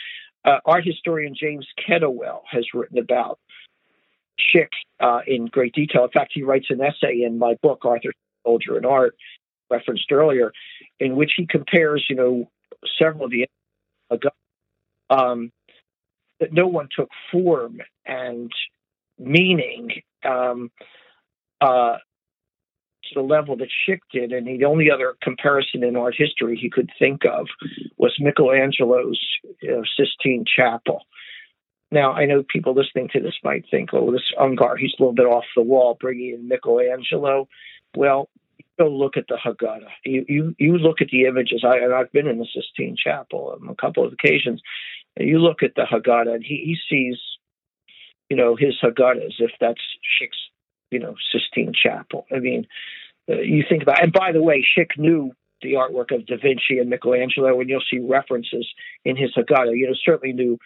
[0.44, 3.38] uh, art historian James Kettlewell has written about
[4.38, 4.68] Szyk
[5.00, 6.04] uh, in great detail.
[6.04, 8.12] In fact, he writes an essay in my book, Arthur
[8.44, 9.16] Soldier and Art,
[9.70, 10.52] referenced earlier,
[11.00, 12.50] in which he compares, you know,
[12.98, 13.46] several of the
[15.08, 15.52] um,
[16.40, 18.52] that no one took form and
[19.18, 19.90] meaning
[20.24, 20.70] um,
[21.60, 21.96] uh,
[23.08, 26.70] to the level that Szyk did, and the only other comparison in art history he
[26.70, 27.46] could think of
[27.96, 29.20] was Michelangelo's
[29.62, 31.02] know, Sistine Chapel.
[31.90, 35.14] Now, I know people listening to this might think, oh, this Ungar, he's a little
[35.14, 37.48] bit off the wall, bringing in Michelangelo.
[37.96, 38.28] Well,
[38.78, 39.90] go look at the Haggadah.
[40.04, 41.64] You, you, you look at the images.
[41.64, 44.60] I, and I've been in the Sistine Chapel on a couple of occasions.
[45.18, 47.18] You look at the Haggadah, and he, he sees,
[48.28, 49.80] you know, his Haggadah as if that's
[50.20, 50.45] Szyk's,
[50.90, 52.26] you know, Sistine Chapel.
[52.34, 52.66] I mean,
[53.28, 54.02] uh, you think about.
[54.02, 55.32] And by the way, Szyk knew
[55.62, 58.66] the artwork of Da Vinci and Michelangelo, and you'll see references
[59.04, 59.76] in his Haggadah.
[59.76, 60.58] You know, certainly knew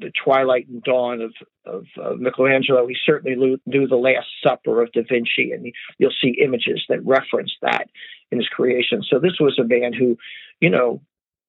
[0.00, 1.32] the twilight and dawn of
[1.64, 2.86] of uh, Michelangelo.
[2.86, 7.52] He certainly knew the Last Supper of Da Vinci, and you'll see images that reference
[7.62, 7.88] that
[8.30, 9.02] in his creation.
[9.08, 10.18] So this was a man who,
[10.60, 11.00] you know,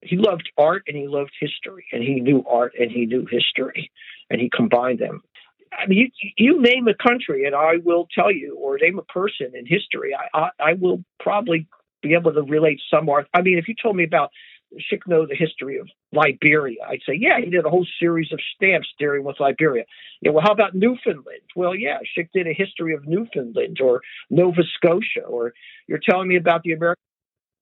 [0.02, 3.92] he loved art and he loved history, and he knew art and he knew history,
[4.30, 5.24] and he combined them.
[5.72, 9.04] I mean, you, you name a country, and I will tell you, or name a
[9.04, 11.68] person in history, I, I, I will probably
[12.02, 13.28] be able to relate some art.
[13.34, 14.32] I mean, if you told me about
[14.76, 16.80] Szyk the history of Liberia.
[16.88, 19.86] I'd say, yeah, he did a whole series of stamps dealing with Liberia.
[20.22, 21.42] Yeah, well, how about Newfoundland?
[21.56, 25.26] Well, yeah, Szyk did a history of Newfoundland or Nova Scotia.
[25.28, 25.54] Or
[25.88, 27.02] you're telling me about the American?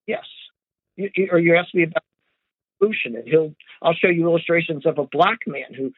[0.07, 0.26] Yes.
[0.95, 2.03] You, or you ask me about
[2.82, 5.91] evolution, and he'll I'll show you illustrations of a black man who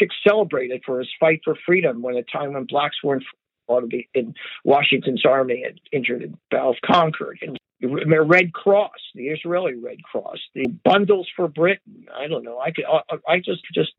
[0.00, 3.24] Szyk celebrated for his fight for freedom when a time when blacks weren't
[3.66, 4.34] ought to be in
[4.64, 7.38] Washington's army and injured in Battle of Concord.
[7.42, 12.06] And the Red Cross, the Israeli Red Cross, the bundles for Britain.
[12.14, 12.58] I don't know.
[12.58, 12.84] I could,
[13.28, 13.92] I just just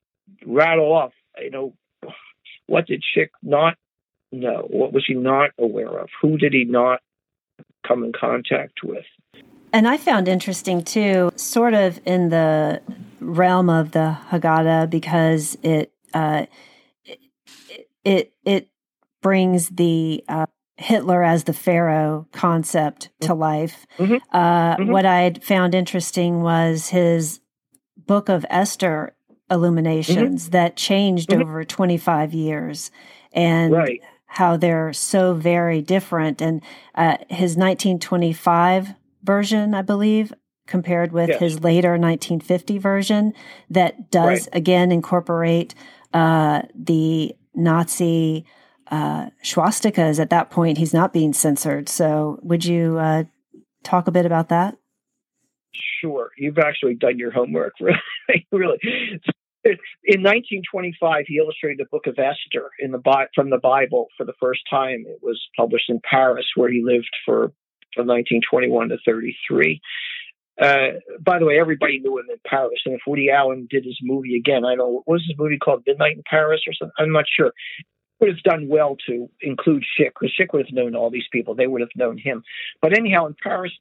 [0.46, 1.14] rattle off.
[1.42, 1.74] You know,
[2.68, 3.76] what did Szyk not
[4.32, 4.68] know?
[4.70, 6.10] What was he not aware of?
[6.22, 7.00] Who did he not
[7.88, 9.06] come in contact with?
[9.74, 12.82] And I found interesting too, sort of in the
[13.22, 16.46] realm of the Haggadah, because it uh,
[17.06, 17.20] it,
[18.04, 18.70] it, it
[19.22, 23.40] brings the uh, Hitler as the Pharaoh concept to mm-hmm.
[23.40, 23.86] life.
[23.98, 24.16] Mm-hmm.
[24.36, 24.92] Uh, mm-hmm.
[24.92, 27.40] What I found interesting was his
[27.98, 29.16] Book of Esther
[29.50, 30.52] illuminations mm-hmm.
[30.52, 31.42] that changed mm-hmm.
[31.42, 32.90] over 25 years
[33.32, 34.02] and right.
[34.26, 36.42] how they're so very different.
[36.42, 36.62] And
[36.96, 40.34] uh, his 1925 version, I believe,
[40.72, 41.40] compared with yes.
[41.40, 43.34] his later 1950 version,
[43.70, 44.48] that does right.
[44.54, 45.76] again incorporate
[46.14, 48.46] uh, the Nazi
[48.88, 51.90] uh, swastikas at that point, he's not being censored.
[51.90, 53.26] So, would you uh,
[53.84, 54.78] talk a bit about that?
[56.02, 56.32] Sure.
[56.38, 58.48] You've actually done your homework, really.
[58.52, 58.80] really.
[59.64, 64.34] In 1925, he illustrated the Book of Esther in the from the Bible for the
[64.40, 65.04] first time.
[65.06, 67.54] It was published in Paris, where he lived for
[67.94, 69.82] from 1921 to 33.
[70.60, 72.82] Uh, by the way, everybody knew him in Paris.
[72.86, 75.84] And if Woody Allen did his movie again, I know, what was his movie called?
[75.88, 76.94] Midnight in Paris or something?
[77.00, 77.52] I'm not sure
[78.22, 81.56] would have done well to include Szyk because Szyk would have known all these people.
[81.56, 82.44] They would have known him.
[82.82, 83.72] But anyhow, in Paris,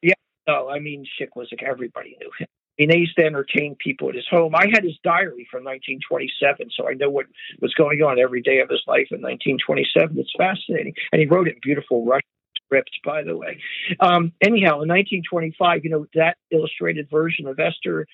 [0.00, 0.14] yeah,
[0.46, 2.46] no, I mean Szyk was like everybody knew him.
[2.78, 4.54] I mean, they used to entertain people at his home.
[4.54, 7.24] I had his diary from 1927, so I know what
[7.60, 10.18] was going on every day of his life in 1927.
[10.18, 12.35] It's fascinating, and he wrote it in beautiful Russian
[12.66, 13.58] script, by the way.
[14.00, 18.06] Um, anyhow, in 1925, you know that illustrated version of Esther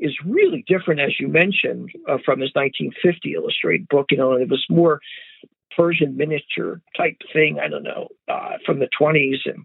[0.00, 4.06] is really different, as you mentioned, uh, from his 1950 illustrated book.
[4.10, 5.00] You know, it was more
[5.76, 7.58] Persian miniature type thing.
[7.62, 9.64] I don't know uh, from the 20s and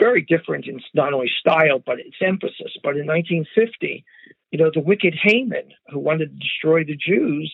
[0.00, 2.76] very different in not only style but its emphasis.
[2.82, 4.04] But in 1950,
[4.50, 7.52] you know, the wicked Haman who wanted to destroy the Jews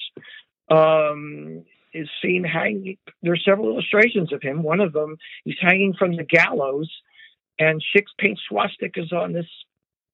[0.70, 1.64] um,
[1.98, 2.96] is seen hanging.
[3.22, 4.62] There are several illustrations of him.
[4.62, 6.90] One of them, he's hanging from the gallows,
[7.58, 9.46] and Szyk paints swastikas on this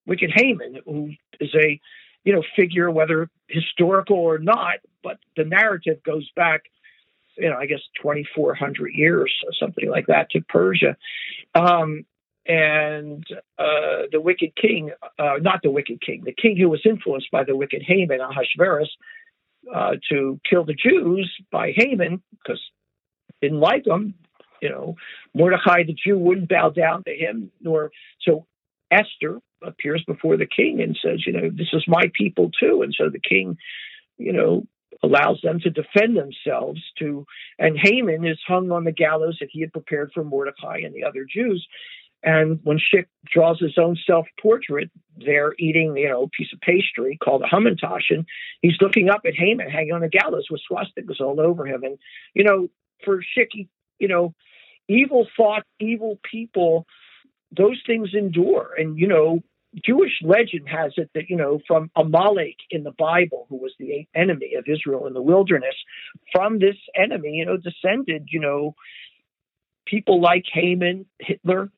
[0.06, 1.80] Wicked Haman, who is a
[2.24, 6.62] you know figure, whether historical or not, but the narrative goes back,
[7.36, 10.96] you know, I guess 2,400 years or something like that to Persia.
[11.54, 12.04] Um,
[12.46, 13.24] and
[13.58, 17.44] uh, the wicked king, uh, not the wicked king, the king who was influenced by
[17.44, 18.90] the wicked Haman, Ahasuerus,
[19.72, 22.60] uh, to kill the Jews by Haman because
[23.40, 24.14] didn't like him.
[24.60, 24.94] You know,
[25.34, 27.90] Mordecai the Jew wouldn't bow down to him, nor
[28.22, 28.46] so
[28.90, 32.82] Esther, appears before the king and says, you know, this is my people too.
[32.82, 33.56] And so the king,
[34.18, 34.66] you know,
[35.02, 37.26] allows them to defend themselves to
[37.58, 41.04] and Haman is hung on the gallows that he had prepared for Mordecai and the
[41.04, 41.66] other Jews.
[42.24, 47.18] And when Szyk draws his own self-portrait, they're eating, you know, a piece of pastry
[47.22, 48.24] called a Hamantaschen.
[48.62, 51.84] He's looking up at Haman hanging on the gallows with swastikas all over him.
[51.84, 51.98] And,
[52.32, 52.68] you know,
[53.04, 53.68] for Szyk,
[53.98, 54.34] you know,
[54.88, 56.86] evil thoughts, evil people,
[57.54, 58.70] those things endure.
[58.78, 59.42] And, you know,
[59.84, 64.06] Jewish legend has it that, you know, from Amalek in the Bible, who was the
[64.14, 65.74] enemy of Israel in the wilderness,
[66.32, 68.74] from this enemy, you know, descended, you know,
[69.86, 71.70] people like Haman, Hitler,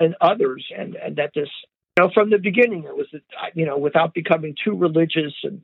[0.00, 0.66] and others.
[0.76, 1.48] And, and that this,
[1.96, 3.06] you know, from the beginning, it was,
[3.54, 5.60] you know, without becoming too religious and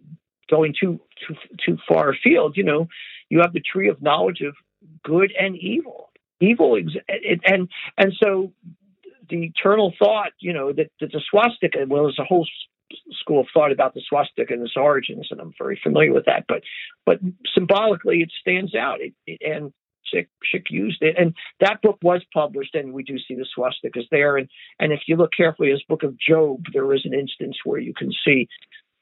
[0.48, 1.34] going too, too,
[1.64, 2.86] too far afield, you know,
[3.28, 4.54] you have the tree of knowledge of
[5.02, 6.10] good and evil.
[6.38, 6.90] Evil, and,
[7.46, 8.52] and, and so
[9.30, 12.46] the eternal thought, you know, that, that the swastika, well, there's a whole
[13.12, 16.44] school of thought about the swastika and its origins, and I'm very familiar with that.
[16.46, 16.62] But
[17.06, 17.20] but
[17.54, 19.72] symbolically, it stands out, it, it, and
[20.14, 20.26] Szyk,
[20.70, 24.36] used it, and that book was published, and we do see the swastikas there.
[24.36, 27.80] And and if you look carefully, his book of Job, there is an instance where
[27.80, 28.48] you can see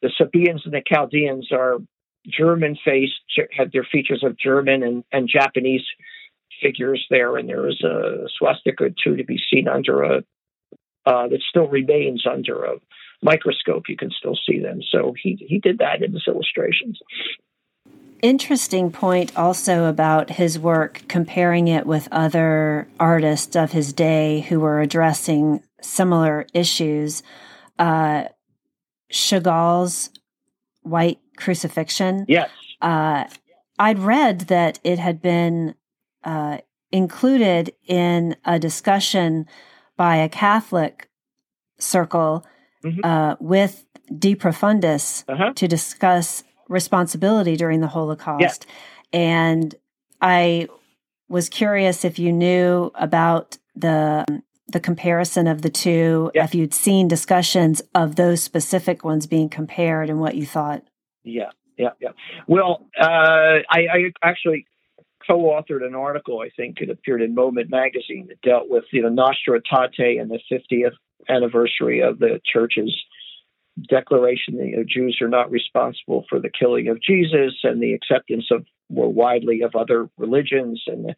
[0.03, 1.79] the Sabaeans and the Chaldeans are
[2.27, 3.13] German faced,
[3.57, 5.85] had their features of German and, and Japanese
[6.63, 10.25] figures there, and there is a swastika or two to be seen under a
[11.07, 12.77] uh, that still remains under a
[13.23, 13.85] microscope.
[13.89, 14.81] You can still see them.
[14.91, 16.99] So he he did that in his illustrations.
[18.23, 24.61] Interesting point also about his work, comparing it with other artists of his day who
[24.61, 27.23] were addressing similar issues.
[27.79, 28.25] Uh,
[29.11, 30.11] Chagall's
[30.83, 32.25] White Crucifixion.
[32.29, 32.51] Yes.
[32.81, 33.25] Uh,
[33.79, 35.75] I'd read that it had been
[36.23, 36.59] uh,
[36.93, 39.47] included in a discussion
[39.97, 41.09] by a Catholic
[41.79, 42.47] circle
[42.85, 43.01] mm-hmm.
[43.05, 43.85] uh, with
[44.17, 45.53] De Profundis uh-huh.
[45.55, 48.67] to discuss responsibility during the Holocaust.
[49.13, 49.21] Yeah.
[49.21, 49.75] And
[50.21, 50.69] I
[51.29, 56.43] was curious if you knew about the the comparison of the two, yeah.
[56.43, 60.83] if you'd seen discussions of those specific ones being compared and what you thought.
[61.23, 62.11] Yeah, yeah, yeah.
[62.49, 64.67] Well, uh, I, I actually
[65.27, 66.41] co-authored an article.
[66.41, 70.31] I think it appeared in Moment magazine that dealt with you know Nostra Aetate and
[70.31, 70.95] the 50th
[71.29, 72.95] anniversary of the church's
[73.89, 77.95] declaration that you know, Jews are not responsible for the killing of Jesus and the
[77.95, 81.15] acceptance of more widely of other religions and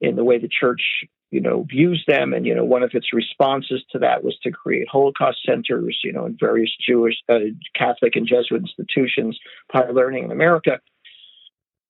[0.00, 0.82] in the way the church
[1.30, 4.50] you know views them and you know one of its responses to that was to
[4.50, 7.38] create holocaust centers you know in various jewish uh,
[7.74, 9.38] catholic and jesuit institutions
[9.72, 10.78] higher learning in america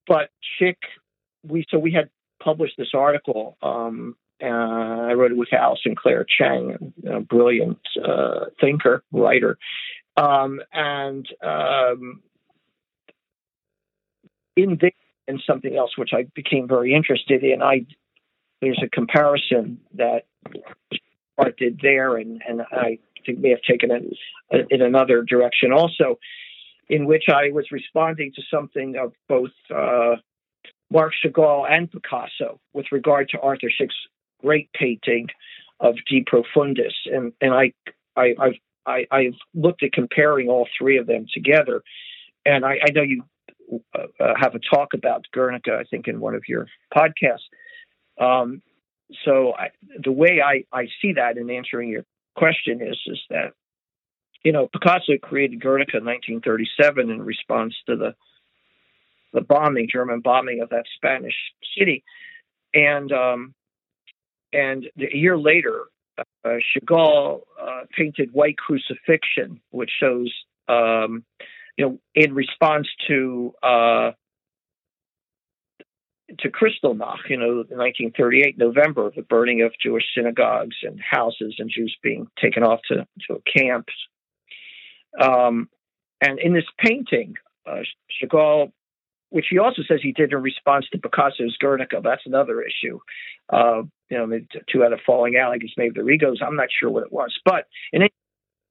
[0.07, 0.31] but
[0.61, 0.77] Szyk
[1.45, 2.11] we so we had
[2.43, 3.57] published this article.
[3.63, 9.57] Um, uh, I wrote it with Alison Claire Chang, a brilliant uh, thinker, writer,
[10.17, 12.23] um, and um,
[14.57, 14.79] in
[15.29, 17.63] and something else which I became very interested in.
[17.63, 17.87] I
[18.63, 20.27] there's a comparison that
[21.39, 26.19] I did there, and and I think may have taken it in another direction also,
[26.89, 29.51] in which I was responding to something of both.
[29.75, 30.17] Uh,
[30.89, 33.97] Marc Chagall and Picasso with regard to Arthur Szyk's
[34.41, 35.27] great painting
[35.81, 37.73] of De Profundis, and and I
[38.17, 38.55] I I've,
[38.87, 41.83] I, I've looked at comparing all three of them together,
[42.45, 43.25] and I, I know you
[43.95, 47.49] uh, uh, have a talk about Guernica, I think, in one of your podcasts.
[48.19, 48.63] Um,
[49.25, 49.71] so I,
[50.03, 52.05] the way I, I see that in answering your
[52.37, 53.53] question is is that
[54.45, 58.15] you know Picasso created Guernica in 1937 in response to the
[59.33, 61.35] the bombing, German bombing of that Spanish
[61.77, 62.05] city,
[62.73, 63.55] and um,
[64.53, 65.85] and a year later,
[66.19, 70.33] uh, Chagall uh, painted White Crucifixion, which shows,
[70.69, 71.25] um,
[71.77, 74.13] you know, in response to uh,
[76.41, 81.71] to Kristallnacht, you know, in 1938 November, the burning of Jewish synagogues and houses, and
[81.71, 83.87] Jews being taken off to to a camp.
[85.21, 85.69] Um,
[86.21, 87.35] and in this painting,
[87.67, 87.81] uh,
[88.23, 88.73] Chagall
[89.31, 92.01] which he also says he did in response to Picasso's Guernica.
[92.03, 93.01] That's another issue.
[93.53, 95.53] Uh, you know, the two had a falling out.
[95.53, 96.43] I guess maybe the Regos.
[96.43, 98.13] I'm not sure what it was, but in it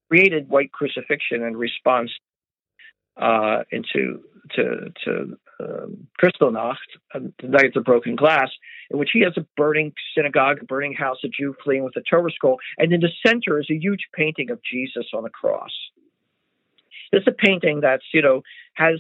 [0.10, 2.12] created white crucifixion in response
[3.18, 4.22] uh, into
[4.56, 6.76] to to um, Kristallnacht,
[7.14, 8.50] uh, the night of the broken glass,
[8.90, 12.02] in which he has a burning synagogue, a burning house, a Jew fleeing with a
[12.02, 15.72] Torah scroll, and in the center is a huge painting of Jesus on a cross.
[17.12, 18.42] This is a painting that's you know
[18.76, 19.00] has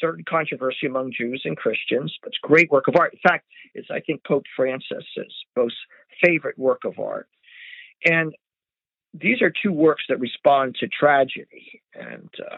[0.00, 3.12] certain controversy among Jews and Christians, but it's a great work of art.
[3.12, 5.76] In fact, it's I think Pope Francis's most
[6.22, 7.28] favorite work of art.
[8.04, 8.34] And
[9.12, 11.80] these are two works that respond to tragedy.
[11.94, 12.56] And uh,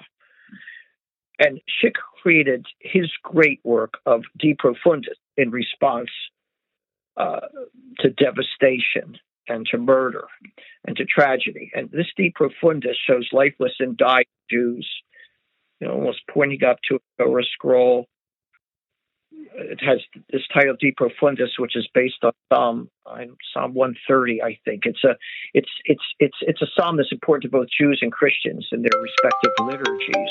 [1.38, 6.10] and Szyk created his great work of De Profundis in response
[7.16, 7.40] uh,
[8.00, 9.18] to devastation
[9.48, 10.24] and to murder
[10.86, 11.70] and to tragedy.
[11.74, 14.88] And this De Profundis shows lifeless and dying Jews
[15.80, 18.06] you know, almost pointing up to a scroll.
[19.58, 19.98] It has
[20.32, 22.90] this title, De Profundis, which is based on Psalm
[23.52, 24.82] Psalm 130, I think.
[24.86, 25.16] It's a
[25.54, 29.00] it's it's it's it's a psalm that's important to both Jews and Christians in their
[29.00, 30.30] respective liturgies.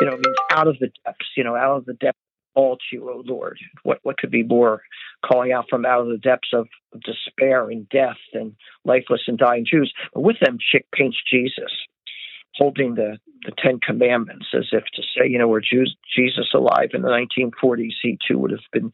[0.00, 1.28] You know, it means out of the depths.
[1.36, 2.18] You know, out of the depths
[2.54, 3.58] all to you, O Lord.
[3.82, 4.82] What what could be more
[5.24, 6.68] calling out from out of the depths of
[7.04, 8.54] despair and death and
[8.84, 9.92] lifeless and dying Jews?
[10.14, 11.72] But with them, Szyk paints Jesus
[12.56, 16.90] holding the, the Ten Commandments as if to say, you know, were Jews, Jesus alive
[16.94, 18.92] in the 1940s, he too would have been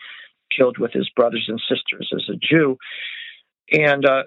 [0.57, 2.77] killed with his brothers and sisters as a Jew.
[3.71, 4.25] And uh,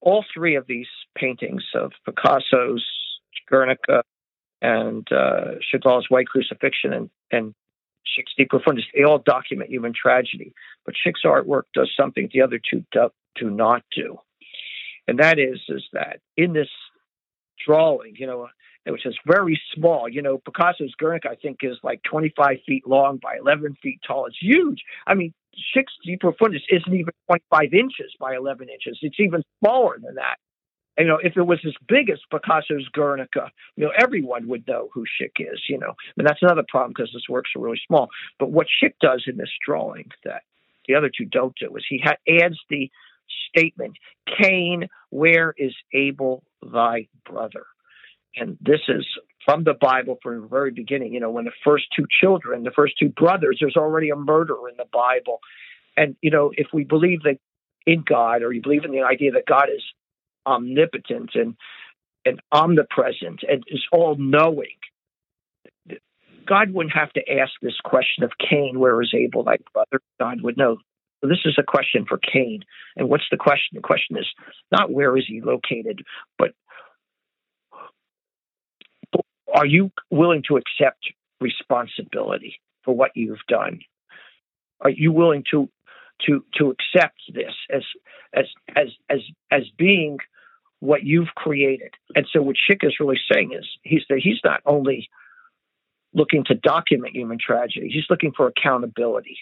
[0.00, 2.84] all three of these paintings of Picasso's
[3.48, 4.02] Guernica
[4.60, 7.54] and uh, Chagall's White Crucifixion and, and
[8.16, 10.54] Szyk's De Profundis, they all document human tragedy.
[10.84, 14.18] But Szyk's artwork does something the other two do, do not do.
[15.06, 16.68] And that is, is that in this
[17.64, 18.48] drawing, you know,
[18.86, 20.08] which is very small.
[20.08, 24.26] You know, Picasso's Guernica, I think, is like 25 feet long by 11 feet tall.
[24.26, 24.82] It's huge.
[25.06, 25.32] I mean,
[25.74, 28.98] Szyk's De Profundis isn't even 25 inches by 11 inches.
[29.02, 30.36] It's even smaller than that.
[30.96, 34.66] And, you know, if it was as big as Picasso's Guernica, you know, everyone would
[34.66, 35.94] know who Szyk is, you know.
[36.18, 38.08] And that's another problem because his works are really small.
[38.38, 40.42] But what Szyk does in this drawing that
[40.86, 42.90] the other two don't do is he ha- adds the
[43.48, 43.96] statement,
[44.38, 47.64] Cain, where is Abel thy brother?
[48.36, 49.06] And this is
[49.44, 51.12] from the Bible from the very beginning.
[51.12, 54.56] You know, when the first two children, the first two brothers, there's already a murder
[54.70, 55.40] in the Bible.
[55.96, 57.38] And, you know, if we believe that
[57.86, 59.82] in God or you believe in the idea that God is
[60.46, 61.56] omnipotent and,
[62.24, 64.76] and omnipresent and is all knowing,
[66.46, 70.00] God wouldn't have to ask this question of Cain, where is Abel, thy brother?
[70.18, 70.78] God would know.
[71.20, 72.64] So this is a question for Cain.
[72.96, 73.76] And what's the question?
[73.76, 74.26] The question is
[74.72, 76.02] not where is he located,
[76.36, 76.50] but
[79.52, 83.80] are you willing to accept responsibility for what you've done?
[84.80, 85.68] Are you willing to
[86.26, 87.82] to to accept this as
[88.32, 89.20] as as as
[89.50, 90.18] as being
[90.80, 91.92] what you've created?
[92.16, 95.08] And so what Szyk is really saying is he's that he's not only
[96.14, 99.38] looking to document human tragedy, he's looking for accountability.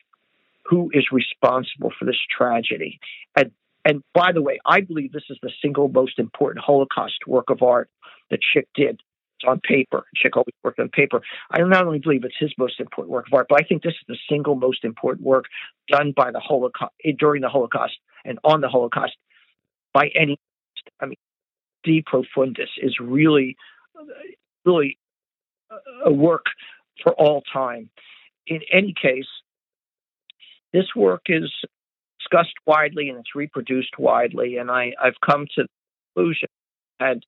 [0.66, 3.00] Who is responsible for this tragedy?
[3.36, 3.52] And
[3.84, 7.62] and by the way, I believe this is the single most important Holocaust work of
[7.62, 7.88] art
[8.30, 9.00] that Szyk did
[9.46, 10.04] on paper.
[10.16, 11.20] Szyk always worked on paper.
[11.50, 13.92] I not only believe it's his most important work of art, but I think this
[13.92, 15.46] is the single most important work
[15.88, 17.94] done by the Holocaust eh, during the Holocaust
[18.24, 19.16] and on the Holocaust
[19.92, 20.38] by any.
[21.00, 21.16] I mean,
[21.84, 23.56] De Profundis is really,
[24.64, 24.98] really
[26.04, 26.46] a work
[27.02, 27.90] for all time.
[28.46, 29.28] In any case,
[30.72, 31.50] this work is
[32.18, 35.68] discussed widely and it's reproduced widely, and I, I've come to the
[36.14, 36.48] conclusion
[37.00, 37.22] had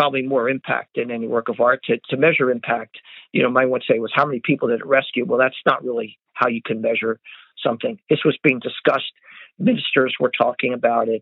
[0.00, 1.82] probably more impact than any work of art.
[1.84, 2.96] To, to measure impact,
[3.32, 5.26] you know, might want to say was how many people did it rescue?
[5.26, 7.20] Well, that's not really how you can measure
[7.62, 7.98] something.
[8.08, 9.12] This was being discussed.
[9.58, 11.20] Ministers were talking about it.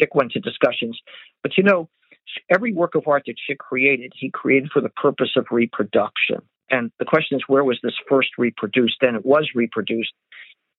[0.00, 0.96] Szyk went to discussions.
[1.42, 1.88] But you know,
[2.48, 6.36] every work of art that Szyk created, he created for the purpose of reproduction.
[6.70, 8.98] And the question is, where was this first reproduced?
[9.00, 10.12] And it was reproduced,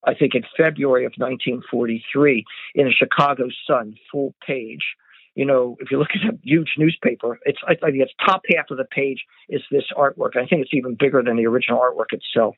[0.07, 2.45] I think, in February of 1943
[2.75, 4.95] in a Chicago Sun full page
[5.35, 8.69] you know, if you look at a huge newspaper, it's I think it's top half
[8.69, 10.35] of the page is this artwork.
[10.35, 12.55] I think it's even bigger than the original artwork itself.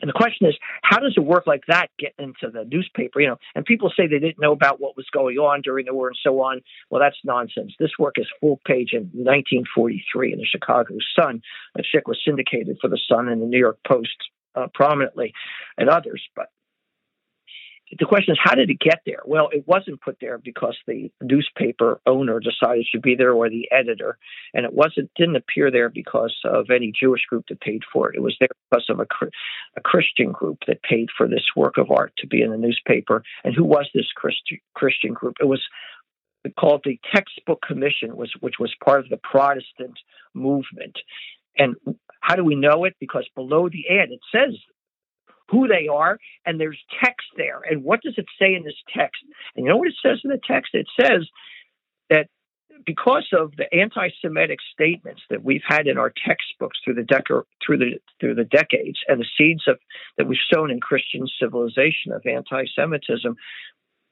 [0.00, 3.20] And the question is, how does a work like that get into the newspaper?
[3.20, 5.94] You know, and people say they didn't know about what was going on during the
[5.94, 6.60] war and so on.
[6.90, 7.72] Well, that's nonsense.
[7.78, 11.42] This work is full page in 1943 in the Chicago Sun.
[11.74, 14.16] That Szyk was syndicated for the Sun and the New York Post
[14.54, 15.32] uh, prominently,
[15.76, 16.22] and others.
[16.36, 16.50] But
[17.98, 19.20] the question is, how did it get there?
[19.24, 23.48] Well, it wasn't put there because the newspaper owner decided it should be there or
[23.48, 24.18] the editor,
[24.52, 28.16] and it wasn't didn't appear there because of any Jewish group that paid for it.
[28.16, 29.06] It was there because of a,
[29.76, 33.22] a Christian group that paid for this work of art to be in the newspaper.
[33.44, 35.36] And who was this Christi- Christian group?
[35.40, 35.62] It was
[36.58, 39.98] called the Textbook Commission, was which was part of the Protestant
[40.34, 40.98] movement.
[41.56, 41.76] And
[42.20, 42.94] how do we know it?
[43.00, 44.58] Because below the ad it says
[45.50, 47.60] who they are, and there's text there.
[47.68, 49.22] And what does it say in this text?
[49.54, 50.74] And you know what it says in the text?
[50.74, 51.28] It says
[52.10, 52.28] that
[52.86, 58.00] because of the anti-Semitic statements that we've had in our textbooks through the through the
[58.20, 59.78] through the decades, and the seeds of
[60.18, 63.36] that we've sown in Christian civilization of anti-Semitism,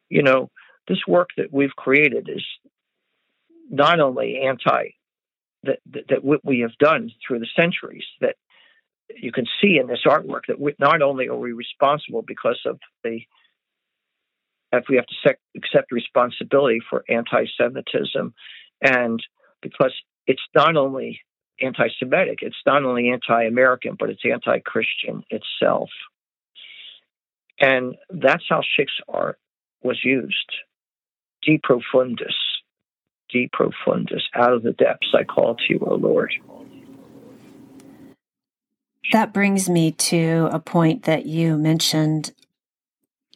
[0.09, 0.51] you know,
[0.89, 2.45] this work that we've created is
[3.71, 4.91] not only anti
[5.65, 8.37] that, that, that what we have done through the centuries that
[9.21, 12.79] you can see in this artwork that we, not only are we responsible because of
[13.05, 13.21] the
[14.73, 18.33] if we have to sec- accept responsibility for anti-Semitism,
[18.81, 19.23] and
[19.61, 19.93] because
[20.27, 21.21] it's not only
[21.61, 25.91] anti-Semitic, it's not only anti-American, but it's anti-Christian itself,
[27.61, 29.39] and that's how Szyk's art
[29.83, 30.53] was used.
[31.43, 32.35] De profundis,
[33.29, 36.33] de profundis, out of the depths I call to you, O Lord.
[39.11, 42.33] That brings me to a point that you mentioned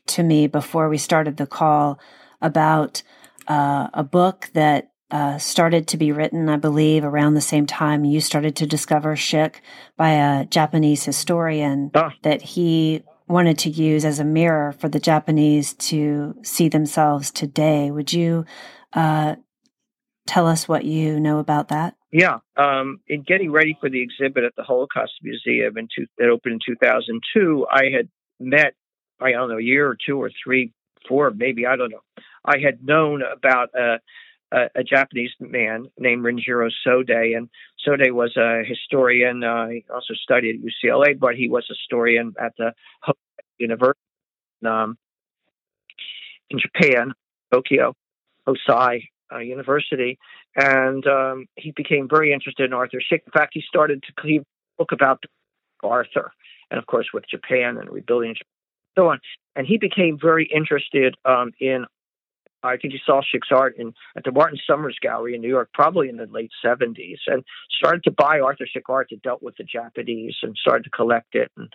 [0.07, 1.99] to me before we started the call
[2.41, 3.03] about
[3.49, 8.05] uh, a book that uh, started to be written, I believe, around the same time
[8.05, 9.57] you started to discover Szyk
[9.97, 12.13] by a Japanese historian ah.
[12.23, 17.91] that he wanted to use as a mirror for the Japanese to see themselves today.
[17.91, 18.45] Would you
[18.93, 19.37] uh,
[20.27, 21.96] tell us what you know about that?
[22.13, 26.29] Yeah, um, in getting ready for the exhibit at the Holocaust Museum in two, that
[26.29, 28.09] opened in 2002, I had
[28.39, 28.75] met,
[29.21, 30.73] I don't know, a year or two or three,
[31.09, 32.03] four, maybe I don't know.
[32.45, 33.99] I had known about a,
[34.53, 37.49] a, a Japanese man named Rinjiro Sodei, and
[37.87, 39.43] Sodei was a historian.
[39.43, 42.73] Uh, he also studied at UCLA, but he was a historian at the
[43.59, 43.99] University
[44.65, 44.97] um,
[46.51, 47.13] in Japan,
[47.53, 47.95] Tokyo,
[48.47, 50.19] Hosei uh, University,
[50.55, 53.23] and um, he became very interested in Arthur Szyk.
[53.27, 54.45] In fact, he started to
[54.79, 55.25] book about
[55.83, 56.33] Arthur,
[56.71, 58.49] and of course with Japan and rebuilding Japan,
[58.97, 59.21] and so on.
[59.55, 61.87] And he became very interested um, in
[62.63, 65.71] I think he saw Szyk's art in at the Martin Summers Gallery in New York,
[65.73, 69.57] probably in the late '70s, and started to buy Arthur Szyk art that dealt with
[69.57, 71.51] the Japanese, and started to collect it.
[71.57, 71.73] And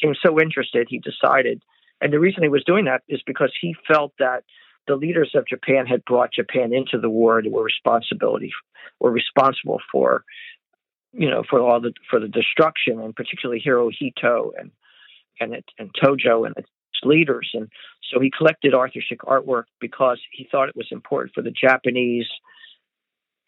[0.00, 1.62] became so interested, he decided.
[2.00, 4.44] And the reason he was doing that is because he felt that
[4.86, 8.52] the leaders of Japan had brought Japan into the war and were responsibility
[9.00, 10.24] were responsible for,
[11.12, 14.70] you know, for all the for the destruction, and particularly Hirohito and
[15.40, 16.68] and it, and Tojo and its
[17.02, 17.50] leaders.
[17.54, 17.68] And
[18.12, 22.28] so he collected Arthur Szyk artwork because he thought it was important for the Japanese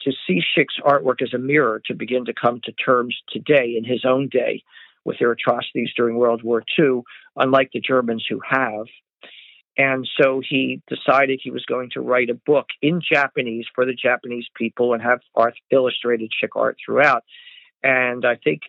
[0.02, 3.84] to see Szyk's artwork as a mirror to begin to come to terms today in
[3.84, 4.62] his own day
[5.04, 7.02] with their atrocities during World War II,
[7.36, 8.86] unlike the Germans who have.
[9.78, 13.94] And so he decided he was going to write a book in Japanese for the
[13.94, 17.24] Japanese people and have art, illustrated Szyk art throughout.
[17.82, 18.62] And I think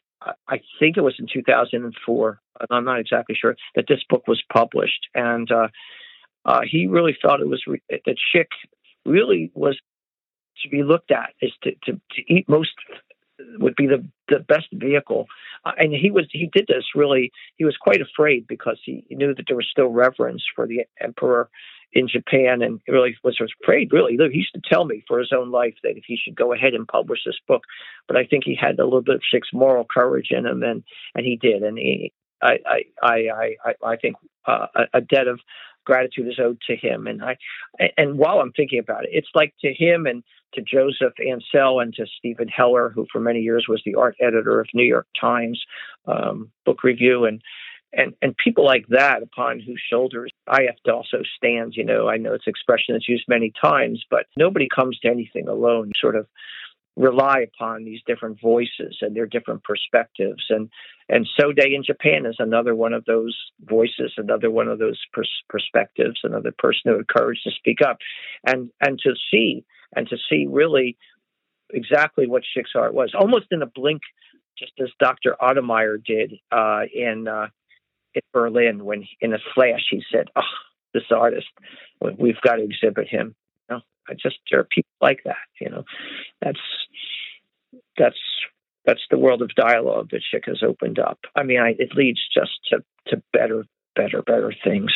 [0.48, 2.42] I think it was in 2004.
[2.72, 5.68] I'm not exactly sure that this book was published, and uh,
[6.44, 8.48] uh, he really felt it was re- that Szyk
[9.06, 9.80] really was
[10.64, 12.72] to be looked at is to, to, to eat most
[13.60, 15.28] would be the the best vehicle.
[15.66, 17.32] Uh, and he was he did this really.
[17.56, 21.50] He was quite afraid because he, knew that there was still reverence for the emperor
[21.94, 23.92] in Japan, and really was afraid.
[23.92, 26.54] Really, he used to tell me for his own life that if he should go
[26.54, 27.64] ahead and publish this book,
[28.08, 30.84] but I think he had a little bit of moral courage in him, and
[31.16, 31.64] and he did.
[31.64, 34.16] And he, I I I I I think
[34.46, 35.40] uh, a debt of
[35.88, 37.08] gratitude is owed to him.
[37.08, 37.38] And I
[37.98, 40.22] and while I'm thinking about it, it's like to him and
[40.53, 44.60] to Joseph Ansell and to Steven Heller, who for many years was the art editor
[44.60, 45.64] of New York Times
[46.06, 47.41] um, Book Review, and
[47.94, 51.78] and and people like that upon whose shoulders IF also stands.
[51.78, 55.10] You know, I know it's an expression that's used many times, but nobody comes to
[55.10, 55.91] anything alone.
[55.99, 56.28] Sort of
[56.98, 60.69] rely upon these different voices and their different perspectives and
[61.10, 65.44] and Sodei in Japan is another one of those voices another one of those pers-
[65.48, 67.98] perspectives another person who had courage to speak up
[68.48, 69.64] and and to see
[69.96, 70.98] and to see really
[71.72, 72.44] exactly what
[72.76, 74.02] art was almost in a blink
[74.58, 75.36] just as Dr.
[75.40, 77.48] Ottomeyer did uh, in uh,
[78.14, 80.42] in Berlin when in a flash he said, "Oh,
[80.94, 81.48] this artist,
[82.18, 83.36] we've got to exhibit him."
[83.70, 85.36] You know, I just there are people like that.
[85.60, 85.84] You know,
[86.42, 86.60] that's
[87.98, 88.18] that's
[88.86, 91.20] that's the world of dialogue that Szyk has opened up.
[91.36, 93.66] I mean, I, it leads just to to better,
[93.96, 94.92] better, better things.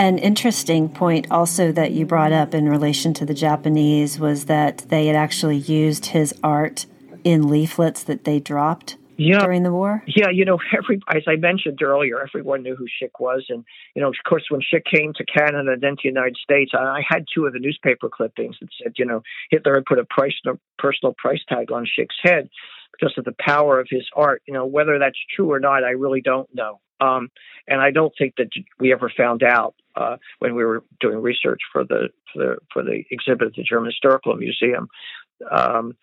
[0.00, 4.78] An interesting point also that you brought up in relation to the Japanese was that
[4.88, 6.86] they had actually used his art
[7.22, 9.44] in leaflets that they dropped yeah.
[9.44, 10.02] during the war?
[10.06, 13.62] Yeah, you know, every as I mentioned earlier, everyone knew who Szyk was, and
[13.94, 16.72] you know, of course, when Szyk came to Canada and then to the United States,
[16.74, 19.20] I had two of the newspaper clippings that said, you know,
[19.50, 22.48] Hitler had put a price, a personal price tag on Szyk's head
[22.98, 24.40] because of the power of his art.
[24.48, 26.80] You know, whether that's true or not, I really don't know.
[27.02, 27.28] Um,
[27.68, 28.48] and I don't think that
[28.78, 32.82] we ever found out uh, when we were doing research for the for the, for
[32.82, 34.88] the exhibit at the German Historical Museum.
[35.50, 35.96] Um,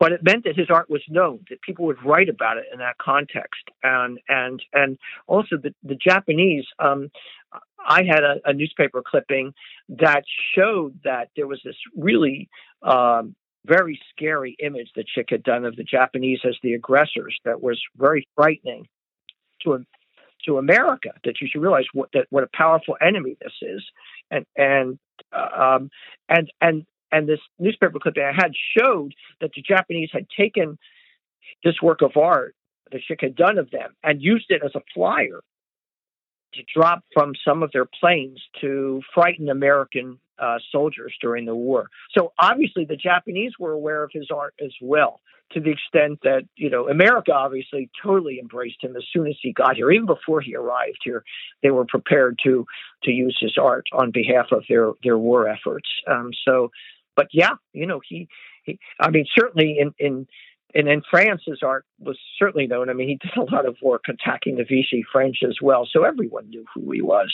[0.00, 2.78] but it meant that his art was known, that people would write about it in
[2.78, 6.64] that context, and and and also the the Japanese.
[6.78, 7.10] Um,
[7.88, 9.54] I had a, a, newspaper clipping
[9.88, 10.24] that
[10.54, 12.48] showed that there was this really
[12.82, 17.62] um, very scary image that Szyk had done of the Japanese as the aggressors that
[17.62, 18.86] was very frightening
[19.62, 19.84] to
[20.46, 21.10] to America.
[21.24, 23.84] That you should realize what that what a powerful enemy this is,
[24.30, 24.98] and and
[25.32, 25.90] uh, um,
[26.28, 30.78] and and and this newspaper clipping I had showed that the Japanese had taken
[31.64, 32.54] this work of art
[32.92, 35.40] that Szyk had done of them and used it as a flyer
[36.54, 41.88] to drop from some of their planes to frighten American uh, soldiers during the war.
[42.16, 45.20] So obviously the Japanese were aware of his art as well,
[45.52, 49.52] to the extent that you know America obviously totally embraced him as soon as he
[49.52, 49.90] got here.
[49.90, 51.24] Even before he arrived here,
[51.62, 52.66] they were prepared to
[53.04, 55.88] to use his art on behalf of their their war efforts.
[56.06, 56.70] Um, so
[57.18, 58.28] but yeah, you know, he,
[58.62, 60.28] he I mean, certainly in, in,
[60.74, 62.90] and then France's art was certainly known.
[62.90, 66.04] I mean, he did a lot of work attacking the Vichy French as well, so
[66.04, 67.32] everyone knew who he was.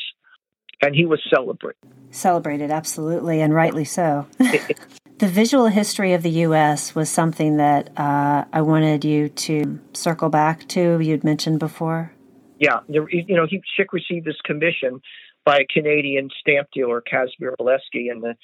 [0.82, 1.78] And he was celebrated.
[2.10, 4.26] Celebrated, absolutely, and rightly so.
[4.38, 6.94] the visual history of the U.S.
[6.94, 11.00] was something that uh, I wanted you to circle back to.
[11.00, 12.12] You'd mentioned before.
[12.58, 15.00] Yeah, you know, he Szyk received this commission
[15.44, 18.34] by a Canadian stamp dealer, Casimir Bileski, in the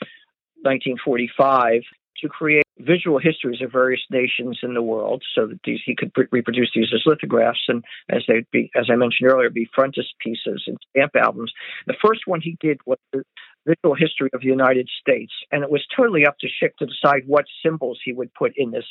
[0.63, 1.83] 1945
[2.19, 6.13] to create visual histories of various nations in the world, so that these he could
[6.31, 10.79] reproduce these as lithographs, and as they be, as I mentioned earlier, be frontispieces and
[10.91, 11.53] stamp albums.
[11.87, 13.25] The first one he did was the
[13.67, 17.23] visual history of the United States, and it was totally up to Szyk to decide
[17.27, 18.87] what symbols he would put in this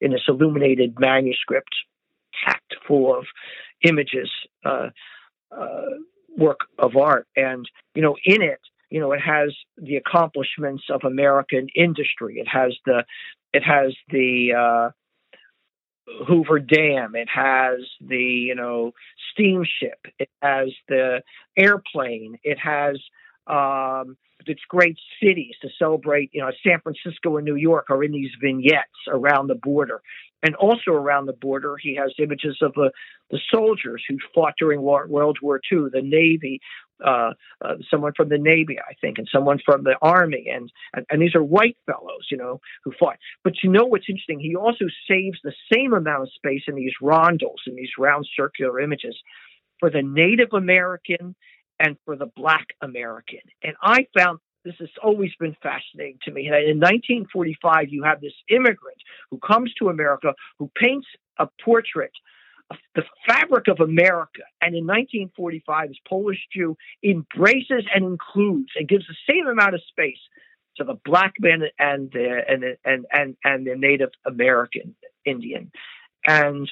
[0.00, 1.74] in this illuminated manuscript,
[2.44, 3.26] packed full of
[3.82, 4.30] images,
[4.64, 4.88] uh,
[5.50, 5.82] uh,
[6.36, 8.60] work of art, and you know in it
[8.90, 12.38] you know, it has the accomplishments of American industry.
[12.38, 13.04] It has the,
[13.52, 14.90] it has the uh,
[16.26, 17.14] Hoover Dam.
[17.14, 18.92] It has the, you know,
[19.32, 20.06] steamship.
[20.18, 21.22] It has the
[21.56, 22.38] airplane.
[22.44, 22.98] It has
[23.46, 26.30] um, its great cities to celebrate.
[26.32, 30.00] You know, San Francisco and New York are in these vignettes around the border.
[30.42, 32.92] And also around the border, he has images of the,
[33.30, 36.60] the soldiers who fought during World War II, the Navy,
[37.04, 37.32] uh,
[37.64, 41.20] uh, someone from the Navy, I think, and someone from the Army, and, and, and
[41.20, 43.16] these are white fellows, you know, who fought.
[43.44, 44.40] But you know what's interesting?
[44.40, 48.80] He also saves the same amount of space in these rondels, in these round circular
[48.80, 49.16] images,
[49.80, 51.34] for the Native American
[51.78, 53.40] and for the Black American.
[53.62, 56.48] And I found this has always been fascinating to me.
[56.50, 58.98] That In 1945, you have this immigrant
[59.30, 61.06] who comes to America who paints
[61.38, 62.12] a portrait
[62.94, 64.42] the fabric of America.
[64.60, 69.82] And in 1945, this Polish Jew embraces and includes and gives the same amount of
[69.88, 70.18] space
[70.76, 74.94] to the black man and the and and and and the Native American
[75.24, 75.70] Indian.
[76.26, 76.70] And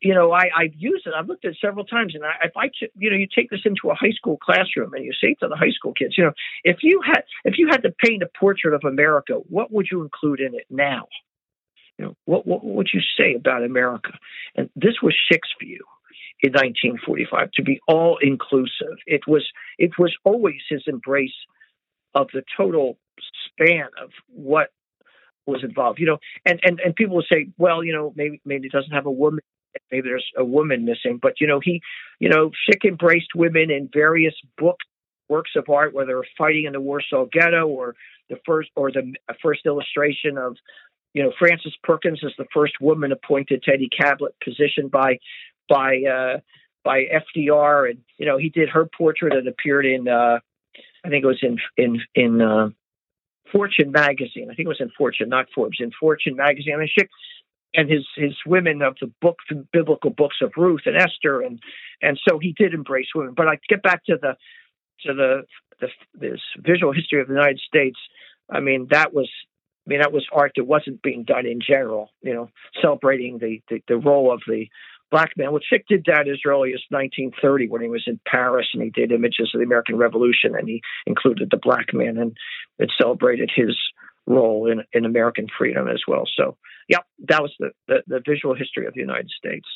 [0.00, 1.12] you know, I, I've used it.
[1.14, 3.60] I've looked at it several times, and I, if I, you know, you take this
[3.66, 6.32] into a high school classroom and you say to the high school kids, you know,
[6.64, 10.02] if you had, if you had to paint a portrait of America, what would you
[10.02, 11.06] include in it now?
[12.00, 14.12] You know, what, what would you say about America?
[14.56, 15.14] And this was
[15.60, 15.84] view
[16.42, 18.96] in 1945 to be all inclusive.
[19.06, 19.46] It was
[19.76, 21.34] it was always his embrace
[22.14, 22.96] of the total
[23.44, 24.68] span of what
[25.44, 25.98] was involved.
[25.98, 28.92] You know, and and and people will say, well, you know, maybe maybe it doesn't
[28.92, 29.40] have a woman.
[29.92, 31.82] Maybe there's a woman missing, but you know, he,
[32.18, 34.86] you know, Szyk embraced women in various books,
[35.28, 37.94] works of art, whether fighting in the Warsaw Ghetto or
[38.30, 40.56] the first or the uh, first illustration of
[41.12, 45.18] you know, Frances Perkins is the first woman appointed to any cabinet position by
[45.68, 46.38] by uh,
[46.84, 50.38] by FDR, and you know, he did her portrait and appeared in uh,
[51.04, 52.68] I think it was in in in uh,
[53.52, 54.48] Fortune magazine.
[54.50, 56.74] I think it was in Fortune, not Forbes, in Fortune magazine.
[56.74, 57.08] And Szyk
[57.74, 61.60] and his his women of the book, the biblical books of Ruth and Esther, and
[62.02, 63.34] and so he did embrace women.
[63.36, 64.36] But I get back to the
[65.06, 65.42] to the,
[65.80, 67.98] the this visual history of the United States.
[68.50, 69.30] I mean, that was
[69.86, 72.50] I mean, that was art that wasn't being done in general, you know,
[72.80, 74.66] celebrating the, the, the role of the
[75.10, 75.52] black man.
[75.52, 78.90] Well, Szyk did that as early as 1930 when he was in Paris and he
[78.90, 82.36] did images of the American Revolution and he included the black man and
[82.78, 83.76] it celebrated his
[84.26, 86.24] role in, in American freedom as well.
[86.36, 86.56] So,
[86.88, 86.98] yeah,
[87.28, 89.66] that was the, the, the visual history of the United States.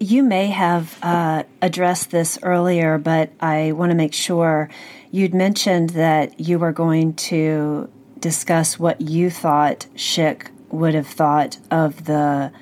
[0.00, 4.70] You may have uh, addressed this earlier, but I want to make sure
[5.10, 11.58] you'd mentioned that you were going to discuss what you thought Szyk would have thought
[11.70, 12.52] of the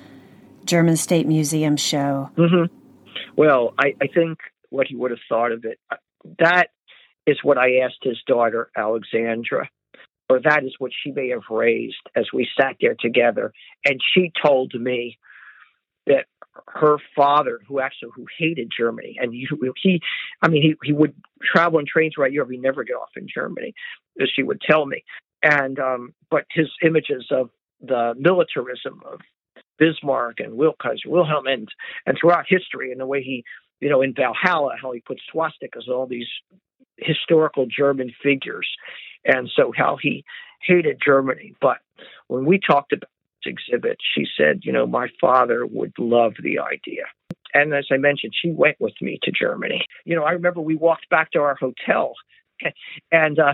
[0.65, 2.29] German State Museum show.
[2.37, 2.73] Mm-hmm.
[3.35, 4.39] Well, I, I think
[4.69, 5.79] what he would have thought of it,
[6.39, 6.67] that
[7.25, 9.69] is what I asked his daughter, Alexandra,
[10.29, 13.53] or that is what she may have raised as we sat there together.
[13.85, 15.17] And she told me
[16.05, 16.25] that
[16.67, 19.47] her father, who actually who hated Germany, and he,
[19.81, 20.01] he
[20.41, 21.13] I mean, he, he would
[21.43, 22.51] travel on trains right Europe.
[22.51, 23.73] He never get off in Germany,
[24.21, 25.03] as she would tell me
[25.43, 27.49] and um, but his images of
[27.81, 29.19] the militarism of
[29.77, 31.67] Bismarck and Wilkes, Wilhelm, and
[32.05, 33.43] and throughout history, and the way he,
[33.79, 36.27] you know, in Valhalla, how he puts swastikas, all these
[36.97, 38.67] historical German figures,
[39.25, 40.23] and so how he
[40.61, 41.53] hated Germany.
[41.61, 41.77] But
[42.27, 43.09] when we talked about
[43.43, 47.03] this exhibit, she said, you know, my father would love the idea.
[47.53, 49.85] And as I mentioned, she went with me to Germany.
[50.05, 52.13] You know, I remember we walked back to our hotel
[53.11, 53.53] and uh,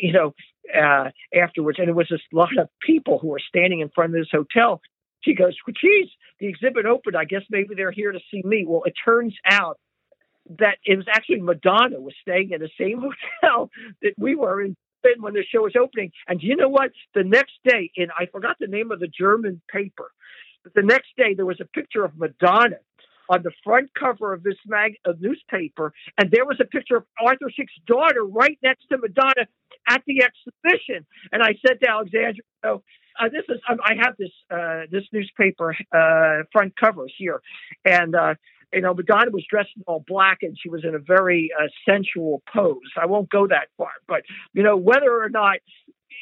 [0.00, 0.34] you know
[0.74, 4.20] uh, afterwards, and it was a lot of people who were standing in front of
[4.20, 4.80] this hotel.
[5.22, 6.08] She goes, "Geez,
[6.40, 7.16] the exhibit opened.
[7.16, 9.78] I guess maybe they're here to see me." Well, it turns out
[10.58, 13.02] that it was actually Madonna was staying in the same
[13.42, 13.70] hotel
[14.02, 14.76] that we were in
[15.20, 16.10] when the show was opening.
[16.26, 16.90] And you know what?
[17.14, 20.10] The next day, in I forgot the name of the German paper,
[20.62, 22.78] but the next day there was a picture of Madonna
[23.28, 27.04] on the front cover of this mag of newspaper, and there was a picture of
[27.20, 29.46] Arthur Szyk's daughter right next to Madonna
[29.88, 31.06] at the exhibition.
[31.32, 32.82] And I said to Alexandra, oh,
[33.20, 37.40] uh, this is um, I have this uh, this newspaper uh, front cover here,
[37.84, 38.34] and uh,
[38.72, 41.66] you know, Madonna was dressed in all black and she was in a very uh,
[41.88, 42.76] sensual pose.
[43.00, 44.22] I won't go that far, but
[44.52, 45.58] you know, whether or not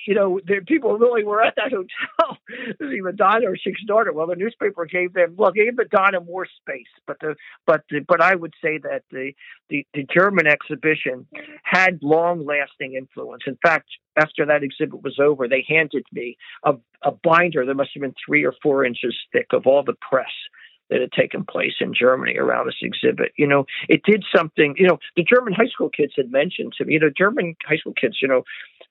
[0.06, 2.38] you know, the people really were at that hotel.
[2.80, 4.12] see Madonna or Szyk's daughter.
[4.12, 7.34] Well, the newspaper gave them well, gave Madonna more space, but the
[7.66, 9.32] but the, but I would say that the,
[9.68, 11.26] the the German exhibition
[11.62, 13.42] had long lasting influence.
[13.46, 17.90] In fact, after that exhibit was over, they handed me a, a binder that must
[17.94, 20.32] have been three or four inches thick of all the press
[20.90, 23.32] that had taken place in Germany around this exhibit.
[23.36, 26.84] You know, it did something, you know, the German high school kids had mentioned to
[26.84, 28.44] me, you know, German high school kids, you know,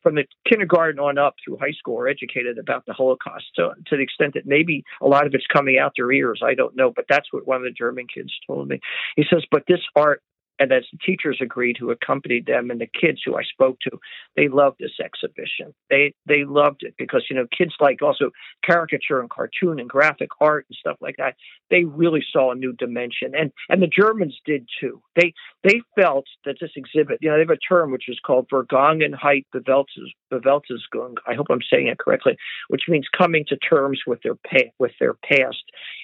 [0.05, 3.45] from the kindergarten on up through high school are educated about the Holocaust.
[3.55, 6.75] To the extent that maybe a lot of it's coming out their ears, I don't
[6.75, 8.79] know, but that's what one of the German kids told me.
[9.15, 10.21] He says, but this art
[10.59, 13.99] and as the teachers agreed who accompanied them and the kids who I spoke to,
[14.35, 15.73] they loved this exhibition.
[15.89, 18.31] They they loved it because you know kids like also
[18.63, 21.35] caricature and cartoon and graphic art and stuff like that.
[21.69, 25.01] They really saw a new dimension, and and the Germans did too.
[25.15, 25.33] They
[25.63, 29.45] they felt that this exhibit, you know, they have a term which is called Vergangenheit
[29.53, 31.15] Bewältigung.
[31.27, 32.37] I hope I'm saying it correctly,
[32.69, 35.63] which means coming to terms with their pa- with their past,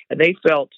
[0.10, 0.72] and they felt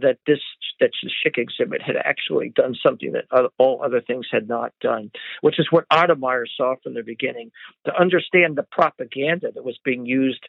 [0.00, 0.40] that this
[0.80, 3.24] that the Szyk exhibit had actually done something that
[3.58, 5.10] all other things had not done,
[5.40, 7.50] which is what Ottomeyer saw from the beginning.
[7.86, 10.44] To understand the propaganda that was being used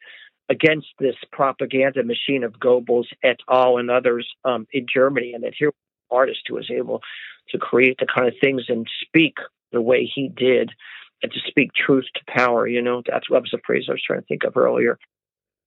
[0.49, 3.77] against this propaganda machine of Goebbels et al.
[3.77, 5.75] and others um, in Germany, and that here was
[6.11, 7.01] an artist who was able
[7.49, 9.37] to create the kind of things and speak
[9.71, 10.71] the way he did,
[11.21, 12.67] and to speak truth to power.
[12.67, 14.97] You know, that's what was the phrase I was trying to think of earlier.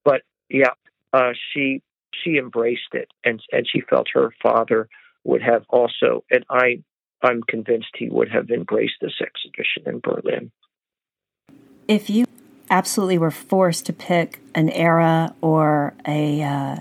[0.03, 0.73] But yeah,
[1.13, 1.81] uh, she
[2.23, 4.89] she embraced it and and she felt her father
[5.23, 6.83] would have also and I
[7.21, 10.51] I'm convinced he would have embraced this exhibition in Berlin.
[11.87, 12.25] If you
[12.69, 16.77] absolutely were forced to pick an era or a uh,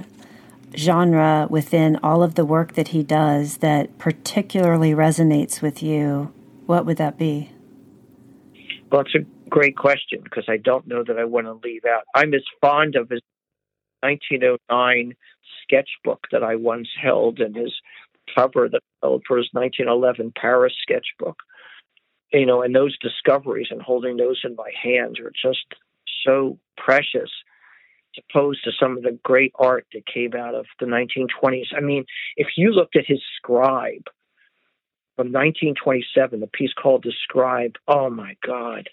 [0.76, 6.32] genre within all of the work that he does that particularly resonates with you,
[6.66, 7.50] what would that be?
[8.90, 12.04] Well, it's a great question because I don't know that I want to leave out.
[12.14, 13.20] I'm as fond of his
[14.02, 15.14] 1909
[15.62, 17.74] sketchbook that I once held and his
[18.34, 21.38] cover that held for his 1911 Paris sketchbook.
[22.32, 25.64] You know, and those discoveries and holding those in my hands are just
[26.24, 27.30] so precious
[28.16, 31.66] as opposed to some of the great art that came out of the 1920s.
[31.76, 32.04] I mean,
[32.36, 34.06] if you looked at his scribe
[35.16, 38.88] from 1927, the piece called The Scribe, oh my God,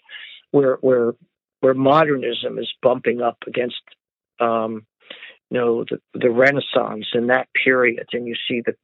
[0.52, 1.14] where where
[1.62, 3.82] where modernism is bumping up against
[4.40, 4.86] um,
[5.50, 8.76] you know the the Renaissance in that period, and you see the,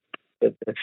[0.41, 0.73] the, the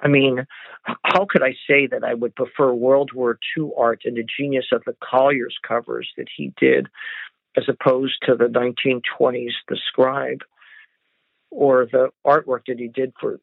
[0.00, 0.46] I mean,
[0.82, 4.66] how could I say that I would prefer World War II art and the genius
[4.72, 6.88] of the Collier's covers that he did,
[7.56, 10.42] as opposed to the 1920s The Scribe,
[11.50, 13.40] or the artwork that he did for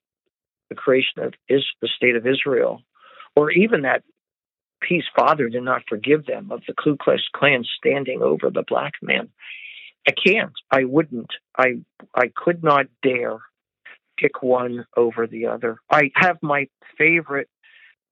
[0.69, 2.81] the creation of is the state of Israel,
[3.35, 4.03] or even that
[4.79, 8.93] piece "Father did not forgive them" of the Ku Klux Klan standing over the black
[9.01, 9.29] man.
[10.07, 10.53] I can't.
[10.71, 11.31] I wouldn't.
[11.57, 11.80] I
[12.15, 13.38] I could not dare
[14.17, 15.77] pick one over the other.
[15.89, 16.67] I have my
[16.97, 17.49] favorite.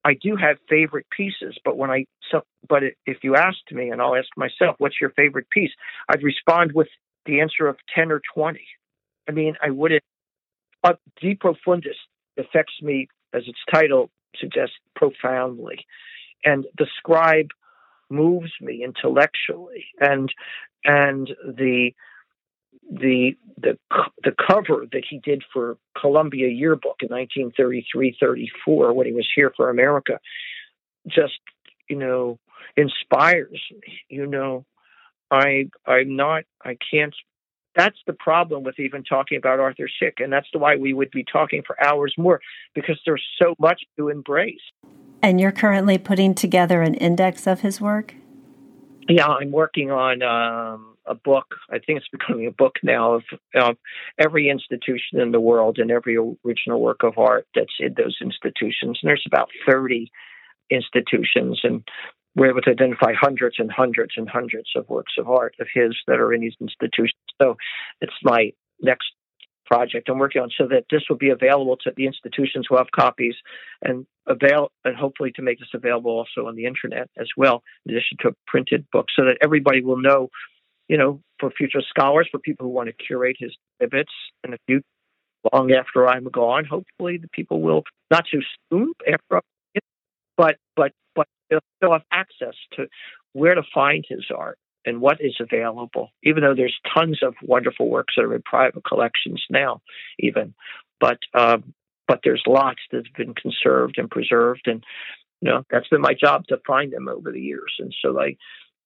[0.03, 4.01] I do have favorite pieces, but when I so, but if you asked me, and
[4.01, 5.71] I'll ask myself, what's your favorite piece?
[6.09, 6.87] I'd respond with
[7.25, 8.65] the answer of ten or twenty.
[9.27, 10.03] I mean, I wouldn't.
[10.83, 11.97] Uh, De Profundis
[12.39, 15.85] affects me, as its title suggests, profoundly,
[16.43, 17.49] and the scribe
[18.09, 20.33] moves me intellectually, and
[20.83, 21.91] and the
[22.91, 23.77] the the
[24.23, 29.69] the cover that he did for Columbia Yearbook in 1933-34 when he was here for
[29.69, 30.19] America
[31.07, 31.39] just
[31.89, 32.39] you know
[32.77, 33.61] inspires
[34.09, 34.65] you know.
[35.31, 37.15] I I'm not I can't
[37.73, 41.23] that's the problem with even talking about Arthur Szyk and that's why we would be
[41.23, 42.41] talking for hours more
[42.75, 44.59] because there's so much to embrace.
[45.21, 48.15] And you're currently putting together an index of his work
[49.09, 51.55] yeah, I'm working on um, a book.
[51.69, 53.23] I think it's becoming a book now of,
[53.55, 53.77] of
[54.17, 58.99] every institution in the world and every original work of art that's in those institutions.
[59.01, 60.11] And there's about 30
[60.69, 61.83] institutions, and
[62.35, 65.95] we're able to identify hundreds and hundreds and hundreds of works of art of his
[66.07, 67.19] that are in these institutions.
[67.41, 67.57] So
[67.99, 68.51] it's my
[68.81, 69.11] next
[69.65, 72.87] project I'm working on so that this will be available to the institutions who have
[72.91, 73.35] copies
[73.81, 77.93] and avail and hopefully to make this available also on the internet as well, in
[77.93, 80.29] addition to a printed book, so that everybody will know,
[80.87, 84.11] you know, for future scholars, for people who want to curate his exhibits
[84.43, 84.85] in the future,
[85.53, 86.65] long after I'm gone.
[86.65, 89.81] Hopefully, the people will not too soon after, I'm,
[90.37, 92.87] but but but they'll still have access to
[93.33, 97.89] where to find his art and what is available, even though there's tons of wonderful
[97.89, 99.81] works that are in private collections now,
[100.19, 100.53] even.
[100.99, 101.73] But um,
[102.07, 104.83] but there's lots that have been conserved and preserved, and
[105.41, 107.73] you know that's been my job to find them over the years.
[107.79, 108.37] And so I,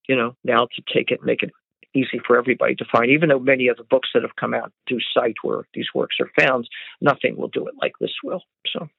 [0.07, 1.51] you know, now to take it, and make it
[1.93, 3.09] easy for everybody to find.
[3.09, 6.17] Even though many of the books that have come out do cite where these works
[6.19, 6.67] are found,
[7.01, 8.43] nothing will do it like this will.
[8.71, 8.89] So.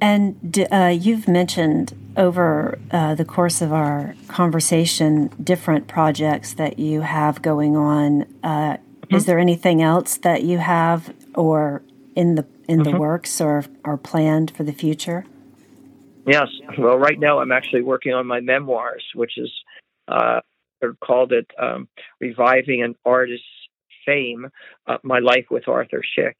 [0.00, 7.00] And uh, you've mentioned over uh, the course of our conversation different projects that you
[7.00, 8.22] have going on.
[8.42, 9.14] Uh, mm-hmm.
[9.14, 11.82] Is there anything else that you have or
[12.14, 12.92] in the in mm-hmm.
[12.92, 15.24] the works or are planned for the future?
[16.26, 16.48] Yes.
[16.76, 19.50] Well, right now I'm actually working on my memoirs, which is
[20.06, 20.40] uh,
[21.02, 21.88] called it um,
[22.20, 23.46] "Reviving an Artist's
[24.04, 24.48] Fame:
[24.86, 26.34] uh, My Life with Arthur Szyk."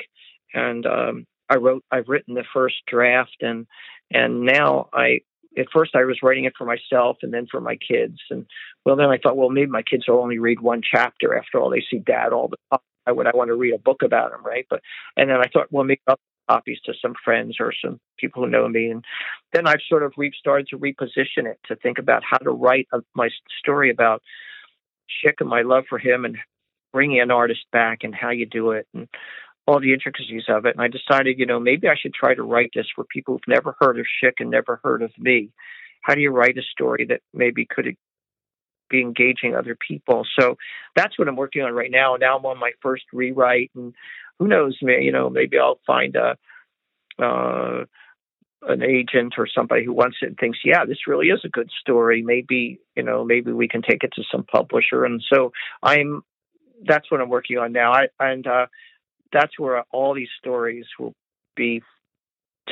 [0.54, 3.66] and um, I wrote I've written the first draft and
[4.10, 5.20] and now I
[5.56, 8.46] at first I was writing it for myself and then for my kids and
[8.84, 11.36] well then I thought well maybe my kids will only read one chapter.
[11.36, 12.80] After all they see dad all the time.
[13.04, 14.66] Why would I want to read a book about him right?
[14.68, 14.82] But
[15.16, 16.18] and then I thought well maybe I'll
[16.48, 18.90] copies to some friends or some people who know me.
[18.90, 19.04] And
[19.52, 22.88] then I've sort of re- started to reposition it to think about how to write
[22.92, 24.22] a, my story about
[25.24, 26.36] Szyk and my love for him and
[26.92, 28.86] bringing an artist back and how you do it.
[28.94, 29.08] And
[29.68, 30.74] all the intricacies of it.
[30.74, 33.54] And I decided, you know, maybe I should try to write this for people who've
[33.54, 35.50] never heard of Szyk and never heard of me.
[36.00, 37.94] How do you write a story that maybe could
[38.88, 40.26] be engaging other people?
[40.40, 40.56] So
[40.96, 42.16] that's what I'm working on right now.
[42.16, 43.94] Now I'm on my first rewrite, and
[44.38, 46.38] who knows, me, you know, maybe I'll find a
[47.22, 47.84] uh,
[48.62, 51.70] an agent or somebody who wants it and thinks, yeah, this really is a good
[51.78, 52.22] story.
[52.22, 55.04] Maybe you know, maybe we can take it to some publisher.
[55.04, 56.22] And so I'm
[56.86, 57.92] that's what I'm working on now.
[57.92, 58.66] I and uh,
[59.32, 61.14] that's where all these stories will
[61.56, 61.82] be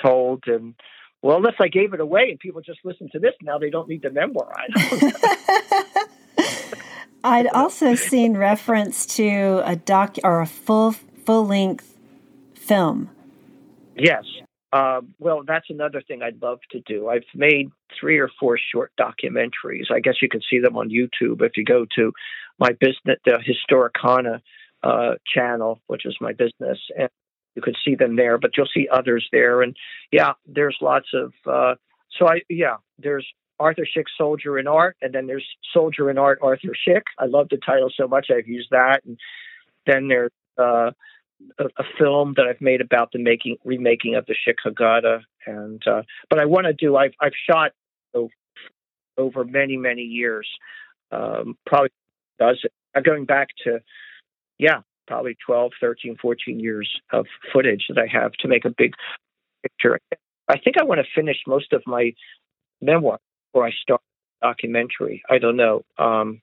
[0.02, 0.44] told.
[0.46, 0.74] And
[1.22, 3.88] well unless i gave it away and people just listen to this now they don't
[3.88, 4.66] need the memoir I
[7.24, 10.92] i'd also seen reference to a doc or a full
[11.24, 11.92] full length
[12.54, 13.10] film.
[13.96, 14.24] Yes.
[14.72, 17.08] Uh, well that's another thing i'd love to do.
[17.08, 19.90] I've made three or four short documentaries.
[19.90, 22.12] I guess you can see them on youtube if you go to
[22.58, 24.40] my business the historicana
[24.86, 27.08] uh, channel, which is my business, and
[27.54, 28.38] you could see them there.
[28.38, 29.76] But you'll see others there, and
[30.12, 31.32] yeah, there's lots of.
[31.44, 31.74] Uh,
[32.18, 33.26] so I yeah, there's
[33.58, 37.02] Arthur Szyk Soldier in Art, and then there's Soldier in Art Arthur Szyk.
[37.18, 39.18] I love the title so much I've used that, and
[39.86, 40.92] then there's uh,
[41.58, 45.82] a, a, film that I've made about the making remaking of the Szyk Haggadah, and
[45.86, 47.72] uh, but I want to do I've I've shot
[48.14, 48.32] over,
[49.18, 50.48] over many many years,
[51.10, 51.90] um, probably
[52.38, 52.72] does it.
[52.94, 53.80] I'm going back to
[54.58, 58.92] yeah, probably 12, 13, 14 years of footage that I have to make a big
[59.62, 60.00] picture.
[60.48, 62.12] I think I want to finish most of my
[62.80, 63.18] memoir
[63.52, 64.00] before I start
[64.42, 65.22] documentary.
[65.28, 65.84] I don't know.
[65.98, 66.40] Um,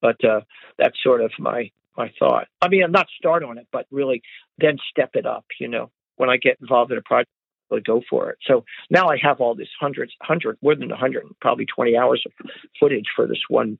[0.00, 0.40] but uh,
[0.78, 2.48] that's sort of my my thought.
[2.60, 4.22] I mean, not start on it, but really
[4.58, 5.44] then step it up.
[5.60, 7.30] You know, when I get involved in a project,
[7.72, 8.38] I go for it.
[8.46, 12.22] So now I have all this hundreds, hundred, more than a hundred, probably 20 hours
[12.26, 12.32] of
[12.78, 13.78] footage for this one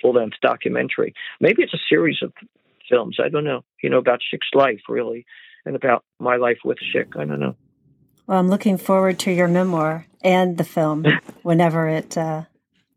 [0.00, 1.14] full length documentary.
[1.40, 2.32] Maybe it's a series of
[2.88, 3.18] films.
[3.22, 5.26] I don't know, you know, about Szyk's life really,
[5.64, 7.16] and about my life with Szyk.
[7.16, 7.56] I don't know.
[8.26, 11.04] Well, I'm looking forward to your memoir and the film
[11.42, 12.44] whenever it uh,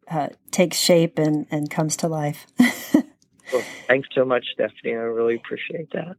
[0.10, 2.48] uh, takes shape and, and comes to life.
[2.60, 4.94] well, thanks so much, Stephanie.
[4.94, 6.16] I really appreciate that.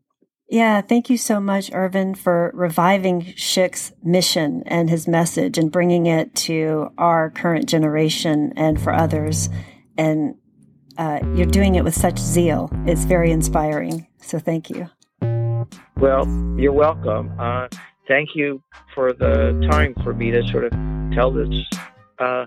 [0.50, 6.06] Yeah, thank you so much, Irvin, for reviving Szyk's mission and his message and bringing
[6.06, 9.50] it to our current generation and for others.
[9.98, 10.36] And
[10.98, 12.70] uh, you're doing it with such zeal.
[12.84, 14.06] It's very inspiring.
[14.20, 14.90] So thank you.
[15.96, 16.26] Well,
[16.58, 17.32] you're welcome.
[17.38, 17.68] Uh,
[18.06, 18.62] thank you
[18.94, 20.72] for the time for me to sort of
[21.12, 21.64] tell this
[22.18, 22.46] uh,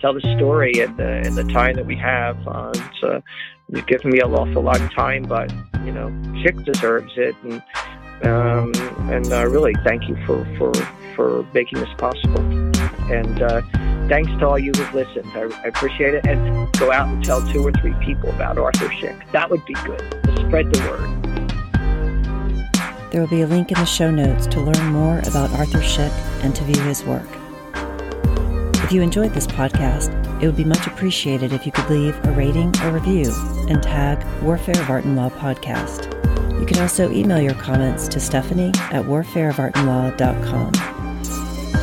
[0.00, 2.36] tell the story and the, and the time that we have.
[2.48, 3.20] Uh, it's, uh,
[3.68, 5.52] you've given me an awful lot of time, but
[5.84, 6.08] you know,
[6.42, 7.62] Szyk deserves it, and
[8.26, 8.72] um,
[9.10, 10.72] and uh, really thank you for for
[11.14, 12.59] for making this possible.
[13.10, 13.62] And uh,
[14.08, 15.30] thanks to all you who've listened.
[15.34, 16.26] I, I, appreciate it.
[16.26, 19.30] And go out and tell two or three people about Arthur Szyk.
[19.32, 20.00] That would be good.
[20.46, 21.20] Spread the word.
[23.10, 26.12] There will be a link in the show notes to learn more about Arthur Szyk
[26.44, 27.26] and to view his work.
[28.84, 32.32] If you enjoyed this podcast, it would be much appreciated if you could leave a
[32.32, 33.32] rating or review
[33.68, 36.08] and tag Warfare of Art and Law podcast.
[36.58, 40.72] You can also email your comments to Stephanie at warfareofartandlaw.com.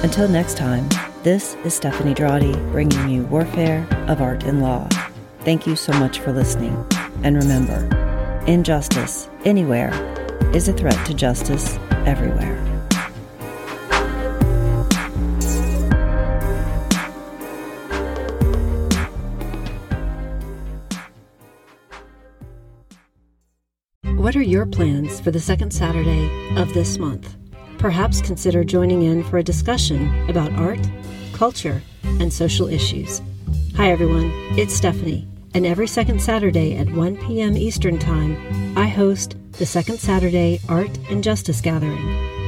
[0.04, 0.88] Until next time,
[1.24, 4.88] this is Stephanie Drawdy bringing you Warfare of Art and Law.
[5.40, 6.86] Thank you so much for listening.
[7.24, 7.88] And remember,
[8.46, 9.92] injustice anywhere
[10.54, 12.56] is a threat to justice everywhere.
[24.18, 27.36] What are your plans for the second Saturday of this month?
[27.78, 30.80] Perhaps consider joining in for a discussion about art,
[31.34, 33.22] culture, and social issues.
[33.76, 34.32] Hi, everyone.
[34.58, 37.56] It's Stephanie, and every second Saturday at 1 p.m.
[37.56, 42.00] Eastern Time, I host the Second Saturday Art and Justice Gathering,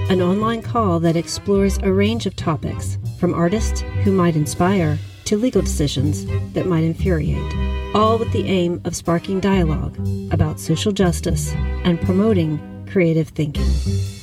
[0.09, 5.37] an online call that explores a range of topics, from artists who might inspire to
[5.37, 7.53] legal decisions that might infuriate,
[7.93, 9.95] all with the aim of sparking dialogue
[10.31, 11.53] about social justice
[11.83, 12.59] and promoting
[12.89, 13.65] creative thinking.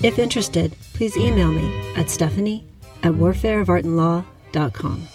[0.02, 2.64] If interested, please email me at stephanie
[3.02, 5.09] at warfareofartandlaw.com.